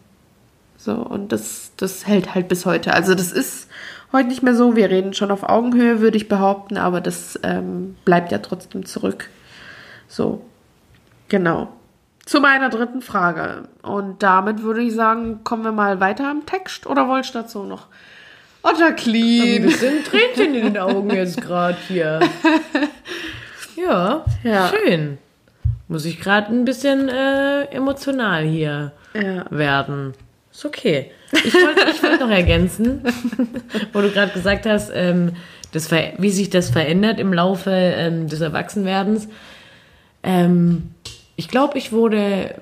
So, 0.75 0.93
und 0.93 1.31
das, 1.31 1.71
das 1.77 2.07
hält 2.07 2.33
halt 2.33 2.47
bis 2.47 2.65
heute. 2.65 2.93
Also 2.93 3.13
das 3.13 3.31
ist 3.31 3.69
heute 4.11 4.29
nicht 4.29 4.41
mehr 4.41 4.55
so. 4.55 4.75
Wir 4.75 4.89
reden 4.89 5.13
schon 5.13 5.29
auf 5.29 5.43
Augenhöhe, 5.43 6.01
würde 6.01 6.17
ich 6.17 6.27
behaupten, 6.27 6.77
aber 6.77 6.99
das 6.99 7.39
ähm, 7.43 7.95
bleibt 8.03 8.31
ja 8.31 8.39
trotzdem 8.39 8.85
zurück. 8.85 9.29
So, 10.07 10.43
genau. 11.27 11.67
Zu 12.25 12.41
meiner 12.41 12.69
dritten 12.69 13.01
Frage. 13.01 13.67
Und 13.83 14.23
damit 14.23 14.63
würde 14.63 14.81
ich 14.81 14.95
sagen, 14.95 15.43
kommen 15.43 15.63
wir 15.63 15.71
mal 15.71 15.99
weiter 15.99 16.31
im 16.31 16.45
Text 16.45 16.87
oder 16.87 17.07
wolltest 17.07 17.35
du 17.35 17.39
dazu 17.39 17.63
noch? 17.63 17.87
Otter 18.62 18.88
Ein 18.88 18.95
clean. 18.95 19.64
bisschen 19.64 20.03
Tränchen 20.03 20.53
in 20.55 20.64
den 20.74 20.78
Augen 20.78 21.10
jetzt 21.12 21.41
gerade 21.41 21.78
hier. 21.88 22.20
Ja, 23.76 24.26
Ja. 24.43 24.70
schön. 24.70 25.18
Muss 25.88 26.03
ich 26.05 26.20
gerade 26.20 26.51
ein 26.53 26.66
bisschen 26.66 27.07
äh, 27.10 27.64
emotional 27.72 28.43
hier 28.43 28.91
Ja. 29.14 29.45
werden. 29.49 30.14
Ist 30.51 30.66
okay. 30.66 31.12
Ich 31.32 31.53
wollte 31.53 31.86
ich 31.89 32.03
wollte 32.03 32.20
noch 32.26 32.30
ergänzen, 32.30 33.01
wo 33.93 34.01
du 34.01 34.10
gerade 34.12 34.34
gesagt 34.34 34.66
hast, 34.66 34.91
ähm, 34.93 35.32
das 35.72 35.89
wie 35.91 36.30
sich 36.30 36.49
das 36.49 36.70
verändert 36.72 37.20
im 37.20 37.32
Laufe 37.34 37.72
ähm, 37.72 38.28
des 38.28 38.41
Erwachsenwerdens. 38.41 39.30
Ähm, 40.24 40.89
ich 41.38 41.47
glaube, 41.47 41.78
ich 41.78 41.93
wurde 41.93 42.55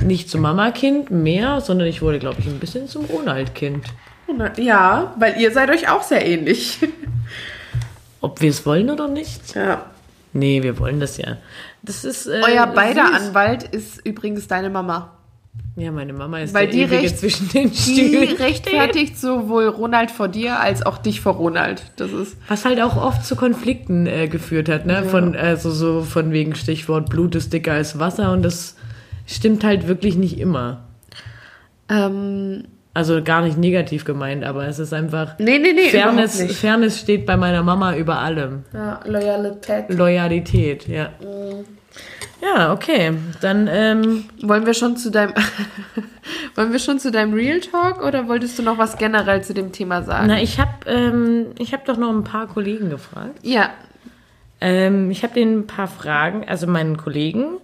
nicht 0.00 0.28
zum 0.28 0.40
Mama-Kind 0.40 1.10
mehr, 1.12 1.60
sondern 1.60 1.86
ich 1.86 2.02
wurde, 2.02 2.18
glaube 2.18 2.40
ich, 2.40 2.46
ein 2.46 2.58
bisschen 2.58 2.88
zum 2.88 3.04
Ronald-Kind. 3.04 3.84
Ja, 4.58 5.14
weil 5.18 5.40
ihr 5.40 5.50
seid 5.52 5.70
euch 5.70 5.88
auch 5.88 6.02
sehr 6.02 6.24
ähnlich. 6.26 6.78
Ob 8.20 8.40
wir 8.40 8.50
es 8.50 8.66
wollen 8.66 8.90
oder 8.90 9.08
nicht? 9.08 9.54
Ja. 9.54 9.86
Nee, 10.32 10.62
wir 10.62 10.78
wollen 10.78 11.00
das 11.00 11.16
ja. 11.16 11.36
Das 11.82 12.04
ist. 12.04 12.26
Äh, 12.26 12.40
Euer 12.44 12.66
beider 12.66 13.06
süß. 13.06 13.14
Anwalt 13.28 13.62
ist 13.62 14.04
übrigens 14.04 14.46
deine 14.48 14.68
Mama. 14.70 15.12
Ja, 15.76 15.92
meine 15.92 16.12
Mama 16.12 16.40
ist 16.40 16.52
Weil 16.54 16.66
der 16.66 16.74
die 16.74 16.80
Ewige 16.82 17.02
recht- 17.02 17.18
zwischen 17.20 17.48
den 17.50 17.70
Die 17.70 17.76
Stühlen. 17.76 18.36
rechtfertigt 18.36 19.16
sowohl 19.16 19.68
Ronald 19.68 20.10
vor 20.10 20.26
dir 20.28 20.58
als 20.58 20.84
auch 20.84 20.98
dich 20.98 21.20
vor 21.20 21.34
Ronald. 21.34 21.82
Das 21.96 22.10
ist. 22.10 22.36
Was 22.48 22.64
halt 22.64 22.80
auch 22.80 22.96
oft 22.96 23.24
zu 23.24 23.36
Konflikten 23.36 24.06
äh, 24.06 24.26
geführt 24.26 24.68
hat, 24.68 24.86
ne? 24.86 25.04
Von, 25.04 25.36
also 25.36 25.70
so 25.70 26.02
von 26.02 26.32
wegen 26.32 26.56
Stichwort 26.56 27.08
Blut 27.10 27.36
ist 27.36 27.52
dicker 27.52 27.72
als 27.72 27.98
Wasser 28.00 28.32
und 28.32 28.42
das 28.42 28.74
stimmt 29.26 29.62
halt 29.62 29.86
wirklich 29.86 30.16
nicht 30.16 30.38
immer. 30.40 30.80
Ähm, 31.88 32.64
Also 32.98 33.22
gar 33.22 33.42
nicht 33.42 33.56
negativ 33.56 34.04
gemeint, 34.04 34.42
aber 34.42 34.66
es 34.66 34.80
ist 34.80 34.92
einfach. 34.92 35.38
nee, 35.38 35.60
nee, 35.60 35.72
nee. 35.72 35.88
Fairness. 35.90 36.42
Fairness 36.58 36.98
steht 36.98 37.26
bei 37.26 37.36
meiner 37.36 37.62
Mama 37.62 37.94
über 37.94 38.18
allem. 38.18 38.64
Ja, 38.74 38.98
Loyalität. 39.04 39.84
Loyalität, 39.94 40.88
ja. 40.88 41.10
Ja, 42.42 42.72
okay. 42.72 43.12
Dann, 43.40 43.68
ähm, 43.70 44.24
Wollen 44.42 44.66
wir 44.66 44.74
schon 44.74 44.96
zu 44.96 45.12
deinem 45.12 45.32
Wollen 46.56 46.72
wir 46.72 46.80
schon 46.80 46.98
zu 46.98 47.12
deinem 47.12 47.34
Real 47.34 47.60
Talk 47.60 48.04
oder 48.04 48.26
wolltest 48.26 48.58
du 48.58 48.64
noch 48.64 48.78
was 48.78 48.98
generell 48.98 49.44
zu 49.44 49.54
dem 49.54 49.70
Thema 49.70 50.02
sagen? 50.02 50.26
na, 50.26 50.42
ich 50.42 50.58
habe 50.58 50.72
ähm, 50.86 51.52
ich 51.60 51.72
hab 51.72 51.84
doch 51.84 51.98
noch 51.98 52.10
ein 52.10 52.24
paar 52.24 52.48
Kollegen 52.48 52.90
gefragt. 52.90 53.38
Ja. 53.42 53.70
Ähm, 54.60 55.12
ich 55.12 55.22
habe 55.22 55.34
denen 55.34 55.60
ein 55.60 55.66
paar 55.68 55.86
Fragen, 55.86 56.44
also 56.48 56.66
meinen 56.66 56.96
Kollegen, 56.96 57.58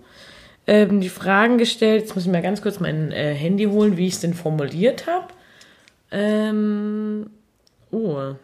ähm, 0.66 1.00
die 1.00 1.08
Fragen 1.08 1.58
gestellt. 1.58 2.02
Jetzt 2.02 2.14
muss 2.14 2.24
ich 2.26 2.32
mal 2.32 2.42
ganz 2.42 2.62
kurz 2.62 2.80
mein 2.80 3.12
äh, 3.12 3.34
Handy 3.34 3.64
holen, 3.64 3.96
wie 3.96 4.06
ich 4.06 4.14
es 4.14 4.20
denn 4.20 4.34
formuliert 4.34 5.06
habe. 5.06 5.26
Ähm, 6.10 7.30
oh. 7.90 8.34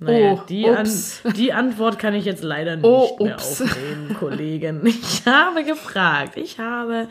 Naja, 0.00 0.32
Oh, 0.34 0.40
die, 0.48 0.68
An 0.68 0.88
die 1.36 1.52
Antwort 1.52 1.98
kann 1.98 2.14
ich 2.14 2.24
jetzt 2.24 2.42
leider 2.42 2.76
nicht 2.76 2.84
Oh, 2.84 3.16
mehr 3.22 3.34
ups. 3.36 3.62
aufnehmen, 3.62 4.16
Kollegen. 4.18 4.84
Ich 4.86 5.24
habe 5.26 5.64
gefragt. 5.64 6.36
Ich 6.36 6.58
habe 6.58 7.08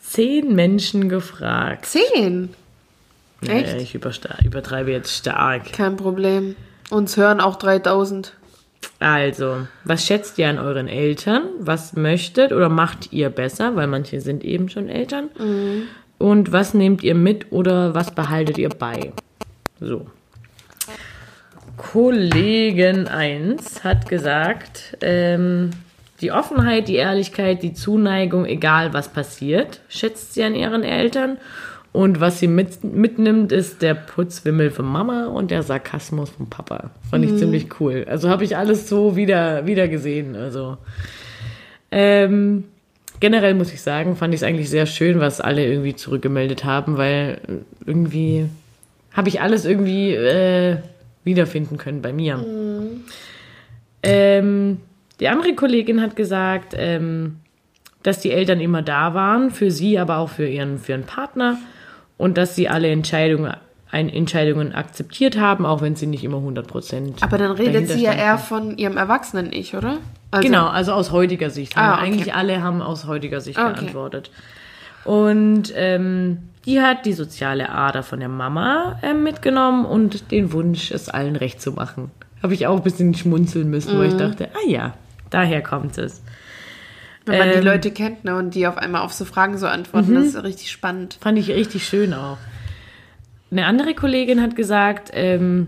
zehn 0.00 0.54
Menschen 0.54 1.08
gefragt. 1.08 1.86
Zehn. 1.86 2.50
Naja, 3.42 3.60
Echt? 3.60 3.80
ich 3.80 3.94
übersta- 3.94 4.44
übertreibe 4.44 4.90
jetzt 4.90 5.14
stark. 5.16 5.72
Kein 5.72 5.96
Problem. 5.96 6.56
Uns 6.90 7.16
hören 7.16 7.40
auch 7.40 7.56
3000. 7.56 8.34
Also, 8.98 9.66
was 9.84 10.06
schätzt 10.06 10.38
ihr 10.38 10.48
an 10.48 10.58
euren 10.58 10.88
Eltern? 10.88 11.44
Was 11.58 11.94
möchtet 11.94 12.52
oder 12.52 12.68
macht 12.68 13.12
ihr 13.12 13.30
besser? 13.30 13.76
Weil 13.76 13.86
manche 13.86 14.20
sind 14.20 14.44
eben 14.44 14.68
schon 14.68 14.88
Eltern. 14.88 15.30
Und 16.18 16.52
was 16.52 16.74
nehmt 16.74 17.02
ihr 17.02 17.14
mit 17.14 17.50
oder 17.50 17.94
was 17.94 18.14
behaltet 18.14 18.58
ihr 18.58 18.68
bei? 18.68 19.12
So. 19.80 20.06
Kollegen 21.78 23.08
1 23.08 23.84
hat 23.84 24.06
gesagt, 24.06 24.98
ähm, 25.00 25.70
die 26.20 26.30
Offenheit, 26.30 26.88
die 26.88 26.96
Ehrlichkeit, 26.96 27.62
die 27.62 27.72
Zuneigung, 27.72 28.44
egal 28.44 28.92
was 28.92 29.08
passiert, 29.08 29.80
schätzt 29.88 30.34
sie 30.34 30.44
an 30.44 30.54
ihren 30.54 30.82
Eltern. 30.82 31.38
Und 31.92 32.20
was 32.20 32.38
sie 32.38 32.46
mit, 32.46 32.84
mitnimmt, 32.84 33.50
ist 33.50 33.82
der 33.82 33.94
Putzwimmel 33.94 34.70
von 34.70 34.86
Mama 34.86 35.26
und 35.26 35.50
der 35.50 35.64
Sarkasmus 35.64 36.30
von 36.30 36.48
Papa. 36.48 36.90
Fand 37.10 37.24
ich 37.24 37.36
ziemlich 37.36 37.80
cool. 37.80 38.06
Also 38.08 38.28
habe 38.28 38.44
ich 38.44 38.56
alles 38.56 38.88
so 38.88 39.16
wieder, 39.16 39.66
wieder 39.66 39.88
gesehen. 39.88 40.36
Also 40.36 40.78
ähm, 41.90 42.64
generell 43.18 43.54
muss 43.54 43.72
ich 43.72 43.82
sagen, 43.82 44.14
fand 44.14 44.32
ich 44.34 44.40
es 44.40 44.44
eigentlich 44.44 44.70
sehr 44.70 44.86
schön, 44.86 45.18
was 45.18 45.40
alle 45.40 45.66
irgendwie 45.66 45.96
zurückgemeldet 45.96 46.64
haben, 46.64 46.96
weil 46.96 47.40
irgendwie 47.84 48.46
habe 49.12 49.28
ich 49.28 49.40
alles 49.40 49.64
irgendwie 49.64 50.14
äh, 50.14 50.76
wiederfinden 51.24 51.76
können 51.76 52.02
bei 52.02 52.12
mir. 52.12 52.44
Ähm, 54.04 54.78
die 55.18 55.28
andere 55.28 55.54
Kollegin 55.54 56.00
hat 56.00 56.14
gesagt, 56.14 56.74
ähm, 56.76 57.36
dass 58.04 58.20
die 58.20 58.30
Eltern 58.30 58.60
immer 58.60 58.82
da 58.82 59.12
waren, 59.12 59.50
für 59.50 59.72
sie, 59.72 59.98
aber 59.98 60.18
auch 60.18 60.30
für 60.30 60.46
ihren, 60.46 60.78
für 60.78 60.92
ihren 60.92 61.04
Partner 61.04 61.58
und 62.20 62.36
dass 62.36 62.54
sie 62.54 62.68
alle 62.68 62.88
Entscheidungen, 62.90 63.54
ein, 63.90 64.08
Entscheidungen 64.10 64.74
akzeptiert 64.74 65.38
haben, 65.38 65.64
auch 65.64 65.80
wenn 65.80 65.96
sie 65.96 66.06
nicht 66.06 66.22
immer 66.22 66.36
100 66.36 66.66
Prozent. 66.66 67.22
Aber 67.22 67.38
dann 67.38 67.52
redet 67.52 67.88
sie 67.88 68.02
ja 68.04 68.12
eher 68.12 68.36
von 68.38 68.76
ihrem 68.76 68.96
Erwachsenen-Ich, 68.98 69.74
oder? 69.74 69.96
Also, 70.30 70.46
Genau, 70.46 70.68
also 70.68 70.92
aus 70.92 71.10
heutiger 71.12 71.48
Sicht. 71.50 71.76
Ah, 71.76 71.94
okay. 71.94 72.04
Eigentlich 72.04 72.34
alle 72.34 72.62
haben 72.62 72.82
aus 72.82 73.06
heutiger 73.06 73.40
Sicht 73.40 73.58
Okay. 73.58 73.72
geantwortet. 73.74 74.30
Und 75.04 75.72
ähm, 75.74 76.38
die 76.66 76.80
hat 76.80 77.06
die 77.06 77.14
soziale 77.14 77.70
Ader 77.70 78.02
von 78.02 78.20
der 78.20 78.28
Mama 78.28 78.98
ähm, 79.02 79.22
mitgenommen 79.22 79.86
und 79.86 80.30
den 80.30 80.52
Wunsch, 80.52 80.90
es 80.90 81.08
allen 81.08 81.36
recht 81.36 81.60
zu 81.62 81.72
machen. 81.72 82.10
Habe 82.42 82.52
ich 82.54 82.66
auch 82.66 82.76
ein 82.76 82.82
bisschen 82.82 83.14
schmunzeln 83.14 83.70
müssen, 83.70 83.94
Mhm. 83.96 83.98
wo 83.98 84.02
ich 84.02 84.14
dachte, 84.16 84.48
ah 84.54 84.68
ja, 84.68 84.92
daher 85.30 85.62
kommt 85.62 85.96
es. 85.98 86.22
Wenn 87.30 87.38
man 87.38 87.50
die 87.50 87.56
Ähm, 87.56 87.64
Leute 87.64 87.90
kennt 87.90 88.24
ne, 88.24 88.36
und 88.36 88.54
die 88.54 88.66
auf 88.66 88.76
einmal 88.76 89.02
auf 89.02 89.12
so 89.12 89.24
Fragen 89.24 89.58
so 89.58 89.66
antworten, 89.66 90.14
das 90.14 90.26
ist 90.26 90.42
richtig 90.42 90.70
spannend. 90.70 91.18
Fand 91.20 91.38
ich 91.38 91.50
richtig 91.50 91.86
schön 91.86 92.12
auch. 92.14 92.38
Eine 93.50 93.66
andere 93.66 93.94
Kollegin 93.94 94.40
hat 94.40 94.54
gesagt, 94.56 95.10
ähm, 95.12 95.66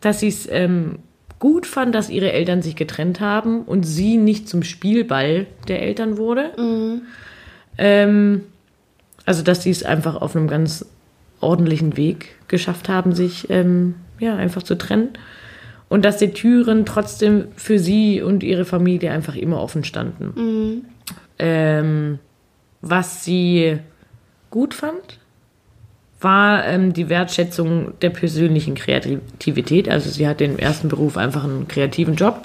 dass 0.00 0.20
sie 0.20 0.28
es 0.28 0.48
ähm, 0.50 0.98
gut 1.38 1.66
fand, 1.66 1.94
dass 1.94 2.10
ihre 2.10 2.32
Eltern 2.32 2.62
sich 2.62 2.76
getrennt 2.76 3.20
haben 3.20 3.62
und 3.62 3.82
sie 3.84 4.16
nicht 4.16 4.48
zum 4.48 4.62
Spielball 4.62 5.46
der 5.68 5.82
Eltern 5.82 6.16
wurde. 6.16 6.52
Ähm, 7.76 8.42
also, 9.26 9.42
dass 9.42 9.62
sie 9.62 9.70
es 9.70 9.82
einfach 9.82 10.16
auf 10.16 10.36
einem 10.36 10.48
ganz 10.48 10.86
ordentlichen 11.40 11.96
Weg 11.96 12.36
geschafft 12.48 12.88
haben, 12.88 13.14
sich 13.14 13.50
ähm, 13.50 13.96
ja, 14.18 14.36
einfach 14.36 14.62
zu 14.62 14.76
trennen. 14.76 15.10
Und 15.88 16.04
dass 16.04 16.16
die 16.16 16.32
Türen 16.32 16.86
trotzdem 16.86 17.48
für 17.56 17.78
sie 17.78 18.22
und 18.22 18.42
ihre 18.42 18.64
Familie 18.64 19.10
einfach 19.10 19.36
immer 19.36 19.60
offen 19.60 19.84
standen. 19.84 20.84
Ähm, 21.38 22.18
was 22.80 23.24
sie 23.24 23.78
gut 24.50 24.74
fand, 24.74 25.18
war 26.20 26.66
ähm, 26.66 26.92
die 26.92 27.08
Wertschätzung 27.08 27.98
der 28.00 28.10
persönlichen 28.10 28.74
Kreativität. 28.74 29.88
Also 29.88 30.10
sie 30.10 30.26
hat 30.26 30.40
den 30.40 30.58
ersten 30.58 30.88
Beruf 30.88 31.16
einfach 31.16 31.44
einen 31.44 31.68
kreativen 31.68 32.16
Job. 32.16 32.42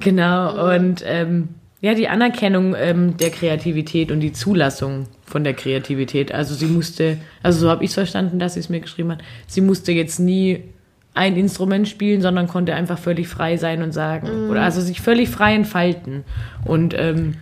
Genau, 0.00 0.74
und 0.74 1.02
ähm, 1.06 1.48
ja, 1.80 1.94
die 1.94 2.08
Anerkennung 2.08 2.74
ähm, 2.76 3.16
der 3.16 3.30
Kreativität 3.30 4.10
und 4.10 4.20
die 4.20 4.32
Zulassung 4.32 5.06
von 5.24 5.44
der 5.44 5.54
Kreativität. 5.54 6.32
Also 6.32 6.54
sie 6.54 6.66
musste, 6.66 7.18
also 7.42 7.60
so 7.60 7.70
habe 7.70 7.84
ich 7.84 7.90
es 7.90 7.94
verstanden, 7.94 8.38
dass 8.38 8.54
sie 8.54 8.60
es 8.60 8.68
mir 8.68 8.80
geschrieben 8.80 9.12
hat, 9.12 9.22
sie 9.46 9.60
musste 9.60 9.92
jetzt 9.92 10.18
nie 10.18 10.64
ein 11.14 11.36
Instrument 11.36 11.88
spielen, 11.88 12.20
sondern 12.20 12.48
konnte 12.48 12.74
einfach 12.74 12.98
völlig 12.98 13.28
frei 13.28 13.56
sein 13.56 13.82
und 13.82 13.92
sagen, 13.92 14.50
oder 14.50 14.62
also 14.62 14.80
sich 14.80 15.00
völlig 15.00 15.30
frei 15.30 15.54
entfalten. 15.54 16.24
Und 16.64 16.94
ähm, 16.98 17.34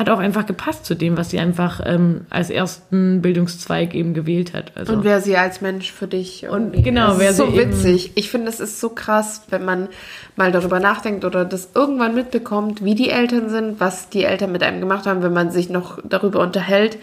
hat 0.00 0.08
auch 0.08 0.18
einfach 0.18 0.46
gepasst 0.46 0.86
zu 0.86 0.94
dem, 0.94 1.18
was 1.18 1.28
sie 1.28 1.38
einfach 1.38 1.80
ähm, 1.84 2.22
als 2.30 2.48
ersten 2.48 3.20
Bildungszweig 3.20 3.94
eben 3.94 4.14
gewählt 4.14 4.54
hat. 4.54 4.72
Also 4.74 4.94
Und 4.94 5.04
wer 5.04 5.20
sie 5.20 5.36
als 5.36 5.60
Mensch 5.60 5.92
für 5.92 6.06
dich. 6.06 6.48
Und 6.48 6.72
genau, 6.82 7.18
wer 7.18 7.30
ist 7.30 7.36
so 7.36 7.50
sie 7.50 7.58
witzig. 7.58 8.12
Ich 8.14 8.30
finde, 8.30 8.48
es 8.48 8.60
ist 8.60 8.80
so 8.80 8.88
krass, 8.88 9.42
wenn 9.50 9.64
man 9.64 9.88
mal 10.36 10.52
darüber 10.52 10.80
nachdenkt 10.80 11.26
oder 11.26 11.44
das 11.44 11.70
irgendwann 11.74 12.14
mitbekommt, 12.14 12.82
wie 12.82 12.94
die 12.94 13.10
Eltern 13.10 13.50
sind, 13.50 13.78
was 13.78 14.08
die 14.08 14.24
Eltern 14.24 14.52
mit 14.52 14.62
einem 14.62 14.80
gemacht 14.80 15.06
haben, 15.06 15.22
wenn 15.22 15.34
man 15.34 15.50
sich 15.50 15.68
noch 15.68 15.98
darüber 16.02 16.40
unterhält 16.40 16.96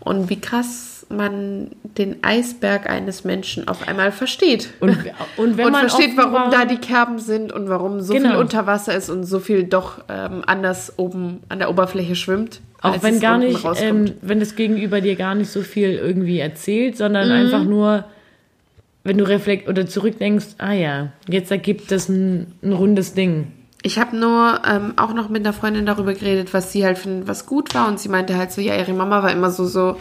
und 0.00 0.28
wie 0.28 0.40
krass 0.40 0.93
man 1.10 1.70
den 1.98 2.22
Eisberg 2.22 2.88
eines 2.88 3.24
Menschen 3.24 3.68
auf 3.68 3.86
einmal 3.88 4.12
versteht. 4.12 4.70
und, 4.80 4.90
und 5.36 5.56
wenn 5.56 5.66
und 5.66 5.72
man 5.72 5.88
versteht, 5.88 6.16
warum 6.16 6.50
da 6.50 6.64
die 6.64 6.78
Kerben 6.78 7.18
sind 7.18 7.52
und 7.52 7.68
warum 7.68 8.00
so 8.00 8.12
viel 8.14 8.22
Genau. 8.22 8.40
unter 8.40 8.66
Wasser 8.66 8.94
ist 8.96 9.10
und 9.10 9.24
so 9.24 9.38
viel 9.40 9.64
doch 9.64 9.98
ähm, 10.08 10.42
anders 10.46 10.94
oben 10.98 11.40
an 11.48 11.58
der 11.58 11.70
Oberfläche 11.70 12.14
schwimmt. 12.16 12.60
Auch 12.82 13.02
wenn 13.02 13.18
gar 13.20 13.38
nicht, 13.38 13.64
ähm, 13.80 14.12
wenn 14.20 14.40
das 14.40 14.56
Gegenüber 14.56 15.00
dir 15.00 15.16
gar 15.16 15.34
nicht 15.34 15.50
so 15.50 15.62
viel 15.62 15.90
irgendwie 15.94 16.38
erzählt, 16.38 16.96
sondern 16.98 17.28
Mhm. 17.28 17.32
einfach 17.34 17.64
nur, 17.64 18.04
wenn 19.04 19.18
du 19.18 19.24
reflekt 19.26 19.68
oder 19.68 19.86
zurückdenkst, 19.86 20.46
ah 20.58 20.72
ja, 20.72 21.08
jetzt 21.28 21.50
ergibt 21.50 21.90
das 21.90 22.08
ein, 22.08 22.52
ein 22.62 22.72
rundes 22.72 23.14
Ding. 23.14 23.52
Ich 23.82 23.98
habe 23.98 24.16
nur 24.16 24.62
ähm, 24.66 24.94
auch 24.96 25.12
noch 25.12 25.28
mit 25.28 25.44
einer 25.44 25.52
Freundin 25.52 25.84
darüber 25.84 26.14
geredet, 26.14 26.54
was 26.54 26.72
sie 26.72 26.84
halt 26.86 26.96
findet, 26.96 27.28
was 27.28 27.44
gut 27.44 27.74
war. 27.74 27.86
Und 27.88 28.00
sie 28.00 28.08
meinte 28.08 28.34
halt 28.36 28.50
so, 28.50 28.62
ja, 28.62 28.76
ihre 28.78 28.94
Mama 28.94 29.22
war 29.22 29.30
immer 29.30 29.50
so, 29.50 29.66
so, 29.66 29.96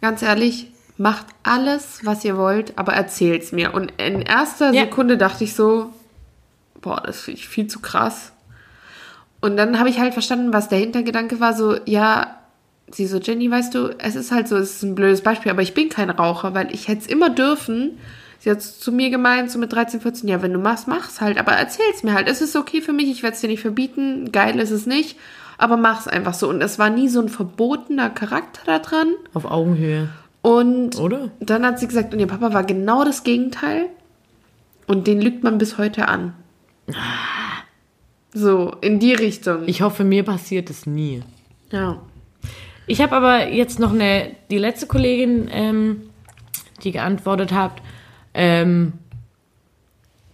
ganz 0.00 0.22
ehrlich, 0.22 0.70
macht 0.98 1.26
alles, 1.42 2.00
was 2.04 2.24
ihr 2.24 2.36
wollt, 2.36 2.78
aber 2.78 2.94
erzählt's 2.94 3.52
mir. 3.52 3.74
Und 3.74 3.92
in 3.98 4.22
erster 4.22 4.72
Ja. 4.72 4.84
Sekunde 4.84 5.18
dachte 5.18 5.44
ich 5.44 5.54
so, 5.54 5.92
boah, 6.80 7.02
das 7.04 7.20
finde 7.20 7.40
ich 7.40 7.48
viel 7.48 7.66
zu 7.66 7.80
krass. 7.80 8.32
Und 9.40 9.56
dann 9.56 9.78
habe 9.78 9.90
ich 9.90 9.98
halt 9.98 10.14
verstanden, 10.14 10.52
was 10.52 10.68
der 10.68 10.78
Hintergedanke 10.78 11.40
war, 11.40 11.54
so, 11.54 11.76
ja, 11.84 12.38
sie 12.90 13.06
so, 13.06 13.18
Jenny, 13.18 13.50
weißt 13.50 13.74
du, 13.74 13.94
es 13.98 14.16
ist 14.16 14.32
halt 14.32 14.48
so, 14.48 14.56
es 14.56 14.76
ist 14.76 14.82
ein 14.82 14.94
blödes 14.94 15.20
Beispiel, 15.20 15.50
aber 15.50 15.62
ich 15.62 15.74
bin 15.74 15.88
kein 15.88 16.10
Raucher, 16.10 16.54
weil 16.54 16.72
ich 16.74 16.88
hätte 16.88 17.02
es 17.02 17.06
immer 17.06 17.30
dürfen. 17.30 17.98
Sie 18.38 18.50
hat 18.50 18.62
zu 18.62 18.92
mir 18.92 19.10
gemeint, 19.10 19.50
so 19.50 19.58
mit 19.58 19.72
13, 19.72 20.00
14, 20.00 20.28
ja, 20.28 20.40
wenn 20.40 20.52
du 20.52 20.58
machst, 20.58 20.88
mach's 20.88 21.20
halt, 21.20 21.38
aber 21.38 21.52
erzähl's 21.52 22.02
mir 22.02 22.14
halt. 22.14 22.28
Es 22.28 22.40
ist 22.40 22.54
okay 22.56 22.80
für 22.80 22.92
mich, 22.92 23.08
ich 23.10 23.22
werde 23.22 23.34
es 23.34 23.40
dir 23.40 23.48
nicht 23.48 23.62
verbieten, 23.62 24.30
geil 24.32 24.58
ist 24.60 24.70
es 24.70 24.86
nicht, 24.86 25.18
aber 25.58 25.76
mach's 25.76 26.06
einfach 26.08 26.34
so. 26.34 26.48
Und 26.48 26.62
es 26.62 26.78
war 26.78 26.90
nie 26.90 27.08
so 27.08 27.20
ein 27.20 27.28
verbotener 27.28 28.10
Charakter 28.10 28.60
da 28.66 28.78
dran. 28.78 29.08
Auf 29.34 29.44
Augenhöhe, 29.44 30.08
Und 30.42 30.98
oder? 30.98 31.30
dann 31.40 31.64
hat 31.66 31.78
sie 31.78 31.86
gesagt, 31.88 32.12
und 32.14 32.20
ihr 32.20 32.26
Papa 32.26 32.52
war 32.52 32.64
genau 32.64 33.04
das 33.04 33.24
Gegenteil. 33.24 33.86
Und 34.86 35.06
den 35.06 35.20
lügt 35.20 35.42
man 35.42 35.58
bis 35.58 35.78
heute 35.78 36.06
an. 36.08 36.34
So, 38.32 38.74
in 38.80 38.98
die 38.98 39.14
Richtung. 39.14 39.62
Ich 39.66 39.82
hoffe, 39.82 40.04
mir 40.04 40.22
passiert 40.22 40.70
es 40.70 40.86
nie. 40.86 41.22
ja. 41.70 41.98
Ich 42.88 43.00
habe 43.00 43.16
aber 43.16 43.48
jetzt 43.48 43.80
noch 43.80 43.92
eine, 43.92 44.30
die 44.48 44.58
letzte 44.58 44.86
Kollegin, 44.86 45.48
ähm, 45.50 46.02
die 46.84 46.92
geantwortet 46.92 47.50
hat, 47.50 47.72
ähm, 48.32 48.92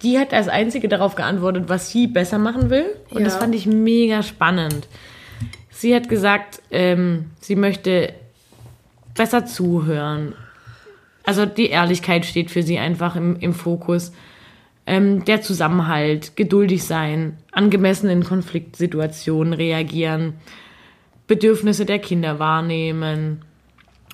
die 0.03 0.19
hat 0.19 0.35
als 0.35 0.49
einzige 0.49 0.87
darauf 0.87 1.15
geantwortet, 1.15 1.63
was 1.67 1.89
sie 1.89 2.05
besser 2.05 2.37
machen 2.37 2.69
will. 2.69 2.85
Und 3.09 3.19
Ja. 3.21 3.25
das 3.25 3.37
fand 3.37 3.55
ich 3.55 3.65
mega 3.65 4.21
spannend. 4.21 4.87
Sie 5.83 5.93
hat 5.93 6.07
gesagt, 6.07 6.61
ähm, 6.71 7.31
sie 7.41 7.57
möchte 7.57 8.13
besser 9.15 9.45
zuhören. 9.45 10.33
Also 11.25 11.45
die 11.45 11.67
Ehrlichkeit 11.67 12.25
steht 12.25 12.51
für 12.51 12.63
sie 12.63 12.79
einfach 12.79 13.17
im, 13.17 13.37
im 13.41 13.53
Fokus. 13.53 14.13
Ähm, 14.85 15.25
der 15.25 15.41
Zusammenhalt, 15.41 16.37
geduldig 16.37 16.85
sein, 16.85 17.35
angemessen 17.51 18.09
in 18.09 18.23
Konfliktsituationen 18.23 19.51
reagieren, 19.51 20.35
Bedürfnisse 21.27 21.85
der 21.85 21.99
Kinder 21.99 22.39
wahrnehmen 22.39 23.41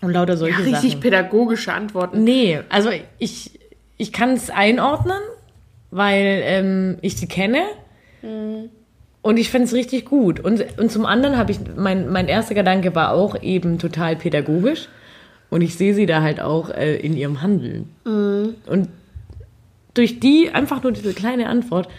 und 0.02 0.10
lauter 0.10 0.38
solche 0.38 0.66
Richtig 0.66 0.94
Sachen. 0.94 1.02
pädagogische 1.02 1.72
Antworten. 1.72 2.24
Nee, 2.24 2.62
also 2.70 2.90
ich, 3.20 3.60
ich 3.96 4.12
kann 4.12 4.32
es 4.32 4.50
einordnen, 4.50 5.22
weil 5.92 6.42
ähm, 6.46 6.98
ich 7.04 7.16
sie 7.16 7.28
kenne. 7.28 7.62
Und 9.22 9.38
ich 9.38 9.50
finde 9.50 9.66
es 9.66 9.74
richtig 9.74 10.06
gut. 10.06 10.40
Und, 10.40 10.66
und 10.78 10.92
zum 10.92 11.06
anderen 11.06 11.38
habe 11.38 11.52
ich, 11.52 11.60
mein, 11.76 12.10
mein 12.10 12.28
erster 12.28 12.56
Gedanke 12.56 12.96
war 12.96 13.12
auch 13.12 13.42
eben 13.42 13.78
total 13.78 14.16
pädagogisch. 14.16 14.88
Und 15.50 15.62
ich 15.62 15.76
sehe 15.76 15.94
sie 15.94 16.06
da 16.06 16.22
halt 16.22 16.40
auch 16.40 16.70
äh, 16.70 16.96
in 16.98 17.18
ihrem 17.18 17.42
Handeln. 17.42 17.90
Und 18.68 18.90
durch 19.94 20.20
die, 20.20 20.50
einfach 20.54 20.84
nur 20.84 20.92
diese 20.92 21.14
kleine 21.14 21.48
Antwort, 21.48 21.90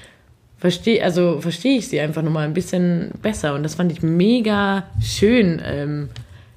verstehe 0.57 1.03
also 1.03 1.41
verstehe 1.41 1.79
ich 1.79 1.89
sie 1.89 2.01
einfach 2.01 2.23
nochmal 2.23 2.45
ein 2.45 2.55
bisschen 2.55 3.11
besser. 3.23 3.55
Und 3.55 3.63
das 3.63 3.75
fand 3.75 3.91
ich 3.91 4.03
mega 4.03 4.85
schön, 5.03 5.61
ähm, 5.65 6.09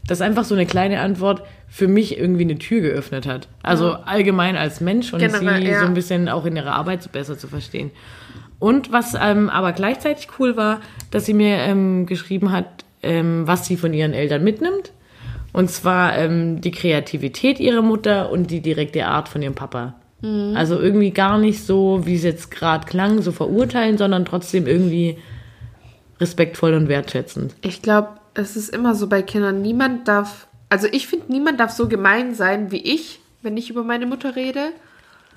dass 0.08 0.22
einfach 0.22 0.44
so 0.44 0.56
eine 0.56 0.66
kleine 0.66 1.00
Antwort 1.00 1.42
für 1.68 1.88
mich 1.88 2.20
irgendwie 2.20 2.44
eine 2.44 2.60
Tür 2.60 2.82
geöffnet 2.82 3.26
hat. 3.26 3.48
Also 3.64 3.94
allgemein 3.94 4.56
als 4.56 4.80
Mensch 4.80 5.12
und 5.12 5.20
Generell, 5.20 5.64
sie 5.64 5.72
ja. 5.72 5.80
so 5.80 5.86
ein 5.86 5.96
bisschen 5.96 6.30
auch 6.30 6.46
in 6.46 6.56
ihrer 6.56 6.74
Arbeit 6.74 7.02
so 7.02 7.10
besser 7.10 7.38
zu 7.38 7.48
verstehen. 7.48 7.90
Und 8.64 8.94
was 8.94 9.14
ähm, 9.20 9.50
aber 9.50 9.74
gleichzeitig 9.74 10.30
cool 10.40 10.56
war, 10.56 10.80
dass 11.12 11.26
sie 11.26 11.34
mir 11.34 11.58
ähm, 11.58 12.06
geschrieben 12.06 12.54
hat, 12.54 12.86
ähm, 13.02 13.46
was 13.46 13.66
sie 13.66 13.76
von 13.76 13.94
ihren 13.94 14.14
Eltern 14.14 14.42
mitnimmt. 14.42 14.94
Und 15.52 15.70
zwar 15.70 16.18
ähm, 16.18 16.62
die 16.62 16.72
Kreativität 16.72 17.60
ihrer 17.60 17.82
Mutter 17.82 18.32
und 18.32 18.52
die 18.52 18.62
direkte 18.62 19.06
Art 19.06 19.28
von 19.28 19.42
ihrem 19.42 19.54
Papa. 19.54 19.96
Also 20.56 20.80
irgendwie 20.80 21.12
gar 21.12 21.38
nicht 21.38 21.66
so, 21.66 22.06
wie 22.06 22.16
es 22.16 22.24
jetzt 22.24 22.50
gerade 22.52 22.88
klang, 22.88 23.22
so 23.22 23.34
verurteilen, 23.34 23.98
sondern 23.98 24.24
trotzdem 24.24 24.66
irgendwie 24.68 25.18
respektvoll 26.22 26.74
und 26.76 26.88
wertschätzend. 26.88 27.56
Ich 27.60 27.82
glaube, 27.82 28.12
es 28.34 28.56
ist 28.56 28.70
immer 28.70 28.96
so 28.96 29.08
bei 29.08 29.22
Kindern, 29.22 29.62
niemand 29.62 30.08
darf, 30.08 30.48
also 30.70 30.88
ich 30.90 31.08
finde, 31.08 31.26
niemand 31.28 31.60
darf 31.60 31.72
so 31.72 31.90
gemein 31.90 32.34
sein 32.34 32.72
wie 32.72 32.82
ich, 32.82 33.20
wenn 33.42 33.58
ich 33.58 33.70
über 33.70 33.84
meine 33.84 34.06
Mutter 34.06 34.38
rede. 34.38 34.70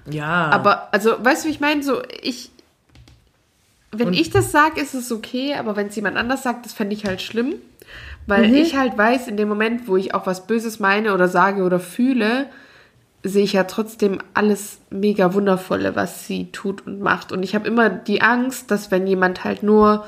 Ja. 0.09 0.51
Aber, 0.51 0.95
also, 0.95 1.15
weißt 1.19 1.43
du, 1.43 1.49
wie 1.49 1.53
ich 1.53 1.59
meine? 1.59 1.83
So, 1.83 2.01
ich, 2.23 2.53
wenn 3.93 4.09
Und- 4.09 4.15
ich 4.15 4.31
das 4.31 4.53
sage, 4.53 4.81
ist 4.81 4.95
es 4.95 5.11
okay, 5.13 5.55
aber 5.55 5.77
wenn 5.77 5.87
es 5.89 5.97
jemand 5.97 6.17
anders 6.17 6.43
sagt, 6.43 6.65
das 6.67 6.73
fände 6.73 6.95
ich 6.95 7.05
halt 7.07 7.23
schlimm. 7.23 7.55
Weil 8.27 8.49
Mhm. 8.49 8.55
ich 8.55 8.77
halt 8.77 8.99
weiß, 8.99 9.29
in 9.29 9.37
dem 9.37 9.49
Moment, 9.49 9.87
wo 9.87 9.97
ich 9.97 10.13
auch 10.15 10.27
was 10.27 10.47
Böses 10.49 10.81
meine 10.81 11.15
oder 11.15 11.29
sage 11.29 11.63
oder 11.63 11.79
fühle, 11.79 12.47
sehe 13.23 13.45
ich 13.45 13.53
ja 13.53 13.65
trotzdem 13.65 14.19
alles 14.35 14.79
mega 14.91 15.33
wundervolle, 15.33 15.95
was 15.95 16.27
sie 16.27 16.51
tut 16.51 16.87
und 16.87 17.01
macht. 17.01 17.31
Und 17.31 17.43
ich 17.45 17.55
habe 17.55 17.67
immer 17.69 17.89
die 17.89 18.23
Angst, 18.23 18.71
dass 18.73 18.91
wenn 18.91 19.07
jemand 19.07 19.45
halt 19.45 19.63
nur 19.63 20.07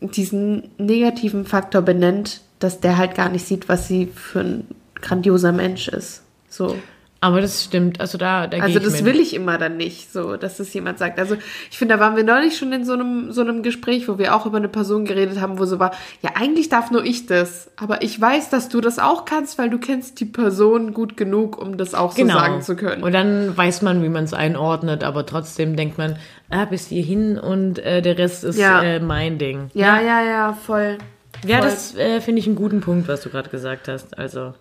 diesen 0.00 0.70
negativen 0.78 1.44
Faktor 1.44 1.82
benennt, 1.82 2.40
dass 2.60 2.80
der 2.80 2.98
halt 2.98 3.14
gar 3.14 3.28
nicht 3.28 3.46
sieht, 3.46 3.68
was 3.68 3.88
sie 3.88 4.06
für 4.14 4.40
ein 4.40 4.68
grandioser 5.00 5.52
Mensch 5.52 5.88
ist. 5.88 6.22
So. 6.48 6.76
Aber 7.20 7.40
das 7.40 7.64
stimmt. 7.64 8.00
Also 8.00 8.16
da, 8.16 8.46
da 8.46 8.58
Also 8.58 8.78
das 8.78 9.04
will 9.04 9.18
ich 9.18 9.34
immer 9.34 9.58
dann 9.58 9.76
nicht, 9.76 10.12
so, 10.12 10.36
dass 10.36 10.58
das 10.58 10.72
jemand 10.72 10.98
sagt. 10.98 11.18
Also 11.18 11.36
ich 11.70 11.76
finde, 11.76 11.94
da 11.96 12.00
waren 12.00 12.14
wir 12.14 12.22
neulich 12.22 12.56
schon 12.56 12.72
in 12.72 12.84
so 12.84 12.92
einem, 12.92 13.32
so 13.32 13.40
einem 13.40 13.62
Gespräch, 13.64 14.08
wo 14.08 14.18
wir 14.18 14.36
auch 14.36 14.46
über 14.46 14.58
eine 14.58 14.68
Person 14.68 15.04
geredet 15.04 15.40
haben, 15.40 15.58
wo 15.58 15.64
so 15.64 15.80
war, 15.80 15.90
ja, 16.22 16.30
eigentlich 16.36 16.68
darf 16.68 16.92
nur 16.92 17.04
ich 17.04 17.26
das, 17.26 17.70
aber 17.76 18.02
ich 18.02 18.20
weiß, 18.20 18.50
dass 18.50 18.68
du 18.68 18.80
das 18.80 19.00
auch 19.00 19.24
kannst, 19.24 19.58
weil 19.58 19.68
du 19.68 19.78
kennst 19.78 20.20
die 20.20 20.26
Person 20.26 20.94
gut 20.94 21.16
genug, 21.16 21.58
um 21.60 21.76
das 21.76 21.94
auch 21.94 22.12
so 22.12 22.24
sagen 22.24 22.62
zu 22.62 22.76
können. 22.76 22.96
Genau. 22.96 23.06
Und 23.06 23.12
dann 23.12 23.56
weiß 23.56 23.82
man, 23.82 24.02
wie 24.04 24.08
man 24.08 24.22
es 24.22 24.32
einordnet, 24.32 25.02
aber 25.02 25.26
trotzdem 25.26 25.74
denkt 25.74 25.98
man, 25.98 26.16
ah, 26.50 26.66
bis 26.66 26.86
hierhin 26.86 27.36
und 27.36 27.80
äh, 27.80 28.00
der 28.00 28.16
Rest 28.16 28.44
ist 28.44 28.58
Ja. 28.58 28.80
äh, 28.80 29.00
mein 29.00 29.38
Ding. 29.38 29.70
ja, 29.74 30.00
ja, 30.00 30.22
ja, 30.22 30.52
voll. 30.52 30.98
Ja, 31.44 31.58
voll. 31.58 31.66
das 31.66 31.96
äh, 31.96 32.20
finde 32.20 32.38
ich 32.40 32.46
einen 32.46 32.56
guten 32.56 32.80
Punkt, 32.80 33.08
was 33.08 33.22
du 33.22 33.28
gerade 33.28 33.50
gesagt 33.50 33.88
hast. 33.88 34.16
Also, 34.16 34.54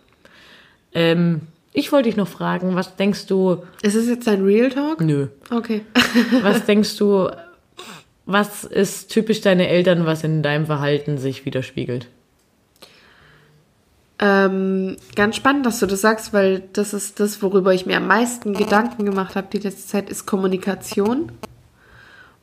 ähm, 0.93 1.41
ich 1.73 1.91
wollte 1.91 2.09
dich 2.09 2.17
noch 2.17 2.27
fragen, 2.27 2.75
was 2.75 2.95
denkst 2.95 3.27
du, 3.27 3.63
Ist 3.81 3.95
es 3.95 4.07
jetzt 4.07 4.27
ein 4.27 4.43
Real 4.43 4.69
Talk? 4.69 5.01
nö, 5.01 5.27
Okay. 5.51 5.81
was 6.41 6.65
denkst 6.65 6.97
du, 6.97 7.29
was 8.25 8.63
ist 8.63 9.09
typisch 9.09 9.41
deine 9.41 9.67
Eltern, 9.69 10.05
was 10.05 10.23
in 10.23 10.43
deinem 10.43 10.65
Verhalten 10.65 11.17
sich 11.17 11.45
widerspiegelt? 11.45 12.07
Ähm, 14.19 14.97
ganz 15.15 15.35
spannend, 15.35 15.65
dass 15.65 15.79
du 15.79 15.85
das 15.85 16.01
sagst, 16.01 16.33
weil 16.33 16.63
das 16.73 16.93
ist 16.93 17.19
das, 17.19 17.41
worüber 17.43 17.73
ich 17.73 17.85
mir 17.85 17.97
am 17.97 18.07
meisten 18.07 18.53
Gedanken 18.53 19.05
gemacht 19.05 19.35
habe 19.35 19.47
die 19.53 19.59
letzte 19.59 19.85
Zeit, 19.87 20.09
ist 20.09 20.25
Kommunikation. 20.25 21.31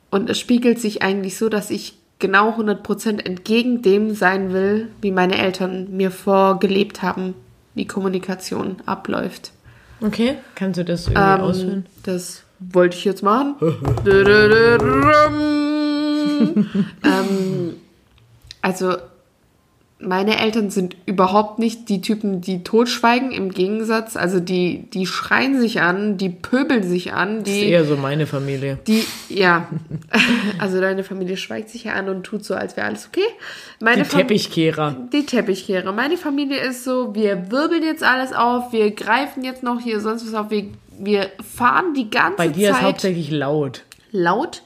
Und 0.09 0.29
es 0.29 0.39
spiegelt 0.39 0.79
sich 0.79 1.01
eigentlich 1.01 1.37
so, 1.37 1.49
dass 1.49 1.69
ich 1.71 1.97
genau 2.19 2.51
100% 2.51 3.25
entgegen 3.25 3.81
dem 3.81 4.15
sein 4.15 4.53
will, 4.53 4.87
wie 5.01 5.11
meine 5.11 5.37
Eltern 5.37 5.89
mir 5.97 6.11
vorgelebt 6.11 7.01
haben, 7.01 7.35
wie 7.75 7.85
Kommunikation 7.85 8.77
abläuft. 8.85 9.51
Okay, 10.01 10.37
kannst 10.55 10.79
du 10.79 10.85
das 10.85 11.07
irgendwie 11.07 11.21
Ähm, 11.21 11.41
ausführen? 11.41 11.85
das 12.03 12.43
wollte 12.59 12.97
ich 12.97 13.05
jetzt 13.05 13.21
machen. 13.23 13.55
ähm, 17.03 17.75
also 18.61 18.95
Meine 20.07 20.39
Eltern 20.39 20.69
sind 20.69 20.95
überhaupt 21.05 21.59
nicht 21.59 21.89
die 21.89 21.99
Typen, 22.01 22.41
die 22.41 22.63
totschweigen, 22.63 23.31
im 23.31 23.49
Gegensatz. 23.51 24.15
Also 24.15 24.39
die, 24.39 24.85
die 24.93 25.05
schreien 25.05 25.59
sich 25.59 25.81
an, 25.81 26.17
die 26.17 26.29
pöbeln 26.29 26.83
sich 26.83 27.13
an, 27.13 27.39
Das 27.43 27.49
ist 27.53 27.61
die, 27.61 27.69
eher 27.69 27.85
so 27.85 27.95
meine 27.97 28.27
Familie. 28.27 28.77
die, 28.87 29.03
ja. 29.29 29.67
Also 30.59 30.79
deine 30.79 31.03
Familie 31.03 31.37
schweigt 31.37 31.69
sich 31.69 31.85
ja 31.85 31.93
an 31.93 32.07
und 32.09 32.23
tut 32.23 32.45
so, 32.45 32.53
als 32.55 32.77
wäre 32.77 32.87
alles 32.87 33.07
okay. 33.11 33.25
Meine 33.81 34.03
Die 34.03 34.09
Fam- 34.09 34.19
Teppichkehrer. 34.21 34.95
Die 35.11 35.25
Teppichkehre. 35.25 35.91
Meine 35.91 36.17
Familie 36.17 36.59
ist 36.59 36.83
so, 36.83 37.13
wir 37.15 37.51
wirbeln 37.51 37.83
jetzt 37.83 38.03
alles 38.03 38.31
auf, 38.33 38.71
wir 38.71 38.91
greifen 38.91 39.43
jetzt 39.43 39.63
noch 39.63 39.79
hier 39.81 39.99
sonst 39.99 40.25
was 40.27 40.33
auf, 40.33 40.49
wir, 40.51 40.65
wir 40.99 41.29
fahren 41.55 41.93
die 41.93 42.09
ganze 42.09 42.37
Bei 42.37 42.47
dir 42.47 42.69
ist 42.69 42.75
Zeit 42.77 42.83
hauptsächlich 42.85 43.31
laut. 43.31 43.83
laut 44.11 44.61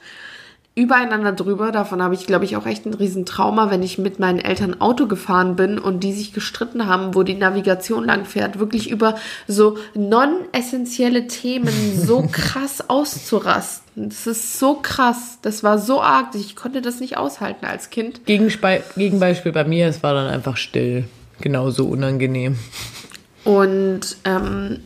übereinander 0.80 1.32
drüber. 1.32 1.72
Davon 1.72 2.02
habe 2.02 2.14
ich, 2.14 2.26
glaube 2.26 2.46
ich, 2.46 2.56
auch 2.56 2.64
echt 2.64 2.86
ein 2.86 2.94
Riesentrauma, 2.94 3.70
wenn 3.70 3.82
ich 3.82 3.98
mit 3.98 4.18
meinen 4.18 4.38
Eltern 4.38 4.80
Auto 4.80 5.06
gefahren 5.06 5.54
bin 5.54 5.78
und 5.78 6.00
die 6.00 6.14
sich 6.14 6.32
gestritten 6.32 6.86
haben, 6.86 7.14
wo 7.14 7.22
die 7.22 7.34
Navigation 7.34 8.06
lang 8.06 8.24
fährt, 8.24 8.58
wirklich 8.58 8.90
über 8.90 9.16
so 9.46 9.76
non-essentielle 9.94 11.26
Themen 11.26 11.74
so 12.02 12.26
krass 12.32 12.88
auszurasten. 12.88 14.08
Das 14.08 14.26
ist 14.26 14.58
so 14.58 14.74
krass. 14.74 15.38
Das 15.42 15.62
war 15.62 15.78
so 15.78 16.00
arg. 16.00 16.34
Ich 16.34 16.56
konnte 16.56 16.80
das 16.80 17.00
nicht 17.00 17.18
aushalten 17.18 17.66
als 17.66 17.90
Kind. 17.90 18.24
Gegenspe 18.24 18.82
Gegenbeispiel 18.96 19.52
bei 19.52 19.64
mir, 19.64 19.86
es 19.86 20.02
war 20.02 20.14
dann 20.14 20.28
einfach 20.28 20.56
still. 20.56 21.04
Genauso 21.42 21.84
unangenehm. 21.84 22.56
Und 23.44 24.16
ähm, 24.24 24.80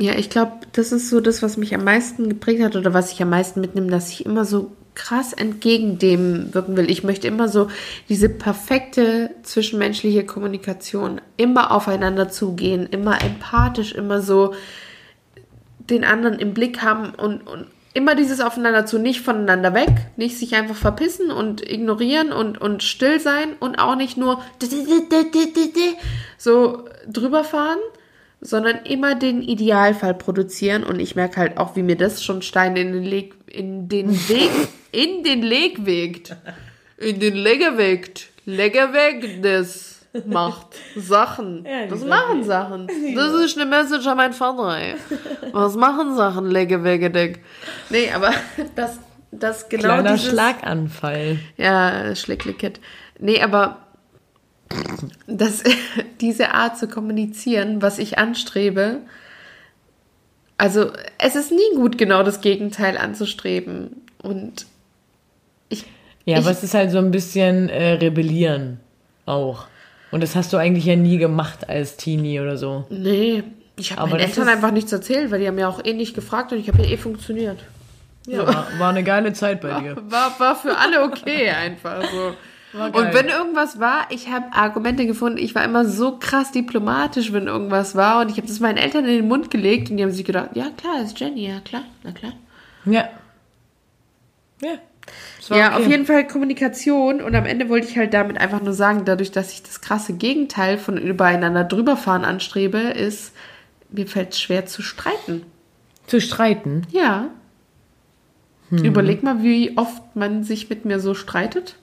ja, 0.00 0.14
ich 0.14 0.30
glaube, 0.30 0.52
das 0.72 0.92
ist 0.92 1.10
so 1.10 1.20
das, 1.20 1.42
was 1.42 1.58
mich 1.58 1.74
am 1.74 1.84
meisten 1.84 2.30
geprägt 2.30 2.62
hat 2.62 2.74
oder 2.74 2.94
was 2.94 3.12
ich 3.12 3.20
am 3.20 3.28
meisten 3.28 3.60
mitnehme, 3.60 3.90
dass 3.90 4.10
ich 4.10 4.24
immer 4.24 4.46
so 4.46 4.72
krass 4.94 5.34
entgegen 5.34 5.98
dem 5.98 6.54
wirken 6.54 6.76
will. 6.76 6.90
Ich 6.90 7.04
möchte 7.04 7.28
immer 7.28 7.48
so 7.48 7.68
diese 8.08 8.30
perfekte 8.30 9.30
zwischenmenschliche 9.42 10.24
Kommunikation, 10.24 11.20
immer 11.36 11.70
aufeinander 11.70 12.30
zugehen, 12.30 12.86
immer 12.86 13.22
empathisch, 13.22 13.92
immer 13.92 14.22
so 14.22 14.54
den 15.78 16.04
anderen 16.04 16.38
im 16.38 16.54
Blick 16.54 16.80
haben 16.80 17.10
und, 17.14 17.46
und 17.46 17.66
immer 17.92 18.14
dieses 18.14 18.40
Aufeinander 18.40 18.86
zu, 18.86 18.98
nicht 18.98 19.20
voneinander 19.20 19.74
weg, 19.74 19.90
nicht 20.16 20.38
sich 20.38 20.54
einfach 20.54 20.76
verpissen 20.76 21.30
und 21.30 21.68
ignorieren 21.68 22.32
und, 22.32 22.58
und 22.58 22.82
still 22.82 23.20
sein 23.20 23.50
und 23.60 23.78
auch 23.78 23.96
nicht 23.96 24.16
nur 24.16 24.40
so 26.38 26.84
drüber 27.06 27.44
fahren, 27.44 27.78
sondern 28.40 28.84
immer 28.84 29.14
den 29.14 29.42
Idealfall 29.42 30.14
produzieren 30.14 30.84
und 30.84 31.00
ich 31.00 31.14
merke 31.14 31.36
halt 31.36 31.58
auch, 31.58 31.76
wie 31.76 31.82
mir 31.82 31.96
das 31.96 32.24
schon 32.24 32.42
Steine 32.42 32.80
in 32.80 32.92
den 32.92 33.02
Leg, 33.02 33.34
in 33.46 33.88
den 33.88 34.10
Weg, 34.28 34.50
in 34.92 35.22
den 35.22 35.42
Leg 35.42 35.84
wegt. 35.84 36.36
In 36.96 37.18
den 37.18 37.34
Leger 37.34 37.78
wegt. 37.78 38.28
Leger 38.44 38.92
weg, 38.92 39.42
das 39.42 40.00
macht 40.26 40.76
Sachen. 40.96 41.64
Ja, 41.64 41.86
das 41.86 42.04
machen. 42.04 42.44
Sachen. 42.44 42.88
Das 43.14 43.32
ist 43.32 43.58
eine 43.58 43.68
Message 43.68 44.06
an 44.06 44.16
meinen 44.16 44.32
Vater, 44.32 44.76
ey. 44.76 44.96
Was 45.52 45.76
machen 45.76 46.16
Sachen, 46.16 46.50
Legge, 46.50 46.82
wege, 46.84 47.10
dick. 47.10 47.40
Nee, 47.90 48.10
aber 48.10 48.32
das, 48.74 48.98
das 49.30 49.68
genau 49.68 49.84
Kleiner 49.84 50.12
dieses... 50.12 50.30
Schlaganfall. 50.30 51.38
Ja, 51.56 52.14
Schlicklicket. 52.14 52.80
Nee, 53.18 53.40
aber 53.40 53.78
das, 55.26 55.62
diese 56.20 56.52
Art 56.54 56.78
zu 56.78 56.88
kommunizieren, 56.88 57.82
was 57.82 57.98
ich 57.98 58.18
anstrebe, 58.18 58.98
also 60.58 60.90
es 61.18 61.36
ist 61.36 61.50
nie 61.52 61.74
gut, 61.76 61.96
genau 61.96 62.22
das 62.22 62.40
Gegenteil 62.42 62.98
anzustreben. 62.98 64.02
Und 64.22 64.66
ich, 65.70 65.84
Ja, 66.26 66.38
Ich- 66.38 66.44
aber 66.44 66.50
es 66.50 66.62
ist 66.62 66.74
halt 66.74 66.90
so 66.90 66.98
ein 66.98 67.10
bisschen 67.10 67.68
äh, 67.70 67.92
rebellieren 67.92 68.78
auch. 69.26 69.66
Und 70.10 70.22
das 70.22 70.34
hast 70.36 70.52
du 70.52 70.56
eigentlich 70.58 70.84
ja 70.84 70.96
nie 70.96 71.16
gemacht 71.18 71.68
als 71.68 71.96
Teenie 71.96 72.40
oder 72.40 72.56
so. 72.58 72.84
nee, 72.90 73.42
ich 73.76 73.92
habe 73.96 74.10
meinen 74.10 74.20
Eltern 74.20 74.48
einfach 74.48 74.72
nichts 74.72 74.92
erzählt, 74.92 75.30
weil 75.30 75.40
die 75.40 75.46
haben 75.48 75.58
ja 75.58 75.66
auch 75.68 75.82
eh 75.82 75.94
nicht 75.94 76.14
gefragt 76.14 76.52
und 76.52 76.58
ich 76.58 76.68
habe 76.68 76.82
ja 76.82 76.90
eh 76.90 76.96
funktioniert. 76.98 77.58
Ja, 78.26 78.46
war, 78.46 78.66
war 78.78 78.90
eine 78.90 79.02
geile 79.02 79.32
Zeit 79.32 79.62
bei 79.62 79.80
dir. 79.80 79.96
War, 80.10 80.38
war 80.38 80.54
für 80.56 80.76
alle 80.76 81.02
okay 81.04 81.48
einfach 81.48 82.02
so. 82.02 82.34
Und 82.72 83.14
wenn 83.14 83.26
irgendwas 83.26 83.80
war, 83.80 84.06
ich 84.10 84.28
habe 84.28 84.52
Argumente 84.52 85.04
gefunden. 85.06 85.38
Ich 85.38 85.54
war 85.54 85.64
immer 85.64 85.84
so 85.84 86.18
krass 86.18 86.52
diplomatisch, 86.52 87.32
wenn 87.32 87.48
irgendwas 87.48 87.96
war. 87.96 88.20
Und 88.20 88.30
ich 88.30 88.36
habe 88.36 88.46
das 88.46 88.60
meinen 88.60 88.76
Eltern 88.76 89.04
in 89.06 89.16
den 89.16 89.28
Mund 89.28 89.50
gelegt 89.50 89.90
und 89.90 89.96
die 89.96 90.04
haben 90.04 90.12
sich 90.12 90.24
gedacht, 90.24 90.50
ja 90.54 90.68
klar, 90.76 91.02
ist 91.02 91.18
Jenny, 91.18 91.48
ja 91.48 91.60
klar, 91.60 91.82
na 92.04 92.12
klar. 92.12 92.32
Ja. 92.84 93.08
Ja. 94.62 94.78
Ja, 95.48 95.72
okay. 95.72 95.82
auf 95.82 95.88
jeden 95.88 96.06
Fall 96.06 96.26
Kommunikation. 96.28 97.20
Und 97.20 97.34
am 97.34 97.44
Ende 97.44 97.68
wollte 97.68 97.88
ich 97.88 97.98
halt 97.98 98.14
damit 98.14 98.38
einfach 98.38 98.60
nur 98.62 98.72
sagen, 98.72 99.04
dadurch, 99.04 99.32
dass 99.32 99.52
ich 99.52 99.64
das 99.64 99.80
krasse 99.80 100.12
Gegenteil 100.12 100.78
von 100.78 100.96
übereinander 100.96 101.64
drüberfahren 101.64 102.24
anstrebe, 102.24 102.78
ist, 102.78 103.32
mir 103.90 104.06
fällt 104.06 104.30
es 104.30 104.40
schwer 104.40 104.66
zu 104.66 104.82
streiten. 104.82 105.42
Zu 106.06 106.20
streiten. 106.20 106.86
Ja. 106.92 107.30
Hm. 108.68 108.84
Überleg 108.84 109.24
mal, 109.24 109.42
wie 109.42 109.76
oft 109.76 110.14
man 110.14 110.44
sich 110.44 110.70
mit 110.70 110.84
mir 110.84 111.00
so 111.00 111.14
streitet. 111.14 111.74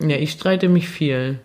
Ja, 0.00 0.16
ich 0.16 0.32
streite 0.32 0.68
mich 0.68 0.88
viel. 0.88 1.38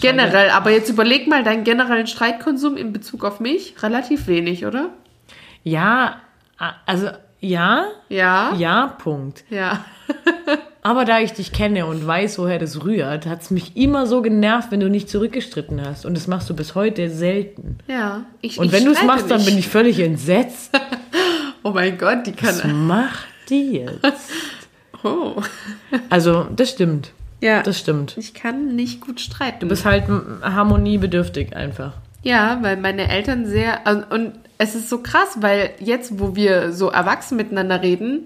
Generell, 0.00 0.50
aber 0.50 0.70
jetzt 0.70 0.88
überleg 0.88 1.26
mal 1.26 1.44
deinen 1.44 1.64
generellen 1.64 2.06
Streitkonsum 2.06 2.76
in 2.78 2.92
Bezug 2.94 3.24
auf 3.24 3.40
mich. 3.40 3.74
Relativ 3.82 4.26
wenig, 4.26 4.64
oder? 4.64 4.88
Ja, 5.64 6.16
also 6.86 7.08
ja, 7.40 7.86
Ja. 8.08 8.54
ja, 8.56 8.86
Punkt. 8.98 9.44
Ja. 9.50 9.84
Aber 10.82 11.04
da 11.04 11.20
ich 11.20 11.32
dich 11.34 11.52
kenne 11.52 11.84
und 11.84 12.06
weiß, 12.06 12.38
woher 12.38 12.58
das 12.58 12.84
rührt, 12.84 13.26
hat 13.26 13.42
es 13.42 13.50
mich 13.50 13.76
immer 13.76 14.06
so 14.06 14.22
genervt, 14.22 14.70
wenn 14.70 14.80
du 14.80 14.88
nicht 14.88 15.10
zurückgestritten 15.10 15.84
hast. 15.84 16.06
Und 16.06 16.16
das 16.16 16.26
machst 16.26 16.48
du 16.48 16.56
bis 16.56 16.74
heute 16.74 17.10
selten. 17.10 17.76
Ja. 17.86 18.24
Ich, 18.40 18.58
Und 18.58 18.72
wenn 18.72 18.86
du 18.86 18.92
es 18.92 19.02
machst, 19.02 19.30
dann 19.30 19.38
nicht. 19.40 19.46
bin 19.50 19.58
ich 19.58 19.68
völlig 19.68 19.98
entsetzt. 20.00 20.70
Oh 21.62 21.72
mein 21.72 21.98
Gott, 21.98 22.26
die 22.26 22.32
Was 22.42 22.62
kann. 22.62 22.86
macht 22.86 23.26
die 23.50 23.72
jetzt? 23.84 24.30
Oh. 25.02 25.34
Also, 26.08 26.46
das 26.56 26.70
stimmt. 26.70 27.12
Ja. 27.40 27.62
Das 27.62 27.78
stimmt. 27.78 28.16
ich 28.18 28.34
kann 28.34 28.74
nicht 28.76 29.00
gut 29.00 29.20
streiten. 29.20 29.60
Du 29.60 29.68
bist 29.68 29.84
halt 29.84 30.04
harmoniebedürftig 30.42 31.56
einfach. 31.56 31.92
Ja, 32.22 32.58
weil 32.60 32.76
meine 32.76 33.08
Eltern 33.08 33.46
sehr. 33.46 33.86
also- 33.86 34.04
Und 34.10 34.32
es 34.58 34.74
ist 34.74 34.90
so 34.90 34.98
krass, 35.02 35.38
weil 35.40 35.70
jetzt, 35.80 36.18
wo 36.20 36.36
wir 36.36 36.72
so 36.72 36.90
erwachsen 36.90 37.36
miteinander 37.36 37.80
reden, 37.82 38.24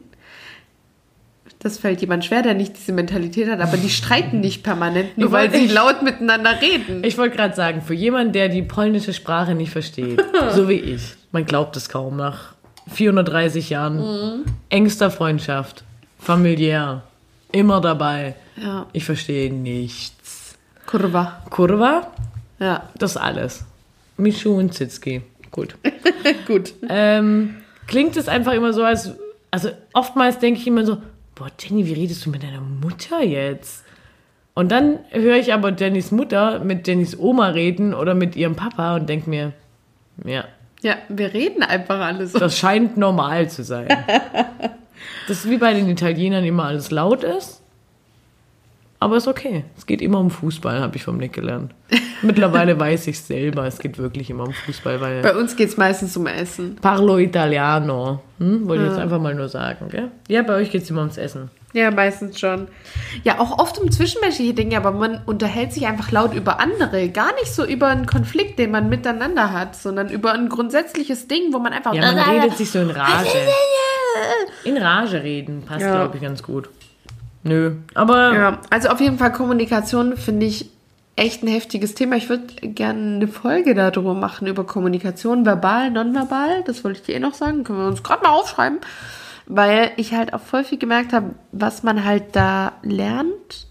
das 1.60 1.78
fällt 1.78 2.00
jemand 2.00 2.24
schwer, 2.24 2.42
der 2.42 2.54
nicht 2.54 2.76
diese 2.76 2.92
Mentalität 2.92 3.48
hat, 3.48 3.60
aber 3.60 3.76
die 3.76 3.88
streiten 4.00 4.40
nicht 4.40 4.62
permanent, 4.62 5.16
nur 5.16 5.32
weil 5.32 5.50
sie 5.52 5.66
laut 5.66 6.02
miteinander 6.02 6.60
reden. 6.60 7.02
Ich 7.04 7.16
wollte 7.16 7.36
gerade 7.36 7.54
sagen, 7.54 7.80
für 7.82 7.94
jemanden, 7.94 8.32
der 8.32 8.48
die 8.48 8.62
polnische 8.62 9.12
Sprache 9.14 9.54
nicht 9.54 9.70
versteht, 9.70 10.22
so 10.52 10.68
wie 10.68 10.74
ich, 10.74 11.14
man 11.32 11.46
glaubt 11.46 11.76
es 11.76 11.88
kaum, 11.88 12.16
nach 12.16 12.54
430 12.92 13.70
Jahren 13.70 14.44
engster 14.68 15.10
Freundschaft, 15.10 15.84
familiär, 16.18 17.02
immer 17.52 17.80
dabei. 17.80 18.34
Ja. 18.56 18.86
Ich 18.92 19.04
verstehe 19.04 19.52
nichts. 19.52 20.56
Kurva. 20.86 21.42
Kurva, 21.50 22.12
Ja. 22.58 22.88
das 22.98 23.16
alles. 23.16 23.64
Mischu 24.16 24.56
und 24.58 24.72
Zitski. 24.74 25.22
Gut. 25.50 25.74
Gut. 26.46 26.72
ähm, 26.88 27.56
klingt 27.86 28.16
es 28.16 28.28
einfach 28.28 28.52
immer 28.52 28.72
so, 28.72 28.84
als. 28.84 29.12
Also 29.50 29.70
oftmals 29.92 30.38
denke 30.40 30.60
ich 30.60 30.66
immer 30.66 30.84
so, 30.84 30.98
boah, 31.36 31.48
Jenny, 31.60 31.86
wie 31.86 31.92
redest 31.92 32.26
du 32.26 32.30
mit 32.30 32.42
deiner 32.42 32.60
Mutter 32.60 33.22
jetzt? 33.22 33.84
Und 34.54 34.70
dann 34.72 34.98
höre 35.10 35.36
ich 35.36 35.52
aber 35.52 35.70
Jennys 35.72 36.10
Mutter 36.12 36.58
mit 36.60 36.86
Jennys 36.86 37.16
Oma 37.18 37.48
reden 37.48 37.92
oder 37.94 38.14
mit 38.14 38.34
ihrem 38.36 38.54
Papa 38.56 38.96
und 38.96 39.08
denke 39.08 39.28
mir, 39.30 39.52
ja, 40.24 40.44
Ja, 40.82 40.96
wir 41.08 41.32
reden 41.34 41.62
einfach 41.62 41.98
alle 42.00 42.26
so. 42.26 42.38
das 42.38 42.56
scheint 42.58 42.96
normal 42.96 43.48
zu 43.50 43.62
sein. 43.64 43.88
Das 45.28 45.38
ist 45.44 45.50
wie 45.50 45.58
bei 45.58 45.72
den 45.74 45.88
Italienern 45.88 46.44
immer 46.44 46.64
alles 46.64 46.90
laut 46.90 47.24
ist. 47.24 47.60
Aber 49.04 49.18
ist 49.18 49.28
okay. 49.28 49.64
Es 49.76 49.84
geht 49.84 50.00
immer 50.00 50.18
um 50.18 50.30
Fußball, 50.30 50.80
habe 50.80 50.96
ich 50.96 51.04
vom 51.04 51.18
Nick 51.18 51.34
gelernt. 51.34 51.74
Mittlerweile 52.22 52.80
weiß 52.80 53.06
ich 53.08 53.20
selber, 53.20 53.66
es 53.66 53.78
geht 53.78 53.98
wirklich 53.98 54.30
immer 54.30 54.44
um 54.44 54.54
Fußball, 54.54 54.98
weil 55.02 55.20
Bei 55.20 55.36
uns 55.36 55.56
geht 55.56 55.68
es 55.68 55.76
meistens 55.76 56.16
um 56.16 56.26
Essen. 56.26 56.76
Parlo 56.80 57.18
Italiano. 57.18 58.22
Hm? 58.38 58.66
Wollte 58.66 58.84
ich 58.84 58.88
jetzt 58.88 58.98
einfach 58.98 59.20
mal 59.20 59.34
nur 59.34 59.50
sagen, 59.50 59.90
gell? 59.90 60.10
Ja, 60.28 60.40
bei 60.42 60.54
euch 60.54 60.70
geht 60.70 60.84
es 60.84 60.88
immer 60.88 61.02
ums 61.02 61.18
Essen. 61.18 61.50
Ja, 61.74 61.90
meistens 61.90 62.40
schon. 62.40 62.68
Ja, 63.24 63.40
auch 63.40 63.58
oft 63.58 63.76
um 63.78 63.90
zwischenmenschliche 63.90 64.54
Dinge, 64.54 64.78
aber 64.78 64.90
man 64.92 65.20
unterhält 65.26 65.74
sich 65.74 65.86
einfach 65.86 66.10
laut 66.10 66.32
über 66.32 66.58
andere. 66.58 67.10
Gar 67.10 67.34
nicht 67.34 67.52
so 67.54 67.62
über 67.62 67.88
einen 67.88 68.06
Konflikt, 68.06 68.58
den 68.58 68.70
man 68.70 68.88
miteinander 68.88 69.52
hat, 69.52 69.76
sondern 69.76 70.08
über 70.08 70.32
ein 70.32 70.48
grundsätzliches 70.48 71.28
Ding, 71.28 71.52
wo 71.52 71.58
man 71.58 71.74
einfach. 71.74 71.92
Ja, 71.92 72.10
man 72.10 72.18
redet 72.30 72.56
sich 72.56 72.70
so 72.70 72.78
in 72.78 72.88
Rage. 72.90 73.28
In 74.64 74.78
Rage 74.78 75.22
reden 75.22 75.62
passt, 75.66 75.82
Ja. 75.82 75.90
glaube 75.96 76.16
ich, 76.16 76.22
ganz 76.22 76.42
gut. 76.42 76.70
Nö, 77.44 77.72
aber 77.94 78.34
Ja, 78.34 78.58
also 78.70 78.88
auf 78.88 79.00
jeden 79.00 79.18
Fall 79.18 79.32
Kommunikation 79.32 80.16
finde 80.16 80.46
ich 80.46 80.70
echt 81.16 81.42
ein 81.42 81.48
heftiges 81.48 81.94
Thema. 81.94 82.16
Ich 82.16 82.28
würde 82.28 82.46
gerne 82.62 83.16
eine 83.16 83.28
Folge 83.28 83.74
darüber 83.74 84.14
machen, 84.14 84.46
über 84.46 84.64
Kommunikation, 84.64 85.46
verbal, 85.46 85.90
nonverbal. 85.90 86.64
Das 86.66 86.82
wollte 86.84 87.00
ich 87.00 87.06
dir 87.06 87.14
eh 87.14 87.20
noch 87.20 87.34
sagen. 87.34 87.64
Können 87.64 87.78
wir 87.78 87.86
uns 87.86 88.02
gerade 88.02 88.22
mal 88.22 88.30
aufschreiben. 88.30 88.78
Weil 89.46 89.92
ich 89.96 90.14
halt 90.14 90.32
auch 90.32 90.40
voll 90.40 90.64
viel 90.64 90.78
gemerkt 90.78 91.12
habe, 91.12 91.34
was 91.52 91.82
man 91.82 92.04
halt 92.04 92.34
da 92.34 92.72
lernt, 92.82 93.66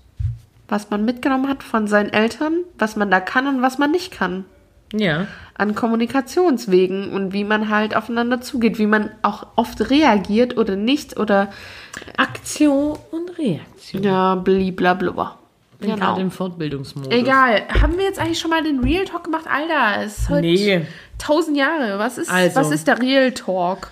was 0.70 0.90
man 0.92 1.04
mitgenommen 1.04 1.50
hat 1.50 1.64
von 1.64 1.88
seinen 1.88 2.14
Eltern, 2.14 2.58
was 2.78 2.96
man 2.96 3.10
da 3.10 3.20
kann 3.20 3.48
und 3.48 3.62
was 3.62 3.80
man 3.80 3.92
nicht 3.92 4.12
kann. 4.12 4.46
Ja. 4.94 5.28
An 5.56 5.76
Kommunikationswegen 5.76 7.12
und 7.12 7.34
wie 7.34 7.44
man 7.44 7.70
halt 7.70 7.96
aufeinander 7.96 8.42
zugeht, 8.42 8.78
wie 8.78 8.86
man 8.86 9.10
auch 9.24 9.48
oft 9.56 9.90
reagiert 9.90 10.56
oder 10.58 10.76
nicht 10.76 11.18
oder 11.18 11.50
Aktion 12.18 12.98
und 13.12 13.38
Reaktion. 13.38 14.04
ja, 14.04 14.36
blablabla. 14.36 15.38
Bin 15.80 15.96
gerade 15.98 16.22
im 16.22 16.32
Fortbildungsmodus. 16.32 17.12
Egal. 17.12 17.64
Haben 17.82 17.98
wir 17.98 18.06
jetzt 18.06 18.18
eigentlich 18.20 18.40
schon 18.40 18.50
mal 18.52 18.64
den 18.64 18.80
Real 18.80 19.04
Talk 19.04 19.26
gemacht? 19.26 19.46
Alter, 19.52 20.02
es 20.04 20.20
ist 20.20 20.30
heute 20.30 20.42
Nee. 20.42 20.86
tausend 21.18 21.58
Jahre. 21.58 22.00
Was 22.00 22.18
ist, 22.18 22.32
Also. 22.32 22.56
was 22.56 22.72
ist 22.72 22.88
der 22.88 23.00
Real 23.02 23.32
Talk? 23.34 23.90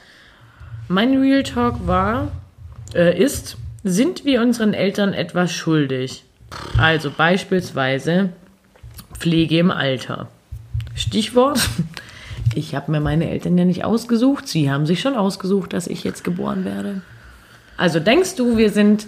Mein 0.87 1.17
Real 1.19 1.43
Talk 1.43 1.85
war, 1.87 2.31
äh, 2.95 3.21
ist, 3.21 3.57
sind 3.83 4.23
wir 4.23 4.41
unseren 4.41 4.73
Eltern 4.73 5.13
etwas 5.13 5.51
schuldig? 5.51 6.23
Also 6.77 7.11
beispielsweise 7.11 8.29
Pflege 9.17 9.59
im 9.59 9.71
Alter. 9.71 10.27
Stichwort, 10.95 11.59
ich 12.55 12.75
habe 12.75 12.91
mir 12.91 12.99
meine 12.99 13.29
Eltern 13.29 13.57
ja 13.57 13.65
nicht 13.65 13.83
ausgesucht. 13.83 14.47
Sie 14.47 14.71
haben 14.71 14.85
sich 14.85 15.01
schon 15.01 15.15
ausgesucht, 15.15 15.73
dass 15.73 15.87
ich 15.87 16.03
jetzt 16.03 16.23
geboren 16.23 16.65
werde. 16.65 17.01
Also 17.77 17.99
denkst 17.99 18.35
du, 18.35 18.57
wir 18.57 18.69
sind 18.69 19.07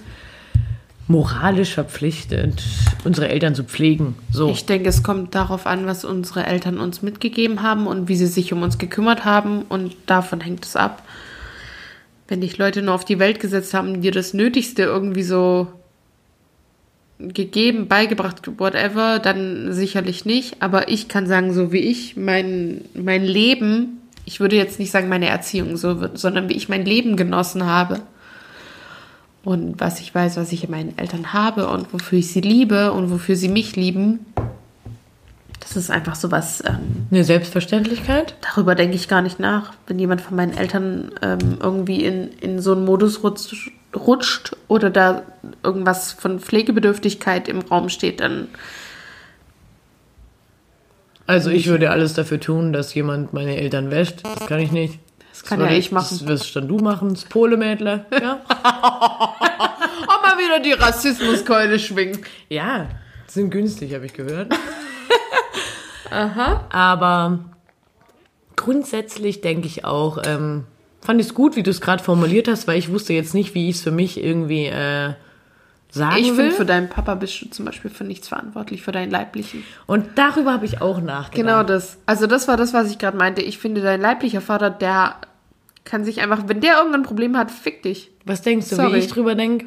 moralisch 1.07 1.73
verpflichtet, 1.73 2.63
unsere 3.03 3.27
Eltern 3.27 3.55
zu 3.55 3.63
pflegen? 3.63 4.15
So. 4.31 4.49
Ich 4.49 4.65
denke, 4.65 4.89
es 4.89 5.03
kommt 5.03 5.35
darauf 5.35 5.67
an, 5.67 5.85
was 5.85 6.05
unsere 6.05 6.45
Eltern 6.45 6.79
uns 6.79 7.01
mitgegeben 7.01 7.61
haben 7.61 7.87
und 7.87 8.07
wie 8.07 8.15
sie 8.15 8.27
sich 8.27 8.53
um 8.53 8.63
uns 8.63 8.77
gekümmert 8.77 9.25
haben. 9.25 9.63
Und 9.63 9.95
davon 10.05 10.41
hängt 10.41 10.65
es 10.65 10.75
ab. 10.75 11.03
Wenn 12.27 12.41
dich 12.41 12.57
Leute 12.57 12.81
nur 12.81 12.95
auf 12.95 13.05
die 13.05 13.19
Welt 13.19 13.39
gesetzt 13.39 13.73
haben, 13.73 14.01
dir 14.01 14.11
das 14.11 14.33
Nötigste 14.33 14.83
irgendwie 14.83 15.23
so 15.23 15.67
gegeben, 17.31 17.87
beigebracht, 17.87 18.41
whatever, 18.57 19.19
dann 19.19 19.71
sicherlich 19.71 20.25
nicht. 20.25 20.61
Aber 20.61 20.89
ich 20.89 21.07
kann 21.07 21.27
sagen, 21.27 21.53
so 21.53 21.71
wie 21.71 21.79
ich 21.79 22.17
mein, 22.17 22.81
mein 22.93 23.23
Leben, 23.23 24.01
ich 24.25 24.39
würde 24.39 24.55
jetzt 24.55 24.79
nicht 24.79 24.91
sagen 24.91 25.09
meine 25.09 25.27
Erziehung, 25.27 25.77
so, 25.77 26.01
wird- 26.01 26.17
sondern 26.17 26.49
wie 26.49 26.53
ich 26.55 26.69
mein 26.69 26.85
Leben 26.85 27.15
genossen 27.17 27.65
habe. 27.65 28.01
Und 29.43 29.79
was 29.81 29.99
ich 29.99 30.15
weiß, 30.15 30.37
was 30.37 30.51
ich 30.53 30.63
in 30.63 30.71
meinen 30.71 30.97
Eltern 30.97 31.33
habe 31.33 31.67
und 31.67 31.91
wofür 31.93 32.19
ich 32.19 32.31
sie 32.31 32.39
liebe 32.41 32.93
und 32.93 33.11
wofür 33.11 33.35
sie 33.35 33.49
mich 33.49 33.75
lieben, 33.75 34.25
das 35.63 35.77
ist 35.77 35.89
einfach 35.89 36.15
so 36.15 36.29
was, 36.29 36.61
ähm, 36.65 37.07
Eine 37.09 37.23
Selbstverständlichkeit? 37.23 38.35
darüber 38.41 38.75
denke 38.75 38.95
ich 38.95 39.07
gar 39.07 39.21
nicht 39.21 39.39
nach. 39.39 39.73
Wenn 39.87 39.97
jemand 39.97 40.19
von 40.21 40.35
meinen 40.35 40.55
Eltern 40.55 41.11
ähm, 41.21 41.57
irgendwie 41.61 42.03
in, 42.03 42.29
in 42.41 42.59
so 42.59 42.73
einen 42.73 42.83
Modus 42.83 43.23
rutscht, 43.23 43.71
rutscht 43.95 44.55
oder 44.67 44.89
da 44.89 45.21
irgendwas 45.63 46.11
von 46.11 46.39
Pflegebedürftigkeit 46.39 47.47
im 47.47 47.59
Raum 47.59 47.89
steht, 47.89 48.19
dann 48.19 48.47
Also 51.27 51.49
ich 51.49 51.67
würde 51.67 51.91
alles 51.91 52.13
dafür 52.13 52.39
tun, 52.39 52.73
dass 52.73 52.93
jemand 52.93 53.31
meine 53.33 53.55
Eltern 53.55 53.89
wäscht. 53.89 54.23
Das 54.23 54.47
kann 54.47 54.59
ich 54.59 54.71
nicht. 54.71 54.99
das 55.31 55.43
kann 55.43 55.59
würde 55.59 55.73
ja 55.73 55.79
ich 55.79 55.91
machen. 55.91 56.17
Das 56.19 56.27
wirst 56.27 56.55
dann 56.55 56.67
du 56.67 56.77
machen, 56.79 57.13
das 57.13 57.23
Polemädler. 57.25 58.05
Ja. 58.11 58.41
Auch 58.47 60.21
mal 60.21 60.37
wieder 60.37 60.59
die 60.59 60.73
Rassismuskeule 60.73 61.79
schwingen. 61.79 62.19
ja, 62.49 62.89
sind 63.27 63.49
günstig, 63.49 63.93
habe 63.95 64.05
ich 64.05 64.13
gehört. 64.13 64.53
Aha. 66.13 66.65
Aber 66.69 67.39
grundsätzlich 68.55 69.41
denke 69.41 69.67
ich 69.67 69.83
auch, 69.85 70.19
ähm, 70.25 70.65
fand 71.01 71.19
ich 71.19 71.27
es 71.27 71.33
gut, 71.33 71.55
wie 71.55 71.63
du 71.63 71.71
es 71.71 71.81
gerade 71.81 72.03
formuliert 72.03 72.47
hast, 72.47 72.67
weil 72.67 72.77
ich 72.77 72.91
wusste 72.91 73.13
jetzt 73.13 73.33
nicht, 73.33 73.53
wie 73.55 73.69
ich 73.69 73.77
es 73.77 73.81
für 73.81 73.91
mich 73.91 74.23
irgendwie 74.23 74.65
äh, 74.67 75.13
sagen 75.89 76.15
Ich 76.17 76.29
will. 76.29 76.35
finde, 76.35 76.51
für 76.51 76.65
deinen 76.65 76.89
Papa 76.89 77.15
bist 77.15 77.41
du 77.41 77.49
zum 77.49 77.65
Beispiel 77.65 77.91
für 77.91 78.03
nichts 78.03 78.27
verantwortlich, 78.27 78.81
für 78.81 78.91
deinen 78.91 79.11
Leiblichen. 79.11 79.63
Und 79.85 80.05
darüber 80.15 80.53
habe 80.53 80.65
ich 80.65 80.81
auch 80.81 81.01
nachgedacht. 81.01 81.35
Genau 81.35 81.63
das. 81.63 81.97
Also 82.05 82.27
das 82.27 82.47
war 82.47 82.57
das, 82.57 82.73
was 82.73 82.89
ich 82.89 82.99
gerade 82.99 83.17
meinte. 83.17 83.41
Ich 83.41 83.57
finde, 83.57 83.81
dein 83.81 84.01
leiblicher 84.01 84.41
Vater, 84.41 84.69
der 84.69 85.15
kann 85.83 86.05
sich 86.05 86.21
einfach, 86.21 86.43
wenn 86.47 86.61
der 86.61 86.77
irgendein 86.77 87.03
Problem 87.03 87.37
hat, 87.37 87.51
fick 87.51 87.83
dich. 87.83 88.09
Was 88.25 88.41
denkst 88.41 88.69
du, 88.69 88.75
Sorry. 88.75 88.93
wie 88.93 88.97
ich 88.99 89.07
drüber 89.07 89.35
denke? 89.35 89.65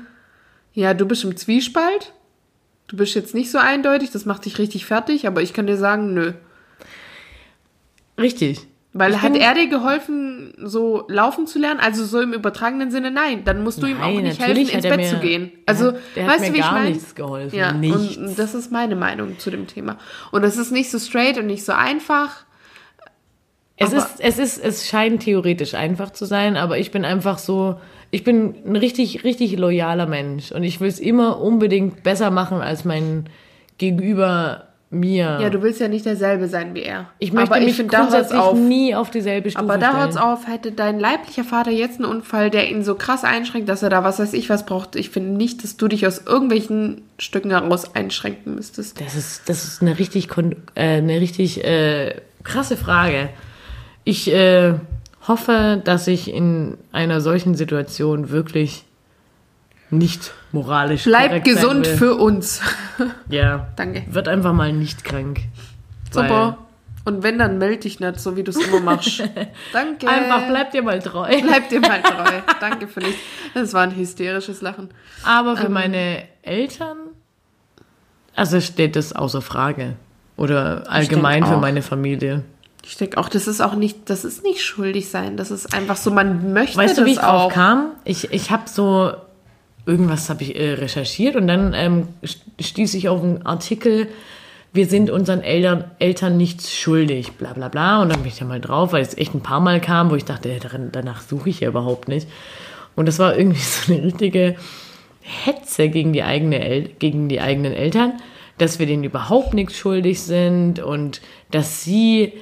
Ja, 0.72 0.94
du 0.94 1.06
bist 1.06 1.24
im 1.24 1.36
Zwiespalt. 1.36 2.12
Du 2.88 2.96
bist 2.96 3.14
jetzt 3.14 3.34
nicht 3.34 3.50
so 3.50 3.58
eindeutig, 3.58 4.10
das 4.12 4.26
macht 4.26 4.44
dich 4.44 4.58
richtig 4.58 4.86
fertig, 4.86 5.26
aber 5.26 5.42
ich 5.42 5.52
kann 5.52 5.66
dir 5.66 5.76
sagen, 5.76 6.14
nö. 6.14 6.32
Richtig. 8.18 8.66
Weil 8.92 9.12
Ich 9.12 9.20
hat 9.20 9.36
er 9.36 9.52
dir 9.54 9.68
geholfen, 9.68 10.54
so 10.56 11.04
laufen 11.08 11.46
zu 11.46 11.58
lernen? 11.58 11.80
Also 11.80 12.04
so 12.06 12.18
im 12.20 12.32
übertragenen 12.32 12.90
Sinne, 12.90 13.10
nein. 13.10 13.44
Dann 13.44 13.62
musst 13.62 13.82
du 13.82 13.86
ihm 13.86 13.98
auch 14.00 14.06
Nein, 14.06 14.22
nicht 14.22 14.40
helfen, 14.40 14.62
ins 14.62 14.72
hat 14.72 14.82
Bett 14.84 14.96
mir- 14.96 15.10
zu 15.10 15.18
gehen. 15.18 15.52
Also, 15.66 15.92
der 16.14 16.24
hat 16.24 16.30
weißt 16.32 16.40
mir 16.40 16.46
du, 16.48 16.54
wie 16.54 16.58
ich 16.60 16.70
meine? 16.70 16.88
nichts 16.88 17.14
geholfen. 17.14 17.58
Ja, 17.58 17.72
Nichts. 17.72 18.16
und 18.16 18.38
das 18.38 18.54
ist 18.54 18.72
meine 18.72 18.96
Meinung 18.96 19.38
zu 19.38 19.50
dem 19.50 19.66
Thema. 19.66 19.98
Und 20.32 20.44
es 20.44 20.56
ist 20.56 20.72
nicht 20.72 20.90
so 20.90 20.98
straight 20.98 21.36
und 21.36 21.46
nicht 21.46 21.62
so 21.64 21.72
einfach. 21.72 22.46
Es 23.76 23.88
Aber- 23.92 23.98
ist, 23.98 24.18
es 24.20 24.38
ist, 24.38 24.64
es 24.64 24.88
scheint 24.88 25.24
theoretisch 25.24 25.74
einfach 25.74 26.10
zu 26.10 26.24
sein, 26.24 26.56
aber 26.56 26.78
ich 26.78 26.90
bin 26.90 27.04
einfach 27.04 27.36
so, 27.36 27.78
ich 28.10 28.24
bin 28.24 28.54
ein 28.64 28.76
richtig, 28.76 29.24
richtig 29.24 29.56
loyaler 29.58 30.06
Mensch 30.06 30.52
und 30.52 30.62
ich 30.62 30.80
will 30.80 30.88
es 30.88 31.00
immer 31.00 31.40
unbedingt 31.40 32.02
besser 32.02 32.30
machen 32.30 32.60
als 32.60 32.84
mein 32.84 33.28
Gegenüber 33.78 34.66
mir. 34.90 35.38
Ja, 35.40 35.50
du 35.50 35.62
willst 35.62 35.80
ja 35.80 35.88
nicht 35.88 36.06
derselbe 36.06 36.48
sein 36.48 36.74
wie 36.74 36.82
er. 36.82 37.10
ich 37.18 37.32
möchte 37.32 37.52
aber 37.54 37.64
mich 37.64 37.78
ich 37.80 37.88
grundsätzlich 37.88 38.38
auf. 38.38 38.56
nie 38.56 38.94
auf 38.94 39.10
dieselbe 39.10 39.50
Stufe 39.50 39.64
Aber 39.64 39.78
da 39.78 39.88
stellen. 39.88 40.00
hört's 40.00 40.16
auf, 40.16 40.46
hätte 40.46 40.70
dein 40.72 41.00
leiblicher 41.00 41.42
Vater 41.44 41.72
jetzt 41.72 41.96
einen 41.96 42.04
Unfall, 42.10 42.50
der 42.50 42.70
ihn 42.70 42.84
so 42.84 42.94
krass 42.94 43.24
einschränkt, 43.24 43.68
dass 43.68 43.82
er 43.82 43.90
da 43.90 44.04
was 44.04 44.20
weiß 44.20 44.32
ich 44.32 44.48
was 44.48 44.64
braucht. 44.64 44.94
Ich 44.94 45.10
finde 45.10 45.30
nicht, 45.30 45.64
dass 45.64 45.76
du 45.76 45.88
dich 45.88 46.06
aus 46.06 46.22
irgendwelchen 46.24 47.02
Stücken 47.18 47.50
heraus 47.50 47.94
einschränken 47.96 48.54
müsstest. 48.54 49.00
Das 49.00 49.16
ist, 49.16 49.48
das 49.48 49.64
ist 49.64 49.82
eine 49.82 49.98
richtig, 49.98 50.28
äh, 50.36 50.52
eine 50.98 51.20
richtig 51.20 51.64
äh, 51.64 52.14
krasse 52.44 52.76
Frage. 52.76 53.28
Ich 54.04 54.32
äh, 54.32 54.74
hoffe, 55.28 55.80
dass 55.84 56.06
ich 56.06 56.32
in 56.32 56.76
einer 56.92 57.20
solchen 57.20 57.54
Situation 57.54 58.30
wirklich 58.30 58.84
nicht 59.90 60.32
moralisch 60.52 61.04
Bleib 61.04 61.30
sein 61.30 61.42
gesund 61.42 61.86
für 61.86 62.14
uns. 62.14 62.60
Ja. 63.28 63.68
Danke. 63.76 64.04
Wird 64.08 64.26
einfach 64.28 64.52
mal 64.52 64.72
nicht 64.72 65.04
krank. 65.04 65.40
Super. 66.10 66.58
Und 67.04 67.22
wenn, 67.22 67.38
dann 67.38 67.58
melde 67.58 67.78
dich 67.82 68.00
nicht, 68.00 68.18
so 68.18 68.36
wie 68.36 68.42
du 68.42 68.50
es 68.50 68.56
immer 68.56 68.80
machst. 68.80 69.22
Danke. 69.72 70.08
Einfach 70.08 70.48
bleibt 70.48 70.74
dir 70.74 70.82
mal 70.82 71.00
treu. 71.00 71.28
Bleib 71.42 71.68
dir 71.68 71.80
mal 71.80 72.02
treu. 72.02 72.40
Danke 72.60 72.88
für 72.88 73.00
nichts. 73.00 73.20
Das 73.54 73.74
war 73.74 73.82
ein 73.82 73.94
hysterisches 73.94 74.60
Lachen. 74.60 74.88
Aber 75.24 75.52
Ähm. 75.52 75.56
für 75.58 75.68
meine 75.68 76.22
Eltern, 76.42 76.96
also 78.34 78.60
steht 78.60 78.96
das 78.96 79.12
außer 79.12 79.42
Frage. 79.42 79.94
Oder 80.36 80.84
allgemein 80.90 81.46
für 81.46 81.56
meine 81.58 81.82
Familie. 81.82 82.42
Ich 82.88 82.96
denke 82.96 83.18
auch, 83.18 83.28
das 83.28 83.48
ist 83.48 83.60
auch 83.60 83.74
nicht, 83.74 84.08
das 84.10 84.24
ist 84.24 84.42
nicht 84.44 84.62
schuldig 84.62 85.08
sein. 85.08 85.36
Das 85.36 85.50
ist 85.50 85.74
einfach 85.74 85.96
so, 85.96 86.10
man 86.10 86.52
möchte 86.52 86.76
Weißt 86.78 86.96
du, 86.96 87.00
das 87.02 87.08
wie 87.08 87.12
ich 87.14 87.18
drauf 87.18 87.42
auch. 87.50 87.52
kam? 87.52 87.88
Ich, 88.04 88.32
ich 88.32 88.50
habe 88.50 88.62
so, 88.68 89.12
irgendwas 89.86 90.30
habe 90.30 90.42
ich 90.44 90.54
äh, 90.56 90.74
recherchiert 90.74 91.34
und 91.36 91.48
dann 91.48 91.74
ähm, 91.74 92.08
st- 92.22 92.38
stieß 92.60 92.94
ich 92.94 93.08
auf 93.08 93.22
einen 93.22 93.44
Artikel, 93.44 94.06
wir 94.72 94.86
sind 94.86 95.10
unseren 95.10 95.40
Eltern, 95.42 95.84
Eltern 95.98 96.36
nichts 96.36 96.72
schuldig, 96.72 97.32
bla 97.32 97.54
bla 97.54 97.68
bla. 97.68 98.02
Und 98.02 98.10
dann 98.12 98.20
bin 98.20 98.28
ich 98.28 98.38
da 98.38 98.44
mal 98.44 98.60
drauf, 98.60 98.92
weil 98.92 99.02
es 99.02 99.16
echt 99.16 99.34
ein 99.34 99.40
paar 99.42 99.60
Mal 99.60 99.80
kam, 99.80 100.10
wo 100.10 100.14
ich 100.14 100.24
dachte, 100.24 100.50
äh, 100.50 100.58
daran, 100.60 100.90
danach 100.92 101.22
suche 101.22 101.48
ich 101.50 101.60
ja 101.60 101.68
überhaupt 101.68 102.08
nicht. 102.08 102.28
Und 102.94 103.06
das 103.06 103.18
war 103.18 103.36
irgendwie 103.36 103.60
so 103.62 103.92
eine 103.92 104.04
richtige 104.04 104.56
Hetze 105.22 105.88
gegen 105.88 106.12
die, 106.12 106.22
eigene 106.22 106.60
El 106.64 106.88
gegen 107.00 107.28
die 107.28 107.40
eigenen 107.40 107.72
Eltern, 107.72 108.12
dass 108.58 108.78
wir 108.78 108.86
denen 108.86 109.02
überhaupt 109.04 109.54
nichts 109.54 109.76
schuldig 109.76 110.22
sind 110.22 110.78
und 110.78 111.20
dass 111.50 111.82
sie 111.82 112.32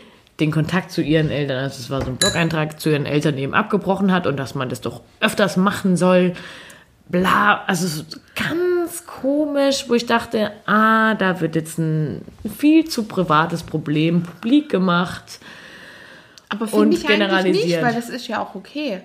den 0.40 0.50
Kontakt 0.50 0.90
zu 0.90 1.00
ihren 1.02 1.30
Eltern, 1.30 1.58
also 1.58 1.78
es 1.78 1.90
war 1.90 2.00
so 2.02 2.08
ein 2.08 2.16
Blog-Eintrag, 2.16 2.80
zu 2.80 2.90
ihren 2.90 3.06
Eltern 3.06 3.38
eben 3.38 3.54
abgebrochen 3.54 4.10
hat 4.12 4.26
und 4.26 4.36
dass 4.36 4.54
man 4.54 4.68
das 4.68 4.80
doch 4.80 5.00
öfters 5.20 5.56
machen 5.56 5.96
soll. 5.96 6.32
Bla, 7.08 7.62
also 7.66 7.86
so 7.86 8.02
ganz 8.34 9.06
komisch, 9.06 9.84
wo 9.88 9.94
ich 9.94 10.06
dachte, 10.06 10.50
ah, 10.66 11.14
da 11.14 11.40
wird 11.40 11.54
jetzt 11.54 11.78
ein 11.78 12.22
viel 12.58 12.84
zu 12.86 13.04
privates 13.04 13.62
Problem 13.62 14.22
publik 14.22 14.70
gemacht. 14.70 15.38
Aber 16.48 16.66
finde 16.66 16.96
ich 16.96 17.04
eigentlich 17.08 17.18
nicht, 17.20 17.28
generalisiert. 17.30 17.82
weil 17.82 17.94
das 17.94 18.08
ist 18.08 18.26
ja 18.28 18.40
auch 18.42 18.54
okay. 18.54 19.02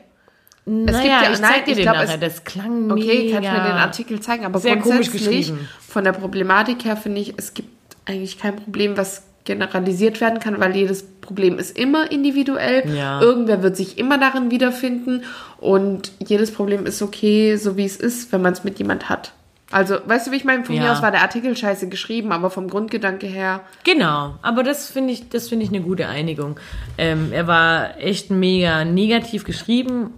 naja, 0.65 1.01
gibt 1.01 1.03
ja- 1.03 1.31
ich 1.33 1.39
nein, 1.39 1.51
zeig 1.53 1.65
dir 1.65 1.71
ich 1.71 1.77
den 1.77 1.83
glaub, 1.83 1.95
nachher, 1.95 2.13
es- 2.15 2.19
das 2.35 2.43
klang 2.43 2.91
Okay, 2.91 3.05
mega. 3.25 3.33
kannst 3.39 3.49
du 3.49 3.53
mir 3.57 3.67
den 3.67 3.77
Artikel 3.77 4.19
zeigen, 4.19 4.45
aber 4.45 4.59
Sehr 4.59 4.77
komisch 4.77 5.11
geschrieben. 5.11 5.67
von 5.87 6.03
der 6.03 6.13
Problematik 6.13 6.85
her 6.85 6.95
finde 6.97 7.21
ich, 7.21 7.33
es 7.37 7.53
gibt 7.53 7.69
eigentlich 8.05 8.37
kein 8.39 8.55
Problem, 8.55 8.95
was 8.97 9.23
generalisiert 9.49 10.21
werden 10.21 10.39
kann, 10.39 10.59
weil 10.59 10.75
jedes 10.75 11.03
Problem 11.21 11.57
ist 11.57 11.77
immer 11.77 12.11
individuell. 12.11 12.87
Ja. 12.95 13.19
Irgendwer 13.19 13.63
wird 13.63 13.75
sich 13.75 13.97
immer 13.97 14.17
darin 14.19 14.51
wiederfinden 14.51 15.23
und 15.59 16.11
jedes 16.19 16.51
Problem 16.53 16.85
ist 16.85 17.01
okay, 17.01 17.55
so 17.57 17.75
wie 17.75 17.85
es 17.85 17.97
ist, 17.97 18.31
wenn 18.31 18.41
man 18.43 18.53
es 18.53 18.63
mit 18.63 18.77
jemand 18.79 19.09
hat. 19.09 19.33
Also, 19.71 19.97
weißt 20.05 20.27
du, 20.27 20.31
wie 20.31 20.35
ich 20.37 20.45
meine? 20.45 20.63
Von 20.65 20.75
mir 20.75 20.85
Ja. 20.85 20.93
aus 20.93 21.01
war 21.03 21.11
der 21.11 21.21
Artikel 21.21 21.55
scheiße 21.55 21.89
geschrieben, 21.89 22.31
aber 22.31 22.49
vom 22.49 22.69
Grundgedanke 22.69 23.27
her, 23.27 23.61
Genau, 23.83 24.35
aber 24.41 24.63
das 24.63 24.89
finde 24.89 25.13
ich, 25.13 25.29
das 25.29 25.47
finde 25.49 25.63
ich 25.65 25.69
eine 25.71 25.81
gute 25.81 26.07
Einigung. 26.07 26.59
Ähm, 26.97 27.29
er 27.31 27.45
war 27.47 27.97
echt 27.99 28.31
mega 28.31 28.83
negativ 28.85 29.43
geschrieben 29.43 30.09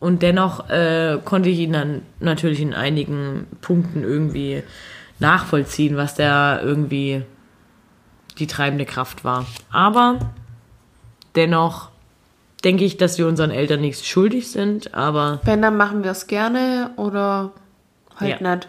und 0.00 0.22
dennoch 0.22 0.70
äh, 0.70 1.18
konnte 1.24 1.48
ich 1.50 1.58
ihn 1.58 1.72
dann 1.74 2.02
natürlich 2.20 2.60
in 2.60 2.72
einigen 2.72 3.46
Punkten 3.60 4.04
irgendwie 4.04 4.62
nachvollziehen, 5.18 5.96
was 5.96 6.14
da 6.14 6.60
irgendwie 6.62 7.22
die 8.38 8.46
treibende 8.46 8.84
Kraft 8.84 9.24
war. 9.24 9.46
Aber 9.70 10.18
dennoch 11.36 11.88
denke 12.64 12.84
ich, 12.84 12.96
dass 12.96 13.18
wir 13.18 13.26
unseren 13.26 13.50
Eltern 13.50 13.80
nichts 13.80 14.06
schuldig 14.06 14.50
sind, 14.50 14.94
aber 14.94 15.40
Wenn, 15.44 15.60
dann 15.62 15.76
machen 15.76 16.02
wir 16.02 16.10
es 16.12 16.26
gerne 16.26 16.90
oder 16.96 17.52
halt 18.18 18.40
Ja. 18.40 18.54
nicht. 18.56 18.68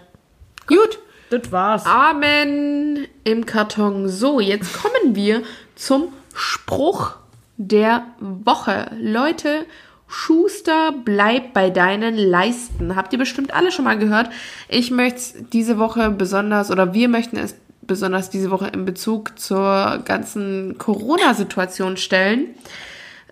Gut. 0.67 0.99
das 1.29 1.51
war's. 1.51 1.85
Amen 1.85 3.07
im 3.23 3.45
Karton. 3.45 4.07
So, 4.09 4.39
jetzt 4.39 4.73
kommen 4.81 5.15
wir 5.15 5.41
zum 5.75 6.09
Spruch 6.33 7.15
der 7.57 8.03
Woche. 8.19 8.91
Leute, 8.99 9.65
Schuster, 10.07 10.93
bleib 11.03 11.53
bei 11.53 11.69
deinen 11.71 12.15
Leisten. 12.15 12.95
Habt 12.95 13.11
ihr 13.13 13.19
bestimmt 13.19 13.53
alle 13.53 13.71
schon 13.71 13.85
mal 13.85 13.97
gehört. 13.97 14.29
Ich 14.69 14.91
möchte 14.91 15.17
es 15.17 15.33
diese 15.51 15.77
Woche 15.79 16.11
besonders, 16.11 16.69
oder 16.69 16.93
wir 16.93 17.09
möchten 17.09 17.37
es 17.37 17.55
besonders 17.87 18.29
diese 18.29 18.51
Woche 18.51 18.67
in 18.67 18.85
Bezug 18.85 19.39
zur 19.39 20.01
ganzen 20.05 20.77
Corona-Situation 20.77 21.97
stellen. 21.97 22.47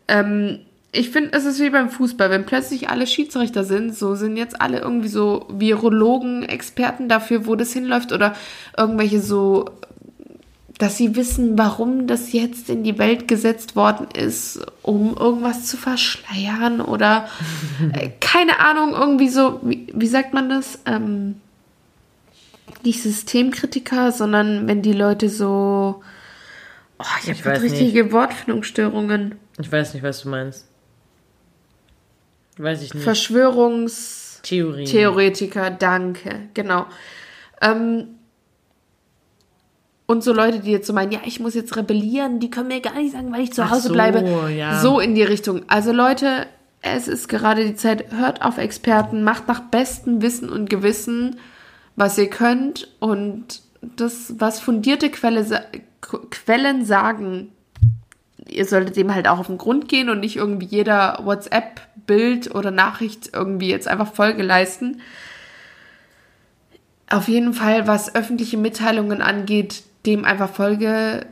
Ähm, 0.07 0.59
ich 0.95 1.09
finde, 1.09 1.31
es 1.33 1.45
ist 1.45 1.59
wie 1.59 1.71
beim 1.71 1.89
Fußball, 1.89 2.29
wenn 2.29 2.45
plötzlich 2.45 2.89
alle 2.89 3.07
Schiedsrichter 3.07 3.63
sind, 3.63 3.95
so 3.95 4.13
sind 4.13 4.37
jetzt 4.37 4.61
alle 4.61 4.79
irgendwie 4.79 5.07
so 5.07 5.47
Virologen, 5.49 6.43
Experten 6.43 7.09
dafür, 7.09 7.47
wo 7.47 7.55
das 7.55 7.73
hinläuft 7.73 8.11
oder 8.11 8.35
irgendwelche 8.77 9.19
so, 9.19 9.65
dass 10.77 10.97
sie 10.97 11.15
wissen, 11.15 11.57
warum 11.57 12.05
das 12.05 12.31
jetzt 12.31 12.69
in 12.69 12.83
die 12.83 12.99
Welt 12.99 13.27
gesetzt 13.27 13.75
worden 13.75 14.07
ist, 14.15 14.61
um 14.83 15.17
irgendwas 15.17 15.65
zu 15.65 15.77
verschleiern 15.77 16.79
oder 16.79 17.27
äh, 17.93 18.09
keine 18.19 18.59
Ahnung, 18.59 18.93
irgendwie 18.93 19.29
so, 19.29 19.61
wie, 19.63 19.87
wie 19.93 20.07
sagt 20.07 20.35
man 20.35 20.47
das? 20.47 20.79
Ähm, 20.85 21.35
nicht 22.83 23.03
Systemkritiker, 23.03 24.11
sondern 24.11 24.67
wenn 24.67 24.81
die 24.81 24.93
Leute 24.93 25.29
so, 25.29 26.01
oh, 26.99 27.05
ich 27.21 27.29
Ich 27.29 27.45
habe 27.45 27.61
richtige 27.61 28.11
Wortfindungsstörungen. 28.11 29.35
Ich 29.59 29.71
weiß 29.71 29.93
nicht, 29.93 30.03
was 30.03 30.21
du 30.21 30.29
meinst. 30.29 30.67
Weiß 32.57 32.81
ich 32.81 32.93
nicht. 32.93 33.03
Verschwörungstheoretiker, 33.03 35.71
danke, 35.71 36.49
genau. 36.53 36.85
Ähm, 37.61 38.07
und 40.05 40.23
so 40.23 40.33
Leute, 40.33 40.59
die 40.59 40.71
jetzt 40.71 40.87
so 40.87 40.93
meinen, 40.93 41.11
ja, 41.11 41.19
ich 41.25 41.39
muss 41.39 41.55
jetzt 41.55 41.75
rebellieren, 41.77 42.39
die 42.39 42.49
können 42.49 42.67
mir 42.67 42.81
gar 42.81 42.95
nicht 42.95 43.13
sagen, 43.13 43.31
weil 43.31 43.41
ich 43.41 43.53
zu 43.53 43.63
Ach 43.63 43.71
Hause 43.71 43.87
so, 43.87 43.93
bleibe. 43.93 44.51
ja. 44.51 44.79
So 44.79 44.99
in 44.99 45.15
die 45.15 45.23
Richtung. 45.23 45.61
Also 45.67 45.91
Leute, 45.91 46.45
es 46.81 47.07
ist 47.07 47.29
gerade 47.29 47.65
die 47.65 47.75
Zeit, 47.75 48.11
hört 48.11 48.41
auf 48.41 48.57
Experten, 48.57 49.23
macht 49.23 49.47
nach 49.47 49.61
bestem 49.61 50.21
Wissen 50.21 50.49
und 50.49 50.69
Gewissen, 50.69 51.37
was 51.95 52.17
ihr 52.17 52.29
könnt 52.29 52.87
und 52.99 53.61
das, 53.81 54.33
was 54.37 54.59
fundierte 54.59 55.09
Quelle, 55.09 55.45
Quellen 56.01 56.85
sagen, 56.85 57.51
ihr 58.47 58.65
solltet 58.65 58.95
dem 58.95 59.13
halt 59.13 59.27
auch 59.27 59.39
auf 59.39 59.47
den 59.47 59.57
Grund 59.57 59.87
gehen 59.87 60.09
und 60.09 60.19
nicht 60.19 60.35
irgendwie 60.35 60.65
jeder 60.65 61.19
WhatsApp-Bild 61.23 62.53
oder 62.53 62.71
Nachricht 62.71 63.31
irgendwie 63.33 63.69
jetzt 63.69 63.87
einfach 63.87 64.13
Folge 64.13 64.43
leisten. 64.43 65.01
Auf 67.09 67.27
jeden 67.27 67.53
Fall, 67.53 67.87
was 67.87 68.15
öffentliche 68.15 68.57
Mitteilungen 68.57 69.21
angeht, 69.21 69.83
dem 70.05 70.25
einfach 70.25 70.49
Folge 70.49 71.25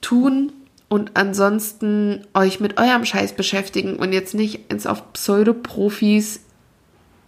tun 0.00 0.52
und 0.88 1.16
ansonsten 1.16 2.26
euch 2.34 2.60
mit 2.60 2.78
eurem 2.78 3.04
Scheiß 3.04 3.34
beschäftigen 3.34 3.96
und 3.96 4.12
jetzt 4.12 4.34
nicht 4.34 4.70
ins 4.72 4.86
auf 4.86 5.12
Pseudoprofis 5.12 6.40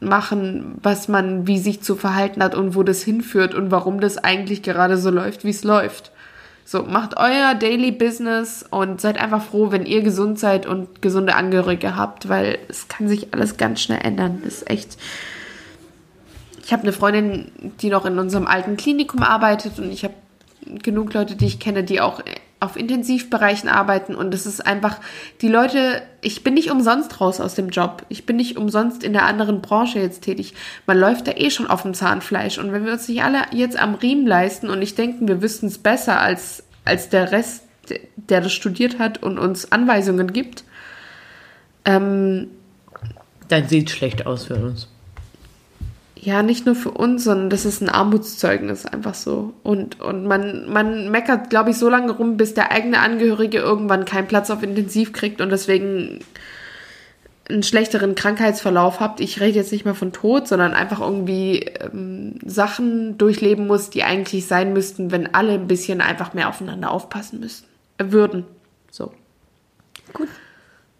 machen, 0.03 0.79
was 0.83 1.09
man 1.09 1.47
wie 1.47 1.59
sich 1.59 1.83
zu 1.83 1.97
verhalten 1.97 2.43
hat 2.43 2.55
und 2.55 2.75
wo 2.75 2.83
das 2.83 3.03
hinführt 3.03 3.55
und 3.55 3.71
warum 3.71 4.01
das 4.01 4.19
eigentlich 4.19 4.63
gerade 4.63 4.97
so 4.97 5.11
läuft, 5.11 5.45
wie 5.45 5.51
es 5.51 5.65
läuft. 5.65 6.13
So, 6.65 6.85
macht 6.85 7.17
euer 7.17 7.55
Daily 7.55 7.91
Business 7.91 8.65
und 8.71 9.01
seid 9.01 9.21
einfach 9.21 9.43
froh, 9.43 9.73
wenn 9.73 9.85
ihr 9.85 10.03
gesund 10.03 10.39
seid 10.39 10.65
und 10.65 11.03
gesunde 11.03 11.35
Angehörige 11.35 11.97
habt, 11.97 12.29
weil 12.29 12.59
es 12.69 12.89
kann 12.89 13.09
sich 13.09 13.35
alles 13.35 13.57
ganz 13.57 13.81
schnell 13.81 14.01
ändern. 14.03 14.41
Das 14.45 14.55
ist 14.55 14.71
echt. 14.71 14.97
Ich 16.65 16.73
habe 16.73 16.83
eine 16.83 16.93
Freundin, 16.93 17.51
die 17.81 17.91
noch 17.91 18.07
in 18.07 18.19
unserem 18.19 18.47
alten 18.47 18.77
Klinikum 18.77 19.23
arbeitet 19.23 19.79
und 19.79 19.91
ich 19.91 20.05
habe 20.05 20.15
genug 20.83 21.13
Leute, 21.13 21.35
die 21.35 21.47
ich 21.47 21.59
kenne, 21.59 21.83
die 21.83 22.01
auch 22.01 22.23
auf 22.63 22.77
Intensivbereichen 22.77 23.69
arbeiten 23.69 24.15
und 24.15 24.33
es 24.33 24.47
ist 24.47 24.65
einfach, 24.65 25.01
die 25.41 25.49
Leute, 25.49 26.03
ich 26.21 26.45
bin 26.45 26.55
nicht 26.55 26.71
umsonst 26.71 27.21
raus 27.21 27.41
aus 27.41 27.55
dem 27.55 27.71
Job. 27.71 28.05
Ich 28.09 28.25
bin 28.25 28.37
nicht 28.37 28.57
umsonst 28.57 29.03
in 29.03 29.13
der 29.13 29.27
anderen 29.27 29.61
Branche 29.61 29.99
jetzt 29.99 30.23
tätig. 30.23 30.55
Man 30.87 30.99
läuft 30.99 31.27
da 31.27 31.33
eh 31.33 31.51
schon 31.51 31.67
auf 31.67 31.83
dem 31.83 31.93
Zahnfleisch 31.93 32.59
und 32.59 32.73
wenn 32.73 32.85
wir 32.85 32.93
uns 32.93 33.09
nicht 33.09 33.25
alle 33.25 33.43
jetzt 33.51 33.77
am 33.77 33.95
Riemen 33.95 34.27
leisten 34.27 34.71
und 34.71 34.79
nicht 34.79 34.97
denken, 34.97 35.27
wir 35.27 35.43
wüssten 35.43 35.67
es 35.67 35.79
besser 35.79 36.21
als, 36.21 36.63
als 36.85 37.09
der 37.09 37.33
Rest, 37.33 37.65
der 38.17 38.41
das 38.41 38.53
studiert 38.53 39.01
hat 39.01 39.23
und 39.23 39.39
uns 39.39 39.73
Anweisungen 39.73 40.33
gibt, 40.33 40.65
ähm, 41.85 42.49
Dann 43.49 43.69
sieht 43.69 43.91
schlecht 43.91 44.25
aus 44.25 44.45
für 44.45 44.55
uns. 44.55 44.89
Ja, 46.25 46.45
nicht 46.45 46.67
nur 46.67 46.77
für 46.77 46.93
uns, 46.93 47.25
sondern 47.25 47.51
das 47.51 47.65
ist 47.65 47.83
ein 47.83 47.89
Armutszeugnis, 47.89 48.87
einfach 48.87 49.15
so. 49.15 49.55
Und, 49.65 50.01
und 50.01 50.25
man, 50.25 50.73
man 50.73 51.11
meckert, 51.11 51.51
glaube 51.51 51.71
ich, 51.71 51.77
so 51.77 51.89
lange 51.89 52.13
rum, 52.13 52.37
bis 52.37 52.55
der 52.55 52.71
eigene 52.71 53.01
Angehörige 53.01 53.59
irgendwann 53.59 54.05
keinen 54.05 54.29
Platz 54.29 54.49
auf 54.49 54.63
Intensiv 54.63 55.13
kriegt 55.13 55.41
und 55.41 55.51
deswegen 55.51 56.21
einen 57.51 57.65
schlechteren 57.65 58.15
Krankheitsverlauf 58.15 59.01
habt. 59.01 59.19
Ich 59.19 59.41
rede 59.41 59.59
jetzt 59.59 59.73
nicht 59.73 59.85
mehr 59.85 59.97
von 59.97 60.13
Tod, 60.13 60.47
sondern 60.47 60.75
einfach 60.75 61.01
irgendwie 61.01 61.65
ähm, 61.81 62.39
Sachen 62.47 63.19
durchleben 63.19 63.67
muss, 63.67 63.91
die 63.91 64.05
eigentlich 64.05 64.47
sein 64.47 64.73
müssten, 64.73 65.11
wenn 65.11 65.35
alle 65.35 65.55
ein 65.55 65.67
bisschen 65.67 66.01
einfach 66.01 66.35
mehr 66.35 66.49
aufeinander 66.49 66.93
aufpassen 66.93 67.41
müssten. 67.41 67.67
Äh, 67.99 68.13
würden. 68.13 68.45
So. 68.93 69.13
Gut. 70.13 70.29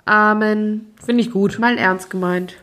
Amen. 0.05 0.89
Finde 1.07 1.23
ich 1.23 1.31
gut. 1.31 1.61
Mal 1.61 1.79
ernst 1.79 2.11
gemeint. 2.11 2.57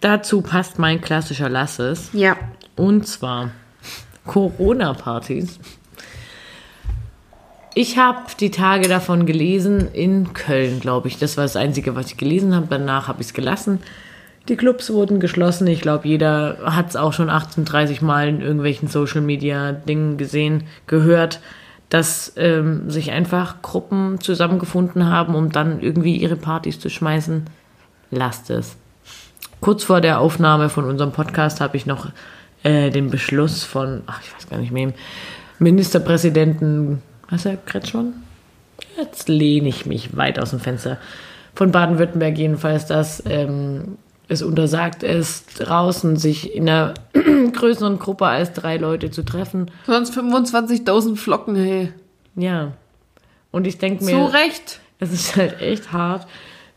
Dazu 0.00 0.42
passt 0.42 0.78
mein 0.78 1.00
klassischer 1.00 1.48
Lasses. 1.48 2.10
Ja. 2.12 2.36
Und 2.76 3.06
zwar 3.06 3.50
Corona-Partys. 4.26 5.58
Ich 7.74 7.98
habe 7.98 8.20
die 8.40 8.50
Tage 8.50 8.88
davon 8.88 9.26
gelesen 9.26 9.92
in 9.92 10.32
Köln, 10.32 10.80
glaube 10.80 11.08
ich. 11.08 11.18
Das 11.18 11.36
war 11.36 11.44
das 11.44 11.56
Einzige, 11.56 11.94
was 11.94 12.06
ich 12.06 12.16
gelesen 12.16 12.54
habe. 12.54 12.66
Danach 12.70 13.08
habe 13.08 13.20
ich 13.20 13.28
es 13.28 13.34
gelassen. 13.34 13.80
Die 14.48 14.56
Clubs 14.56 14.90
wurden 14.90 15.20
geschlossen. 15.20 15.66
Ich 15.66 15.80
glaube, 15.80 16.08
jeder 16.08 16.58
hat 16.64 16.88
es 16.88 16.96
auch 16.96 17.12
schon 17.12 17.28
1830 17.28 18.00
Mal 18.00 18.28
in 18.28 18.40
irgendwelchen 18.40 18.88
Social-Media-Dingen 18.88 20.16
gesehen, 20.16 20.64
gehört, 20.86 21.40
dass 21.88 22.32
ähm, 22.36 22.90
sich 22.90 23.10
einfach 23.12 23.62
Gruppen 23.62 24.20
zusammengefunden 24.20 25.06
haben, 25.06 25.34
um 25.34 25.52
dann 25.52 25.80
irgendwie 25.80 26.16
ihre 26.16 26.36
Partys 26.36 26.80
zu 26.80 26.88
schmeißen. 26.88 27.44
Lasst 28.10 28.50
es. 28.50 28.76
Kurz 29.60 29.84
vor 29.84 30.00
der 30.00 30.20
Aufnahme 30.20 30.68
von 30.68 30.84
unserem 30.84 31.12
Podcast 31.12 31.60
habe 31.60 31.76
ich 31.76 31.86
noch 31.86 32.08
äh, 32.62 32.90
den 32.90 33.10
Beschluss 33.10 33.64
von, 33.64 34.02
ach, 34.06 34.20
ich 34.22 34.34
weiß 34.34 34.48
gar 34.48 34.58
nicht 34.58 34.72
mehr, 34.72 34.92
Ministerpräsidenten, 35.58 37.02
was 37.30 37.46
er 37.46 37.56
Kretschmann? 37.56 38.14
Jetzt 38.96 39.28
lehne 39.28 39.68
ich 39.68 39.86
mich 39.86 40.16
weit 40.16 40.38
aus 40.38 40.50
dem 40.50 40.60
Fenster. 40.60 40.98
Von 41.54 41.72
Baden-Württemberg 41.72 42.36
jedenfalls, 42.36 42.86
dass 42.86 43.22
ähm, 43.26 43.96
es 44.28 44.42
untersagt 44.42 45.02
ist, 45.02 45.60
draußen 45.60 46.16
sich 46.16 46.54
in 46.54 46.68
einer 46.68 46.94
größeren 47.52 47.98
Gruppe 47.98 48.26
als 48.26 48.52
drei 48.52 48.76
Leute 48.76 49.10
zu 49.10 49.22
treffen. 49.22 49.70
Sonst 49.86 50.16
25.000 50.16 51.16
Flocken, 51.16 51.56
hey. 51.56 51.92
Ja. 52.34 52.72
Und 53.50 53.66
ich 53.66 53.78
denke 53.78 54.04
mir, 54.04 54.12
Zu 54.12 54.24
Recht. 54.24 54.80
es 54.98 55.12
ist 55.12 55.36
halt 55.36 55.60
echt 55.60 55.92
hart, 55.92 56.26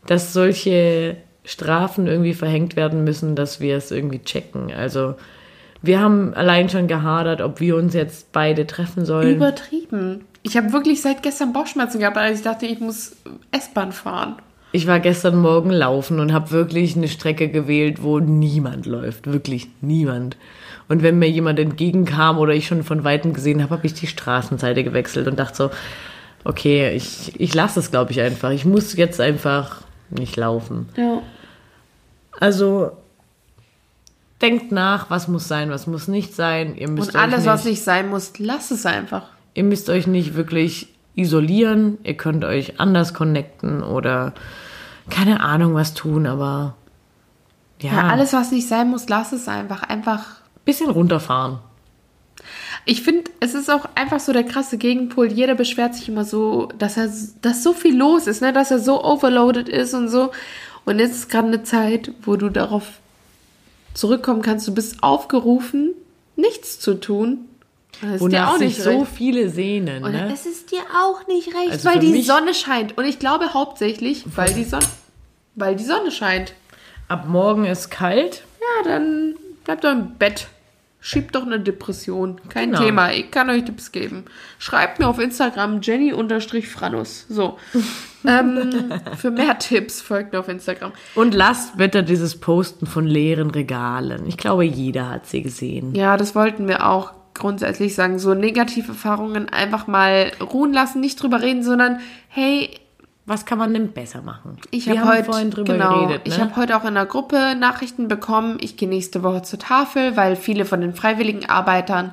dass 0.06 0.32
solche 0.32 1.16
Strafen 1.44 2.06
irgendwie 2.06 2.34
verhängt 2.34 2.76
werden 2.76 3.04
müssen, 3.04 3.34
dass 3.34 3.60
wir 3.60 3.76
es 3.76 3.90
irgendwie 3.90 4.22
checken. 4.22 4.72
Also 4.72 5.14
wir 5.82 6.00
haben 6.00 6.34
allein 6.34 6.68
schon 6.68 6.86
gehadert, 6.88 7.40
ob 7.40 7.60
wir 7.60 7.76
uns 7.76 7.94
jetzt 7.94 8.32
beide 8.32 8.66
treffen 8.66 9.04
sollen. 9.04 9.36
Übertrieben. 9.36 10.24
Ich 10.42 10.56
habe 10.56 10.72
wirklich 10.72 11.00
seit 11.00 11.22
gestern 11.22 11.52
Bauchschmerzen 11.52 12.00
gehabt, 12.00 12.16
als 12.16 12.38
ich 12.38 12.44
dachte, 12.44 12.66
ich 12.66 12.80
muss 12.80 13.16
S-Bahn 13.50 13.92
fahren. 13.92 14.36
Ich 14.72 14.86
war 14.86 15.00
gestern 15.00 15.36
Morgen 15.36 15.70
laufen 15.70 16.20
und 16.20 16.32
habe 16.32 16.52
wirklich 16.52 16.96
eine 16.96 17.08
Strecke 17.08 17.48
gewählt, 17.48 18.02
wo 18.02 18.20
niemand 18.20 18.86
läuft. 18.86 19.26
Wirklich 19.26 19.68
niemand. 19.80 20.36
Und 20.88 21.02
wenn 21.02 21.18
mir 21.18 21.28
jemand 21.28 21.58
entgegenkam 21.58 22.38
oder 22.38 22.52
ich 22.52 22.66
schon 22.66 22.84
von 22.84 23.04
Weitem 23.04 23.32
gesehen 23.32 23.62
habe, 23.62 23.76
habe 23.76 23.86
ich 23.86 23.94
die 23.94 24.06
Straßenseite 24.06 24.84
gewechselt 24.84 25.26
und 25.26 25.38
dachte 25.38 25.56
so, 25.56 25.70
okay, 26.44 26.92
ich, 26.94 27.38
ich 27.40 27.54
lasse 27.54 27.80
es, 27.80 27.90
glaube 27.90 28.12
ich, 28.12 28.20
einfach. 28.20 28.50
Ich 28.50 28.64
muss 28.64 28.96
jetzt 28.96 29.20
einfach 29.20 29.82
nicht 30.12 30.36
laufen. 30.36 30.88
Ja. 30.96 31.22
Also 32.38 32.92
denkt 34.40 34.72
nach, 34.72 35.10
was 35.10 35.28
muss 35.28 35.48
sein, 35.48 35.70
was 35.70 35.86
muss 35.86 36.08
nicht 36.08 36.34
sein. 36.34 36.76
Ihr 36.76 36.88
müsst 36.88 37.14
Und 37.14 37.20
alles, 37.20 37.38
nicht, 37.40 37.46
was 37.46 37.64
nicht 37.64 37.82
sein 37.84 38.08
muss, 38.08 38.32
lass 38.38 38.70
es 38.70 38.86
einfach. 38.86 39.24
ihr 39.54 39.64
müsst 39.64 39.90
euch 39.90 40.06
nicht 40.06 40.34
wirklich 40.34 40.88
isolieren. 41.14 41.98
Ihr 42.04 42.16
könnt 42.16 42.44
euch 42.44 42.80
anders 42.80 43.12
connecten 43.14 43.82
oder 43.82 44.32
keine 45.10 45.40
Ahnung 45.40 45.74
was 45.74 45.92
tun, 45.94 46.26
aber 46.26 46.74
ja, 47.80 47.92
Ja, 47.92 48.08
alles, 48.08 48.32
was 48.32 48.52
nicht 48.52 48.68
sein 48.68 48.90
muss, 48.90 49.08
lass 49.08 49.32
es 49.32 49.48
einfach. 49.48 49.82
Einfach. 49.82 50.24
bisschen 50.64 50.90
runterfahren. 50.90 51.58
Ich 52.86 53.02
finde, 53.02 53.30
es 53.40 53.54
ist 53.54 53.70
auch 53.70 53.86
einfach 53.94 54.20
so 54.20 54.32
der 54.32 54.44
krasse 54.44 54.78
Gegenpol. 54.78 55.30
Jeder 55.32 55.54
beschwert 55.54 55.94
sich 55.94 56.08
immer 56.08 56.24
so, 56.24 56.68
dass 56.78 56.96
er, 56.96 57.12
dass 57.42 57.62
so 57.62 57.72
viel 57.72 57.96
los 57.96 58.26
ist, 58.26 58.40
ne? 58.42 58.52
dass 58.52 58.70
er 58.70 58.78
so 58.78 59.04
overloaded 59.04 59.68
ist 59.68 59.94
und 59.94 60.08
so. 60.08 60.30
Und 60.84 60.98
jetzt 60.98 61.12
ist 61.12 61.28
gerade 61.30 61.48
eine 61.48 61.62
Zeit, 61.62 62.10
wo 62.22 62.36
du 62.36 62.48
darauf 62.48 62.84
zurückkommen 63.94 64.42
kannst. 64.42 64.66
Du 64.66 64.74
bist 64.74 65.02
aufgerufen, 65.02 65.92
nichts 66.36 66.80
zu 66.80 66.94
tun. 66.94 67.46
Das 68.00 68.20
Wonach 68.20 68.54
auch 68.54 68.58
nicht 68.58 68.80
so 68.80 69.04
viele 69.04 69.50
sehnen, 69.50 70.04
Und 70.04 70.12
ne? 70.12 70.30
es 70.32 70.46
ist 70.46 70.72
dir 70.72 70.80
auch 70.96 71.26
nicht 71.26 71.48
recht, 71.48 71.72
Also 71.72 71.88
weil 71.88 71.98
die 71.98 72.22
Sonne 72.22 72.54
scheint. 72.54 72.96
Und 72.96 73.04
ich 73.04 73.18
glaube 73.18 73.52
hauptsächlich, 73.52 74.24
weil 74.36 74.54
die 74.54 74.64
Sonne, 74.64 74.86
weil 75.54 75.76
die 75.76 75.84
Sonne 75.84 76.10
scheint. 76.10 76.54
Ab 77.08 77.26
morgen 77.28 77.66
ist 77.66 77.90
kalt. 77.90 78.44
Ja, 78.60 78.90
dann 78.90 79.34
bleibt 79.64 79.84
doch 79.84 79.92
im 79.92 80.14
Bett. 80.14 80.46
Schiebt 81.02 81.34
doch 81.34 81.46
eine 81.46 81.58
Depression. 81.58 82.40
Kein 82.48 82.70
Genau. 82.72 82.82
Thema. 82.82 83.12
Ich 83.12 83.30
kann 83.30 83.48
euch 83.48 83.64
Tipps 83.64 83.90
geben. 83.90 84.26
Schreibt 84.58 84.98
mir 84.98 85.08
auf 85.08 85.18
Instagram 85.18 85.80
Jenny-Franus. 85.80 87.26
So. 87.28 87.58
ähm, 88.26 88.92
für 89.16 89.30
mehr 89.30 89.58
Tipps 89.58 90.02
folgt 90.02 90.32
mir 90.32 90.40
auf 90.40 90.48
Instagram. 90.48 90.92
Und 91.14 91.34
lasst 91.34 91.78
bitte 91.78 92.02
dieses 92.02 92.38
Posten 92.38 92.86
von 92.86 93.06
leeren 93.06 93.50
Regalen. 93.50 94.26
Ich 94.26 94.36
glaube, 94.36 94.64
jeder 94.64 95.08
hat 95.08 95.26
sie 95.26 95.42
gesehen. 95.42 95.94
Ja, 95.94 96.18
das 96.18 96.34
wollten 96.34 96.68
wir 96.68 96.86
auch 96.86 97.12
grundsätzlich 97.34 97.94
sagen. 97.94 98.18
So 98.18 98.34
negative 98.34 98.88
Erfahrungen 98.88 99.48
einfach 99.48 99.86
mal 99.86 100.32
ruhen 100.40 100.72
lassen, 100.72 101.00
nicht 101.00 101.22
drüber 101.22 101.40
reden, 101.40 101.62
sondern 101.62 102.00
hey, 102.28 102.78
Was 103.30 103.46
kann 103.46 103.58
man 103.58 103.72
denn 103.72 103.92
besser 103.92 104.22
machen? 104.22 104.56
Ich 104.72 104.86
Wir 104.86 105.04
habe 105.04 105.22
vorhin 105.22 105.52
drüber 105.52 105.74
genau, 105.74 106.00
geredet. 106.00 106.26
Ne? 106.26 106.34
Ich 106.34 106.40
habe 106.40 106.56
heute 106.56 106.76
auch 106.76 106.84
in 106.84 106.94
der 106.94 107.06
Gruppe 107.06 107.54
Nachrichten 107.54 108.08
bekommen. 108.08 108.58
Ich 108.60 108.76
gehe 108.76 108.88
nächste 108.88 109.22
Woche 109.22 109.42
zur 109.42 109.60
Tafel, 109.60 110.16
weil 110.16 110.34
viele 110.34 110.64
von 110.64 110.80
den 110.80 110.94
freiwilligen 110.94 111.48
Arbeitern 111.48 112.10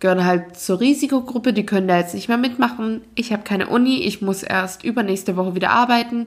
gehören 0.00 0.26
halt 0.26 0.58
zur 0.58 0.78
Risikogruppe. 0.78 1.54
Die 1.54 1.64
können 1.64 1.88
da 1.88 1.96
jetzt 1.96 2.12
nicht 2.12 2.28
mehr 2.28 2.36
mitmachen. 2.36 3.00
Ich 3.14 3.32
habe 3.32 3.42
keine 3.42 3.68
Uni. 3.68 4.02
Ich 4.02 4.20
muss 4.20 4.42
erst 4.42 4.84
übernächste 4.84 5.34
Woche 5.38 5.54
wieder 5.54 5.70
arbeiten. 5.70 6.26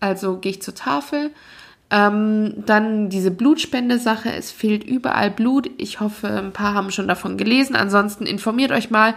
Also 0.00 0.38
gehe 0.38 0.52
ich 0.52 0.62
zur 0.62 0.74
Tafel. 0.74 1.30
Ähm, 1.90 2.64
dann 2.64 3.10
diese 3.10 3.30
Blutspende-Sache. 3.30 4.32
Es 4.32 4.50
fehlt 4.50 4.82
überall 4.82 5.30
Blut. 5.30 5.68
Ich 5.76 6.00
hoffe, 6.00 6.28
ein 6.28 6.54
paar 6.54 6.72
haben 6.72 6.90
schon 6.90 7.06
davon 7.06 7.36
gelesen. 7.36 7.76
Ansonsten 7.76 8.24
informiert 8.24 8.72
euch 8.72 8.88
mal. 8.88 9.12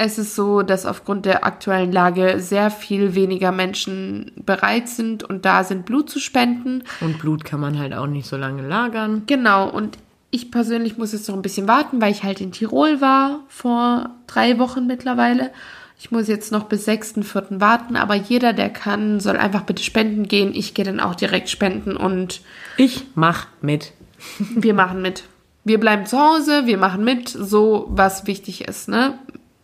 Es 0.00 0.16
ist 0.16 0.36
so, 0.36 0.62
dass 0.62 0.86
aufgrund 0.86 1.26
der 1.26 1.44
aktuellen 1.44 1.90
Lage 1.90 2.36
sehr 2.38 2.70
viel 2.70 3.16
weniger 3.16 3.50
Menschen 3.50 4.30
bereit 4.36 4.88
sind 4.88 5.24
und 5.24 5.44
da 5.44 5.64
sind, 5.64 5.86
Blut 5.86 6.08
zu 6.08 6.20
spenden. 6.20 6.84
Und 7.00 7.18
Blut 7.18 7.44
kann 7.44 7.58
man 7.58 7.76
halt 7.80 7.92
auch 7.92 8.06
nicht 8.06 8.28
so 8.28 8.36
lange 8.36 8.62
lagern. 8.62 9.24
Genau, 9.26 9.68
und 9.68 9.98
ich 10.30 10.52
persönlich 10.52 10.98
muss 10.98 11.10
jetzt 11.12 11.28
noch 11.28 11.34
ein 11.34 11.42
bisschen 11.42 11.66
warten, 11.66 12.00
weil 12.00 12.12
ich 12.12 12.22
halt 12.22 12.40
in 12.40 12.52
Tirol 12.52 13.00
war 13.00 13.40
vor 13.48 14.10
drei 14.28 14.60
Wochen 14.60 14.86
mittlerweile. 14.86 15.50
Ich 15.98 16.12
muss 16.12 16.28
jetzt 16.28 16.52
noch 16.52 16.66
bis 16.66 16.86
6.4. 16.86 17.60
warten, 17.60 17.96
aber 17.96 18.14
jeder, 18.14 18.52
der 18.52 18.68
kann, 18.70 19.18
soll 19.18 19.36
einfach 19.36 19.62
bitte 19.62 19.82
spenden 19.82 20.28
gehen. 20.28 20.54
Ich 20.54 20.74
gehe 20.74 20.84
dann 20.84 21.00
auch 21.00 21.16
direkt 21.16 21.50
spenden 21.50 21.96
und 21.96 22.40
Ich 22.76 23.04
mach 23.16 23.48
mit. 23.62 23.94
wir 24.38 24.74
machen 24.74 25.02
mit. 25.02 25.24
Wir 25.64 25.80
bleiben 25.80 26.06
zu 26.06 26.18
Hause, 26.18 26.62
wir 26.66 26.78
machen 26.78 27.04
mit, 27.04 27.28
so 27.28 27.88
was 27.90 28.26
wichtig 28.26 28.66
ist, 28.66 28.88
ne? 28.88 29.18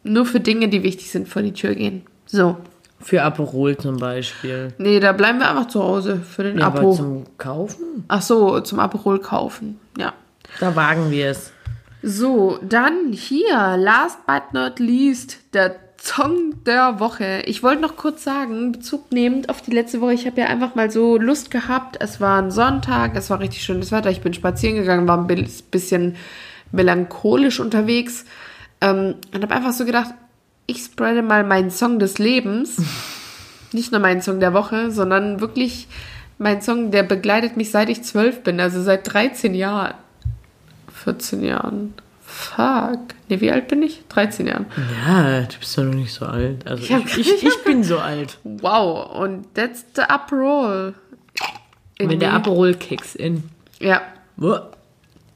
Nur 0.05 0.27
für 0.27 0.39
Dinge, 0.41 0.69
die 0.69 0.83
wichtig 0.83 1.11
sind, 1.11 1.29
vor 1.29 1.43
die 1.43 1.53
Tür 1.53 1.75
gehen. 1.75 2.03
So. 2.27 2.57
Für 3.01 3.23
Aperol 3.23 3.77
zum 3.77 3.97
Beispiel. 3.99 4.73
Nee, 4.79 5.01
da 5.01 5.13
bleiben 5.13 5.39
wir 5.39 5.51
einfach 5.51 5.69
zu 5.69 5.83
Hause 5.83 6.21
für 6.21 6.43
den 6.45 6.59
Ja, 6.59 6.67
aber 6.69 6.79
Apo. 6.81 6.95
zum 6.95 7.25
Kaufen? 7.37 8.05
Ach 8.09 8.23
so, 8.23 8.61
zum 8.61 8.79
Aperol 8.81 9.19
kaufen. 9.19 9.79
Ja. 9.99 10.13
Da 10.61 10.75
wagen 10.77 11.11
wir 11.11 11.31
es. 11.31 11.51
So, 12.03 12.59
dann 12.63 13.13
hier, 13.13 13.77
last 13.79 14.19
but 14.27 14.53
not 14.53 14.79
least, 14.79 15.39
der 15.55 15.75
Song 16.01 16.63
der 16.67 17.01
Woche. 17.01 17.43
Ich 17.47 17.63
wollte 17.63 17.81
noch 17.81 17.97
kurz 17.97 18.25
sagen, 18.25 18.73
Bezug 18.73 19.11
nehmend 19.11 19.49
auf 19.49 19.63
die 19.63 19.71
letzte 19.71 20.03
Woche, 20.03 20.13
ich 20.13 20.27
habe 20.27 20.39
ja 20.41 20.49
einfach 20.49 20.75
mal 20.75 20.91
so 20.91 21.17
Lust 21.17 21.51
gehabt. 21.51 21.97
Es 22.01 22.21
war 22.21 22.43
ein 22.43 22.51
Sonntag, 22.51 23.17
es 23.17 23.31
war 23.31 23.41
richtig 23.41 23.63
schönes 23.65 23.91
Wetter. 23.91 24.11
Ich 24.11 24.21
bin 24.21 24.35
spazieren 24.35 24.77
gegangen, 24.77 25.09
war 25.09 25.17
ein 25.17 25.27
bi- 25.27 25.49
bisschen 25.71 26.17
melancholisch 26.73 27.59
unterwegs 27.61 28.25
ähm, 28.85 29.15
und 29.33 29.43
habe 29.43 29.55
einfach 29.55 29.73
so 29.73 29.85
gedacht, 29.85 30.15
ich 30.67 30.85
spreade 30.85 31.23
mal 31.23 31.45
meinen 31.45 31.71
Song 31.71 31.99
des 31.99 32.19
Lebens. 32.19 32.77
Nicht 33.73 33.91
nur 33.93 34.01
meinen 34.01 34.23
Song 34.23 34.41
der 34.41 34.55
Woche, 34.55 34.91
sondern 34.91 35.41
wirklich 35.41 35.89
mein 36.39 36.63
Song, 36.63 36.91
der 36.91 37.03
begleitet 37.03 37.57
mich 37.57 37.71
seit 37.71 37.89
ich 37.89 38.03
zwölf 38.03 38.43
bin, 38.43 38.61
also 38.61 38.83
seit 38.83 39.13
13 39.13 39.55
Jahren. 39.55 39.95
14 41.05 41.43
Jahren. 41.43 41.95
Fuck. 42.25 43.01
Nee, 43.29 43.41
wie 43.41 43.51
alt 43.51 43.69
bin 43.69 43.83
ich? 43.83 44.03
13 44.09 44.47
Jahren. 44.47 44.67
Ja, 45.07 45.43
du 45.43 45.59
bist 45.59 45.77
doch 45.77 45.85
noch 45.85 45.95
nicht 45.95 46.13
so 46.13 46.27
alt. 46.27 46.67
Also 46.67 46.83
Ich 46.83 46.91
ich, 46.91 47.19
ich, 47.19 47.45
ich 47.45 47.65
bin 47.65 47.85
so 47.85 47.99
alt. 47.99 48.39
Wow. 48.45 49.15
Und 49.21 49.55
that's 49.55 49.85
the 49.95 50.03
Uproll. 50.03 50.95
Wenn 51.99 52.19
der 52.19 52.33
Aperol 52.33 52.75
kicks 52.75 53.15
in. 53.15 53.45
Ja. 53.79 54.03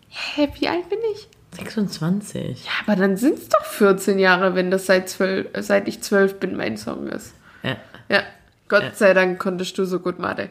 Hä, 0.08 0.48
wie 0.58 0.68
alt 0.68 0.88
bin 0.88 0.98
ich? 1.14 1.28
26. 1.58 2.64
Ja, 2.64 2.70
aber 2.86 2.96
dann 3.00 3.16
sind 3.16 3.38
es 3.38 3.48
doch 3.48 3.64
14 3.64 4.18
Jahre, 4.18 4.54
wenn 4.54 4.70
das 4.70 4.86
seit, 4.86 5.08
12, 5.08 5.48
äh, 5.52 5.62
seit 5.62 5.88
ich 5.88 6.00
12 6.02 6.40
bin 6.40 6.56
mein 6.56 6.76
Song 6.76 7.08
ist. 7.08 7.34
Ja. 7.62 7.76
Ja. 8.08 8.22
Gott 8.68 8.96
sei 8.96 9.14
Dank 9.14 9.38
konntest 9.38 9.78
du 9.78 9.86
so 9.86 9.98
gut 9.98 10.18
Mathe. 10.18 10.50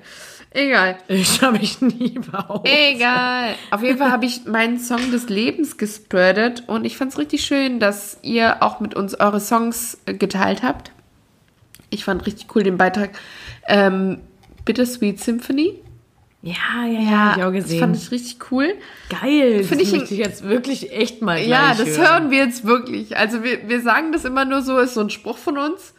Egal. 0.51 0.97
Ich 1.07 1.41
habe 1.41 1.59
mich 1.59 1.81
nie 1.81 2.17
behauptet. 2.17 2.73
Egal. 2.73 3.53
Auf 3.69 3.83
jeden 3.83 3.99
Fall 3.99 4.11
habe 4.11 4.25
ich 4.25 4.45
meinen 4.45 4.79
Song 4.79 5.11
des 5.11 5.29
Lebens 5.29 5.77
gespreadet 5.77 6.63
und 6.67 6.85
ich 6.85 6.97
fand 6.97 7.11
es 7.11 7.19
richtig 7.19 7.45
schön, 7.45 7.79
dass 7.79 8.17
ihr 8.23 8.63
auch 8.63 8.79
mit 8.79 8.95
uns 8.95 9.19
eure 9.19 9.39
Songs 9.39 9.99
äh, 10.05 10.13
geteilt 10.13 10.63
habt. 10.63 10.91
Ich 11.89 12.03
fand 12.03 12.25
richtig 12.25 12.47
cool 12.55 12.63
den 12.63 12.77
Beitrag. 12.77 13.11
Ähm, 13.67 14.19
Bittersweet 14.65 15.19
Symphony. 15.19 15.75
Ja, 16.43 16.53
ja, 16.85 16.99
ja, 17.01 17.09
hab 17.31 17.37
ich 17.37 17.43
auch 17.43 17.51
Das 17.53 17.63
gesehen. 17.63 17.79
fand 17.79 17.95
ich 17.97 18.11
richtig 18.11 18.51
cool. 18.51 18.75
Geil. 19.09 19.63
Find 19.63 19.81
ich 19.81 19.91
das 19.91 20.11
ich 20.11 20.17
jetzt 20.17 20.43
wirklich 20.43 20.91
echt 20.93 21.21
mal 21.21 21.39
Ja, 21.39 21.73
das 21.73 21.87
hören. 21.97 22.01
hören 22.07 22.31
wir 22.31 22.37
jetzt 22.37 22.63
wirklich. 22.65 23.17
Also 23.17 23.43
wir, 23.43 23.67
wir 23.67 23.81
sagen 23.81 24.11
das 24.11 24.23
immer 24.23 24.45
nur 24.45 24.61
so, 24.61 24.77
ist 24.77 24.93
so 24.93 25.01
ein 25.01 25.09
Spruch 25.09 25.37
von 25.37 25.57
uns. 25.57 25.93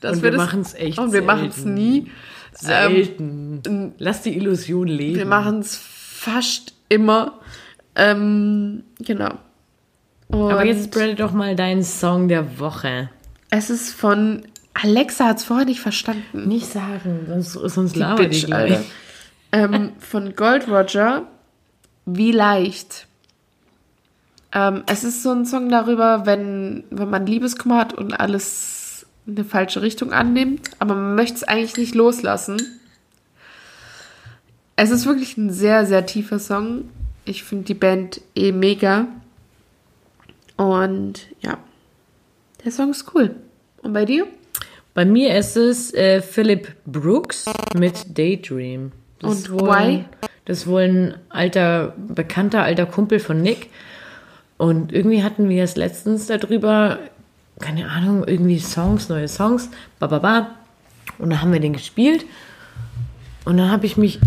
Dass 0.00 0.16
Und 0.16 0.22
wir 0.22 0.30
das- 0.32 0.38
machen's 0.38 0.74
echt 0.74 0.98
Und 0.98 1.12
wir 1.12 1.22
machen 1.22 1.46
es 1.48 1.64
nie. 1.64 2.10
Selten. 2.54 3.94
Lass 3.98 4.22
die 4.22 4.36
Illusion 4.36 4.86
leben. 4.88 5.16
Wir 5.18 5.26
machen 5.26 5.60
es 5.60 5.76
fast 5.76 6.74
immer. 6.88 7.38
Ähm, 7.94 8.84
genau. 9.00 9.34
Und 10.28 10.50
Aber 10.52 10.64
jetzt 10.64 10.84
spread 10.86 11.20
doch 11.20 11.32
mal 11.32 11.54
deinen 11.56 11.82
Song 11.84 12.28
der 12.28 12.58
Woche. 12.58 13.10
es 13.50 13.68
ist 13.70 13.92
von 13.94 14.42
Alexa 14.74 15.26
hat 15.26 15.36
es 15.38 15.44
vorher 15.44 15.66
nicht 15.66 15.80
verstanden. 15.80 16.48
Nicht 16.48 16.66
sagen, 16.66 17.26
sonst, 17.28 17.52
sonst 17.74 17.94
Die 17.94 17.98
laber 18.00 18.22
Bitch, 18.24 18.40
die 18.42 18.46
gleich. 18.46 18.72
Alter. 18.72 18.84
Ähm, 19.52 19.92
von 19.98 20.34
Gold 20.34 20.68
Roger. 20.68 21.26
Wie 22.04 22.32
leicht. 22.32 23.06
Ähm, 24.52 24.82
es 24.86 25.04
ist 25.04 25.22
so 25.22 25.30
ein 25.30 25.46
Song 25.46 25.68
darüber, 25.68 26.26
wenn, 26.26 26.84
wenn 26.90 27.08
man 27.08 27.26
Liebeskummer 27.26 27.78
hat 27.78 27.94
und 27.94 28.12
alles 28.12 29.06
in 29.26 29.36
eine 29.36 29.44
falsche 29.44 29.82
Richtung 29.82 30.12
annimmt, 30.12 30.70
aber 30.78 30.94
man 30.94 31.14
möchte 31.14 31.36
es 31.36 31.44
eigentlich 31.44 31.76
nicht 31.76 31.94
loslassen. 31.94 32.60
Es 34.76 34.90
ist 34.90 35.06
wirklich 35.06 35.36
ein 35.36 35.50
sehr, 35.50 35.86
sehr 35.86 36.06
tiefer 36.06 36.38
Song. 36.38 36.88
Ich 37.24 37.44
finde 37.44 37.64
die 37.64 37.74
Band 37.74 38.20
eh 38.34 38.52
mega. 38.52 39.06
Und 40.56 41.28
ja, 41.40 41.58
der 42.64 42.72
Song 42.72 42.90
ist 42.90 43.14
cool. 43.14 43.36
Und 43.82 43.92
bei 43.92 44.04
dir? 44.04 44.26
Bei 44.94 45.04
mir 45.04 45.36
ist 45.36 45.56
es 45.56 45.94
äh, 45.94 46.20
Philip 46.20 46.74
Brooks 46.84 47.46
mit 47.74 48.18
Daydream. 48.18 48.92
Das 49.22 49.48
Und 49.48 49.60
why? 49.60 50.04
Das 50.44 50.58
ist 50.58 50.66
wohl 50.66 50.82
ein 50.82 51.14
alter, 51.28 51.94
bekannter 51.96 52.62
alter 52.62 52.86
Kumpel 52.86 53.20
von 53.20 53.40
Nick. 53.40 53.70
Und 54.58 54.92
irgendwie 54.92 55.22
hatten 55.22 55.48
wir 55.48 55.64
es 55.64 55.76
letztens 55.76 56.26
darüber, 56.26 56.98
keine 57.60 57.88
Ahnung, 57.88 58.24
irgendwie 58.26 58.58
Songs, 58.58 59.08
neue 59.08 59.28
Songs, 59.28 59.70
bababa. 59.98 60.50
Und 61.18 61.30
dann 61.30 61.42
haben 61.42 61.52
wir 61.52 61.60
den 61.60 61.72
gespielt. 61.72 62.24
Und 63.44 63.56
dann 63.56 63.70
habe 63.70 63.86
ich 63.86 63.96
mich 63.96 64.20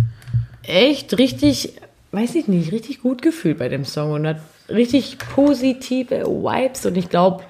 echt 0.64 1.18
richtig, 1.18 1.74
weiß 2.12 2.36
ich 2.36 2.48
nicht, 2.48 2.72
richtig 2.72 3.02
gut 3.02 3.22
gefühlt 3.22 3.58
bei 3.60 3.70
dem 3.70 3.86
Song 3.86 4.12
und 4.12 4.28
hat 4.28 4.40
richtig 4.70 5.18
positive 5.18 6.26
Vibes. 6.26 6.86
Und 6.86 6.98
ich 6.98 7.10
glaube, 7.10 7.44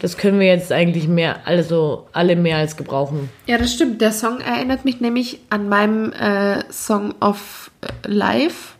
das 0.00 0.16
können 0.16 0.40
wir 0.40 0.46
jetzt 0.46 0.72
eigentlich 0.72 1.06
mehr, 1.06 1.46
also 1.46 2.08
alle 2.12 2.34
mehr 2.36 2.56
als 2.56 2.76
gebrauchen. 2.76 3.28
Ja, 3.46 3.58
das 3.58 3.72
stimmt. 3.72 4.00
Der 4.00 4.12
Song 4.12 4.40
erinnert 4.40 4.84
mich 4.84 5.00
nämlich 5.00 5.40
an 5.50 5.68
meinem 5.68 6.12
äh, 6.12 6.64
Song 6.72 7.14
of 7.20 7.70
Life, 8.06 8.74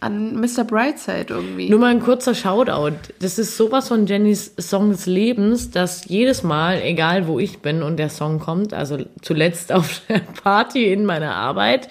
an 0.00 0.38
Mr. 0.38 0.64
Brightside 0.64 1.26
irgendwie. 1.28 1.70
Nur 1.70 1.78
mal 1.78 1.90
ein 1.90 2.00
kurzer 2.00 2.34
Shoutout. 2.34 2.96
Das 3.20 3.38
ist 3.38 3.56
sowas 3.56 3.88
von 3.88 4.06
Jennys 4.06 4.54
Song 4.58 4.90
des 4.90 5.06
Lebens, 5.06 5.70
dass 5.70 6.06
jedes 6.06 6.42
Mal, 6.42 6.82
egal 6.82 7.26
wo 7.26 7.38
ich 7.38 7.60
bin 7.60 7.82
und 7.82 7.96
der 7.98 8.10
Song 8.10 8.38
kommt, 8.38 8.74
also 8.74 8.98
zuletzt 9.22 9.72
auf 9.72 10.02
der 10.08 10.18
Party 10.42 10.92
in 10.92 11.06
meiner 11.06 11.34
Arbeit, 11.34 11.88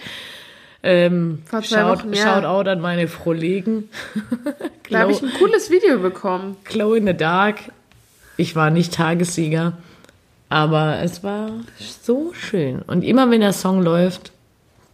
ähm, 0.83 1.43
Shout, 1.49 1.77
Wochen, 1.77 2.13
ja. 2.13 2.41
Shoutout 2.41 2.69
an 2.69 2.81
meine 2.81 3.07
Kollegen. 3.07 3.89
da 4.89 4.99
habe 4.99 5.11
ich 5.11 5.21
ein 5.21 5.31
cooles 5.39 5.69
Video 5.71 5.97
bekommen. 5.99 6.57
Glow 6.65 6.93
in 6.93 7.07
the 7.07 7.13
Dark. 7.13 7.71
Ich 8.37 8.55
war 8.55 8.69
nicht 8.69 8.93
Tagessieger, 8.93 9.73
aber 10.49 10.99
es 11.01 11.23
war 11.23 11.51
so 12.01 12.33
schön. 12.33 12.81
Und 12.81 13.03
immer 13.03 13.29
wenn 13.29 13.41
der 13.41 13.53
Song 13.53 13.81
läuft, 13.81 14.31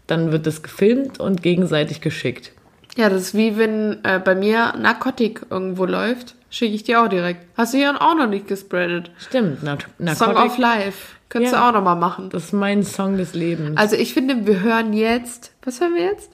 dann 0.08 0.32
wird 0.32 0.46
es 0.48 0.64
gefilmt 0.64 1.20
und 1.20 1.42
gegenseitig 1.44 2.02
geschickt. 2.02 2.52
Ja, 2.98 3.10
das 3.10 3.22
ist 3.22 3.36
wie 3.38 3.58
wenn 3.58 4.04
äh, 4.04 4.20
bei 4.20 4.36
mir 4.36 4.74
Narkotik 4.78 5.44
irgendwo 5.50 5.86
läuft, 5.86 6.36
schicke 6.50 6.74
ich 6.76 6.84
dir 6.84 7.02
auch 7.04 7.08
direkt. 7.08 7.46
Hast 7.56 7.74
du 7.74 7.78
hier 7.78 8.02
auch 8.02 8.16
noch 8.16 8.28
nicht 8.28 8.48
gespreadet. 8.48 9.12
Stimmt, 9.18 9.64
Nar 9.64 9.78
Song 9.80 10.34
Narcotic, 10.34 10.52
of 10.52 10.58
Life. 10.58 11.16
Könntest 11.30 11.54
Ja. 11.54 11.60
du 11.62 11.68
auch 11.70 11.74
noch 11.80 11.84
mal 11.84 11.96
machen. 11.96 12.30
das 12.32 12.46
ist 12.46 12.54
mein 12.54 12.84
Song 12.84 13.18
des 13.18 13.36
Lebens. 13.36 13.78
Also 13.78 13.96
ich 13.96 14.14
finde, 14.16 14.48
wir 14.48 14.62
hören 14.62 14.94
jetzt, 14.94 15.52
was 15.64 15.80
hören 15.80 15.94
wir 15.94 16.04
jetzt? 16.06 16.32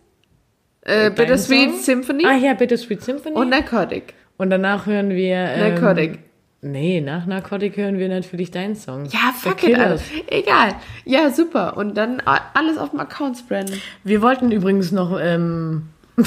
Äh, 0.82 1.12
Bittersweet 1.12 1.72
Song? 1.72 1.80
Symphony 1.82 2.26
Ah 2.26 2.38
ja, 2.38 2.53
Bittersweet 2.53 3.01
Symphony. 3.03 3.36
und 3.36 3.49
Narcotic. 3.49 4.14
Und 4.38 4.49
danach 4.51 4.86
hören 4.86 5.10
wir. 5.10 5.36
Ähm, 5.36 5.74
Narcotic. 5.76 6.20
Nee, 6.62 6.99
nach 7.01 7.26
Narcotic 7.26 7.78
hören 7.78 7.99
wir 7.99 8.10
natürlich 8.10 8.49
deinen 8.49 8.76
Song. 8.76 9.06
Ja, 9.06 9.34
fuck 9.38 9.64
it. 9.64 9.76
Killers. 9.76 10.01
Egal. 10.28 10.76
Ja, 11.03 11.30
super. 11.30 11.78
Und 11.78 11.95
dann 11.95 12.22
alles 12.53 12.78
auf 12.78 12.89
dem 12.89 12.99
Account 12.99 13.38
spreaden. 13.38 13.80
Wir 14.03 14.22
wollten 14.22 14.51
übrigens 14.51 14.91
noch 14.91 15.20
ähm, 15.22 15.89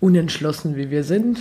unentschlossen, 0.00 0.76
wie 0.76 0.90
wir 0.90 1.04
sind. 1.04 1.38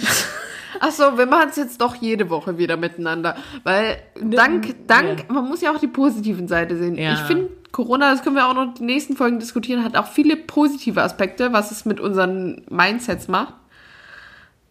Ach 0.79 0.91
so, 0.91 1.17
wir 1.17 1.25
machen 1.25 1.49
es 1.49 1.57
jetzt 1.57 1.81
doch 1.81 1.95
jede 1.95 2.29
Woche 2.29 2.57
wieder 2.57 2.77
miteinander. 2.77 3.35
Weil 3.63 3.97
dank, 4.21 4.87
dank, 4.87 5.29
man 5.29 5.47
muss 5.47 5.61
ja 5.61 5.73
auch 5.73 5.79
die 5.79 5.87
positiven 5.87 6.47
Seite 6.47 6.77
sehen. 6.77 6.95
Ja. 6.95 7.13
Ich 7.13 7.19
finde, 7.21 7.49
Corona, 7.71 8.11
das 8.11 8.23
können 8.23 8.35
wir 8.35 8.47
auch 8.47 8.53
noch 8.53 8.73
die 8.73 8.83
nächsten 8.83 9.15
Folgen 9.15 9.39
diskutieren, 9.39 9.83
hat 9.83 9.97
auch 9.97 10.07
viele 10.07 10.37
positive 10.37 11.01
Aspekte, 11.01 11.53
was 11.53 11.71
es 11.71 11.85
mit 11.85 11.99
unseren 11.99 12.61
Mindsets 12.69 13.27
macht. 13.27 13.55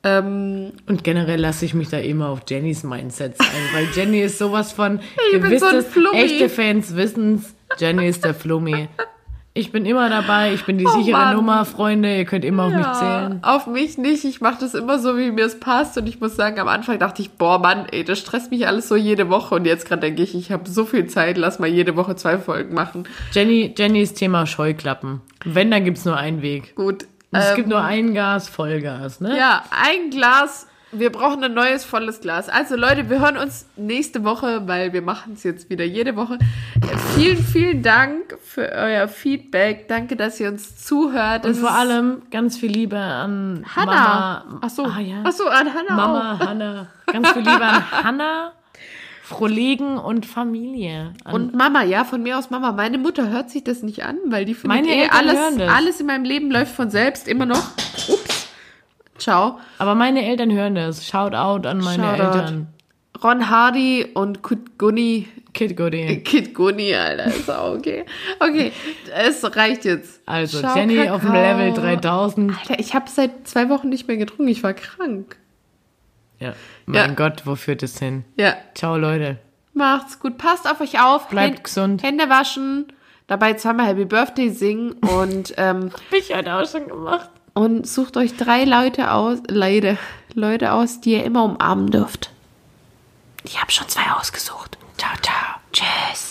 Ähm, 0.05 0.73
Und 0.87 1.03
generell 1.05 1.41
lasse 1.41 1.65
ich 1.65 1.75
mich 1.75 1.89
da 1.89 1.99
immer 1.99 2.29
auf 2.29 2.43
Jennys 2.49 2.85
Mindsets 2.85 3.41
ein, 3.41 3.47
weil 3.75 3.89
Jenny 3.95 4.21
ist 4.21 4.39
sowas 4.39 4.73
von, 4.73 5.01
ihr 5.33 5.43
wisst 5.43 5.69
so 5.69 5.77
es, 5.77 5.87
Flummi. 5.87 6.17
echte 6.19 6.49
Fans 6.49 6.95
wissen's, 6.95 7.55
Jenny 7.79 8.09
ist 8.09 8.25
der 8.25 8.35
Flummi. 8.35 8.89
Ich 9.55 9.73
bin 9.73 9.87
immer 9.87 10.09
dabei, 10.09 10.55
ich 10.55 10.65
bin 10.67 10.79
die 10.79 10.87
sichere 10.87 11.09
Oh 11.09 11.19
Mann. 11.19 11.35
Nummer, 11.35 11.65
Freunde, 11.65 12.17
ihr 12.17 12.25
könnt 12.27 12.45
immer 12.45 12.67
auf 12.67 12.73
mich 12.73 12.87
ja, 12.87 12.93
zählen. 12.93 13.39
auf 13.43 13.67
mich 13.67 13.99
nicht. 13.99 14.25
Ich 14.25 14.41
mache 14.41 14.59
das 14.61 14.75
immer 14.75 15.01
so, 15.01 15.17
wie 15.19 15.33
mir 15.33 15.47
es 15.47 15.59
passt. 15.59 15.99
Und 15.99 16.09
ich 16.09 16.21
muss 16.21 16.37
sagen, 16.37 16.61
am 16.61 16.69
Anfang 16.69 17.01
dachte 17.01 17.23
ich, 17.23 17.33
boah, 17.33 17.59
Mann, 17.59 17.87
ey, 17.91 18.05
das 18.05 18.21
stresst 18.21 18.53
mich 18.53 18.69
alles 18.69 18.87
so 18.87 18.95
jede 18.95 19.31
Woche. 19.31 19.57
Und 19.57 19.65
jetzt 19.65 19.85
gerade 19.89 20.03
denke 20.03 20.23
ich, 20.23 20.37
ich 20.37 20.53
habe 20.53 20.71
so 20.71 20.85
viel 20.85 21.09
Zeit, 21.09 21.37
lass 21.37 21.59
mal 21.59 21.67
jede 21.67 21.97
Woche 21.97 22.15
zwei 22.15 22.39
Folgen 22.39 22.73
machen. 22.73 23.03
Jenny, 23.33 23.75
Jennys 23.77 24.15
Thema 24.15 24.47
Scheuklappen. 24.47 25.23
Wenn, 25.45 25.73
dann 25.73 25.85
gibt's 25.85 26.05
nur 26.05 26.17
einen 26.17 26.41
Weg. 26.41 26.77
Gut. 26.77 27.07
Und 27.31 27.39
es 27.39 27.51
ähm, 27.51 27.57
gibt 27.57 27.69
nur 27.69 27.83
ein 27.83 28.15
Gas, 28.15 28.49
Vollgas, 28.49 29.21
ne? 29.21 29.37
Ja, 29.37 29.65
ein 29.71 30.11
Glas. 30.11 30.67
Wir 30.91 31.13
brauchen 31.13 31.45
ein 31.45 31.53
neues 31.53 31.85
volles 31.85 32.21
Glas. 32.23 32.49
Also 32.49 32.75
Leute, 32.75 33.11
wir 33.11 33.21
hören 33.21 33.37
uns 33.37 33.67
nächste 33.77 34.25
Woche, 34.25 34.67
weil 34.67 34.95
wir 34.95 35.03
machen 35.03 35.35
es 35.35 35.43
jetzt 35.43 35.69
wieder 35.69 35.85
jede 35.85 36.17
Woche. 36.17 36.39
Äh, 36.81 36.97
Vielen, 37.15 37.37
vielen 37.45 37.83
Dank 37.83 38.39
für 38.43 38.71
euer 38.73 39.07
Feedback. 39.09 39.87
Danke, 39.89 40.17
dass 40.17 40.41
ihr 40.41 40.49
uns 40.49 40.83
zuhört. 40.83 41.45
Und 41.45 41.51
Das 41.53 41.59
vor 41.59 41.73
allem 41.73 42.23
ganz 42.31 42.57
viel 42.57 42.71
Liebe 42.71 42.97
an 42.97 43.67
Hannah. 43.77 44.45
Mama. 44.47 44.61
Ach 44.63 44.71
so. 44.71 44.85
Ah, 44.87 45.01
ja. 45.01 45.17
Ach 45.25 45.33
so, 45.33 45.47
an 45.49 45.75
Hannah 45.75 45.95
Mama, 45.95 46.39
Hanna. 46.39 46.87
Ganz 47.07 47.31
viel 47.33 47.43
Liebe 47.43 47.63
an 47.65 47.91
Hanna, 48.05 48.53
Frohlegen 49.29 49.99
und 49.99 50.25
Familie. 50.25 51.13
An 51.25 51.35
Und 51.35 51.55
Mama, 51.55 51.83
ja, 51.85 52.05
von 52.05 52.23
mir 52.23 52.39
aus 52.39 52.49
Mama. 52.49 52.73
Meine 52.73 52.97
Mutter 52.97 53.29
hört 53.29 53.51
sich 53.51 53.63
das 53.63 53.83
nicht 53.83 54.03
an, 54.05 54.17
weil 54.29 54.45
die 54.47 54.55
findet 54.55 54.81
Meine 54.81 54.89
eh 54.95 55.03
Eltern 55.03 55.17
alles, 55.19 55.35
hören 55.39 55.59
das. 55.59 55.71
alles 55.71 56.01
in 56.01 56.07
meinem 56.07 56.25
Leben 56.25 56.51
läuft 56.51 56.75
von 56.75 56.89
selbst 56.91 57.29
immer 57.29 57.45
noch. 57.45 57.63
Ups. 58.09 58.49
Ciao. 59.19 59.59
Aber 59.79 59.95
meine 59.95 60.25
Eltern 60.25 60.51
hören 60.53 60.75
das. 60.77 61.07
Shout 61.07 61.35
out 61.35 61.67
an 61.67 61.79
meine 61.79 62.03
Shoutout. 62.05 62.23
Eltern. 62.39 62.67
Ron 63.23 63.51
Hardy 63.51 64.07
und 64.15 64.43
Kid 64.43 64.79
Gunny. 64.79 65.29
Kid 65.53 65.77
Goody. 65.77 66.23
Kid 66.23 66.55
Gunny, 66.55 66.95
Alter, 66.95 67.27
ist 67.27 67.51
auch 67.51 67.75
okay. 67.77 68.05
Okay, 68.39 68.71
es 69.15 69.45
reicht 69.57 69.85
jetzt. 69.85 70.21
Also 70.25 70.61
Ciao, 70.61 70.77
Jenny 70.77 70.97
Kakao. 70.97 71.17
auf 71.17 71.21
dem 71.23 71.33
Level 71.33 71.73
3000. 71.75 72.53
Alter, 72.61 72.79
ich 72.79 72.95
habe 72.95 73.11
seit 73.11 73.49
zwei 73.49 73.69
Wochen 73.69 73.89
nicht 73.89 74.07
mehr 74.07 74.17
getrunken. 74.19 74.49
Ich 74.49 74.63
war 74.63 74.73
krank. 74.73 75.37
Ja. 76.41 76.53
Mein 76.87 77.11
Ja. 77.11 77.15
Gott, 77.15 77.43
wo 77.47 77.55
führt 77.57 77.83
es 77.83 77.99
hin? 77.99 78.25
Ja, 78.37 78.55
Ciao, 78.75 78.97
Leute. 78.97 79.39
macht's 79.75 80.19
gut. 80.21 80.39
Passt 80.39 80.71
auf 80.71 80.81
euch 80.81 81.01
auf. 81.01 81.29
Bleibt 81.29 81.57
Hän- 81.57 81.63
gesund. 81.63 82.03
Hände 82.03 82.29
waschen. 82.29 82.87
Dabei 83.27 83.55
zweimal 83.55 83.87
Happy 83.87 84.05
Birthday 84.05 84.49
singen 84.51 84.93
und, 84.93 85.53
ähm, 85.59 85.91
Hab 85.93 86.13
ich 86.19 86.35
heute 86.35 86.55
auch 86.55 86.67
schon 86.69 86.89
gemacht. 86.89 87.29
und 87.55 87.87
sucht 87.87 88.17
euch 88.17 88.37
drei 88.37 88.65
Leute 88.65 89.11
aus, 89.13 89.39
Leute, 89.49 89.99
Leute 90.35 90.73
aus, 90.73 91.01
die 91.01 91.13
ihr 91.13 91.25
immer 91.25 91.45
umarmen 91.45 91.91
dürft. 91.91 92.31
Ich 93.45 93.61
habe 93.61 93.71
schon 93.71 93.89
zwei 93.89 94.11
ausgesucht. 94.13 94.79
Ciao, 94.97 95.13
ciao. 95.23 95.61
Tschüss. 95.73 96.28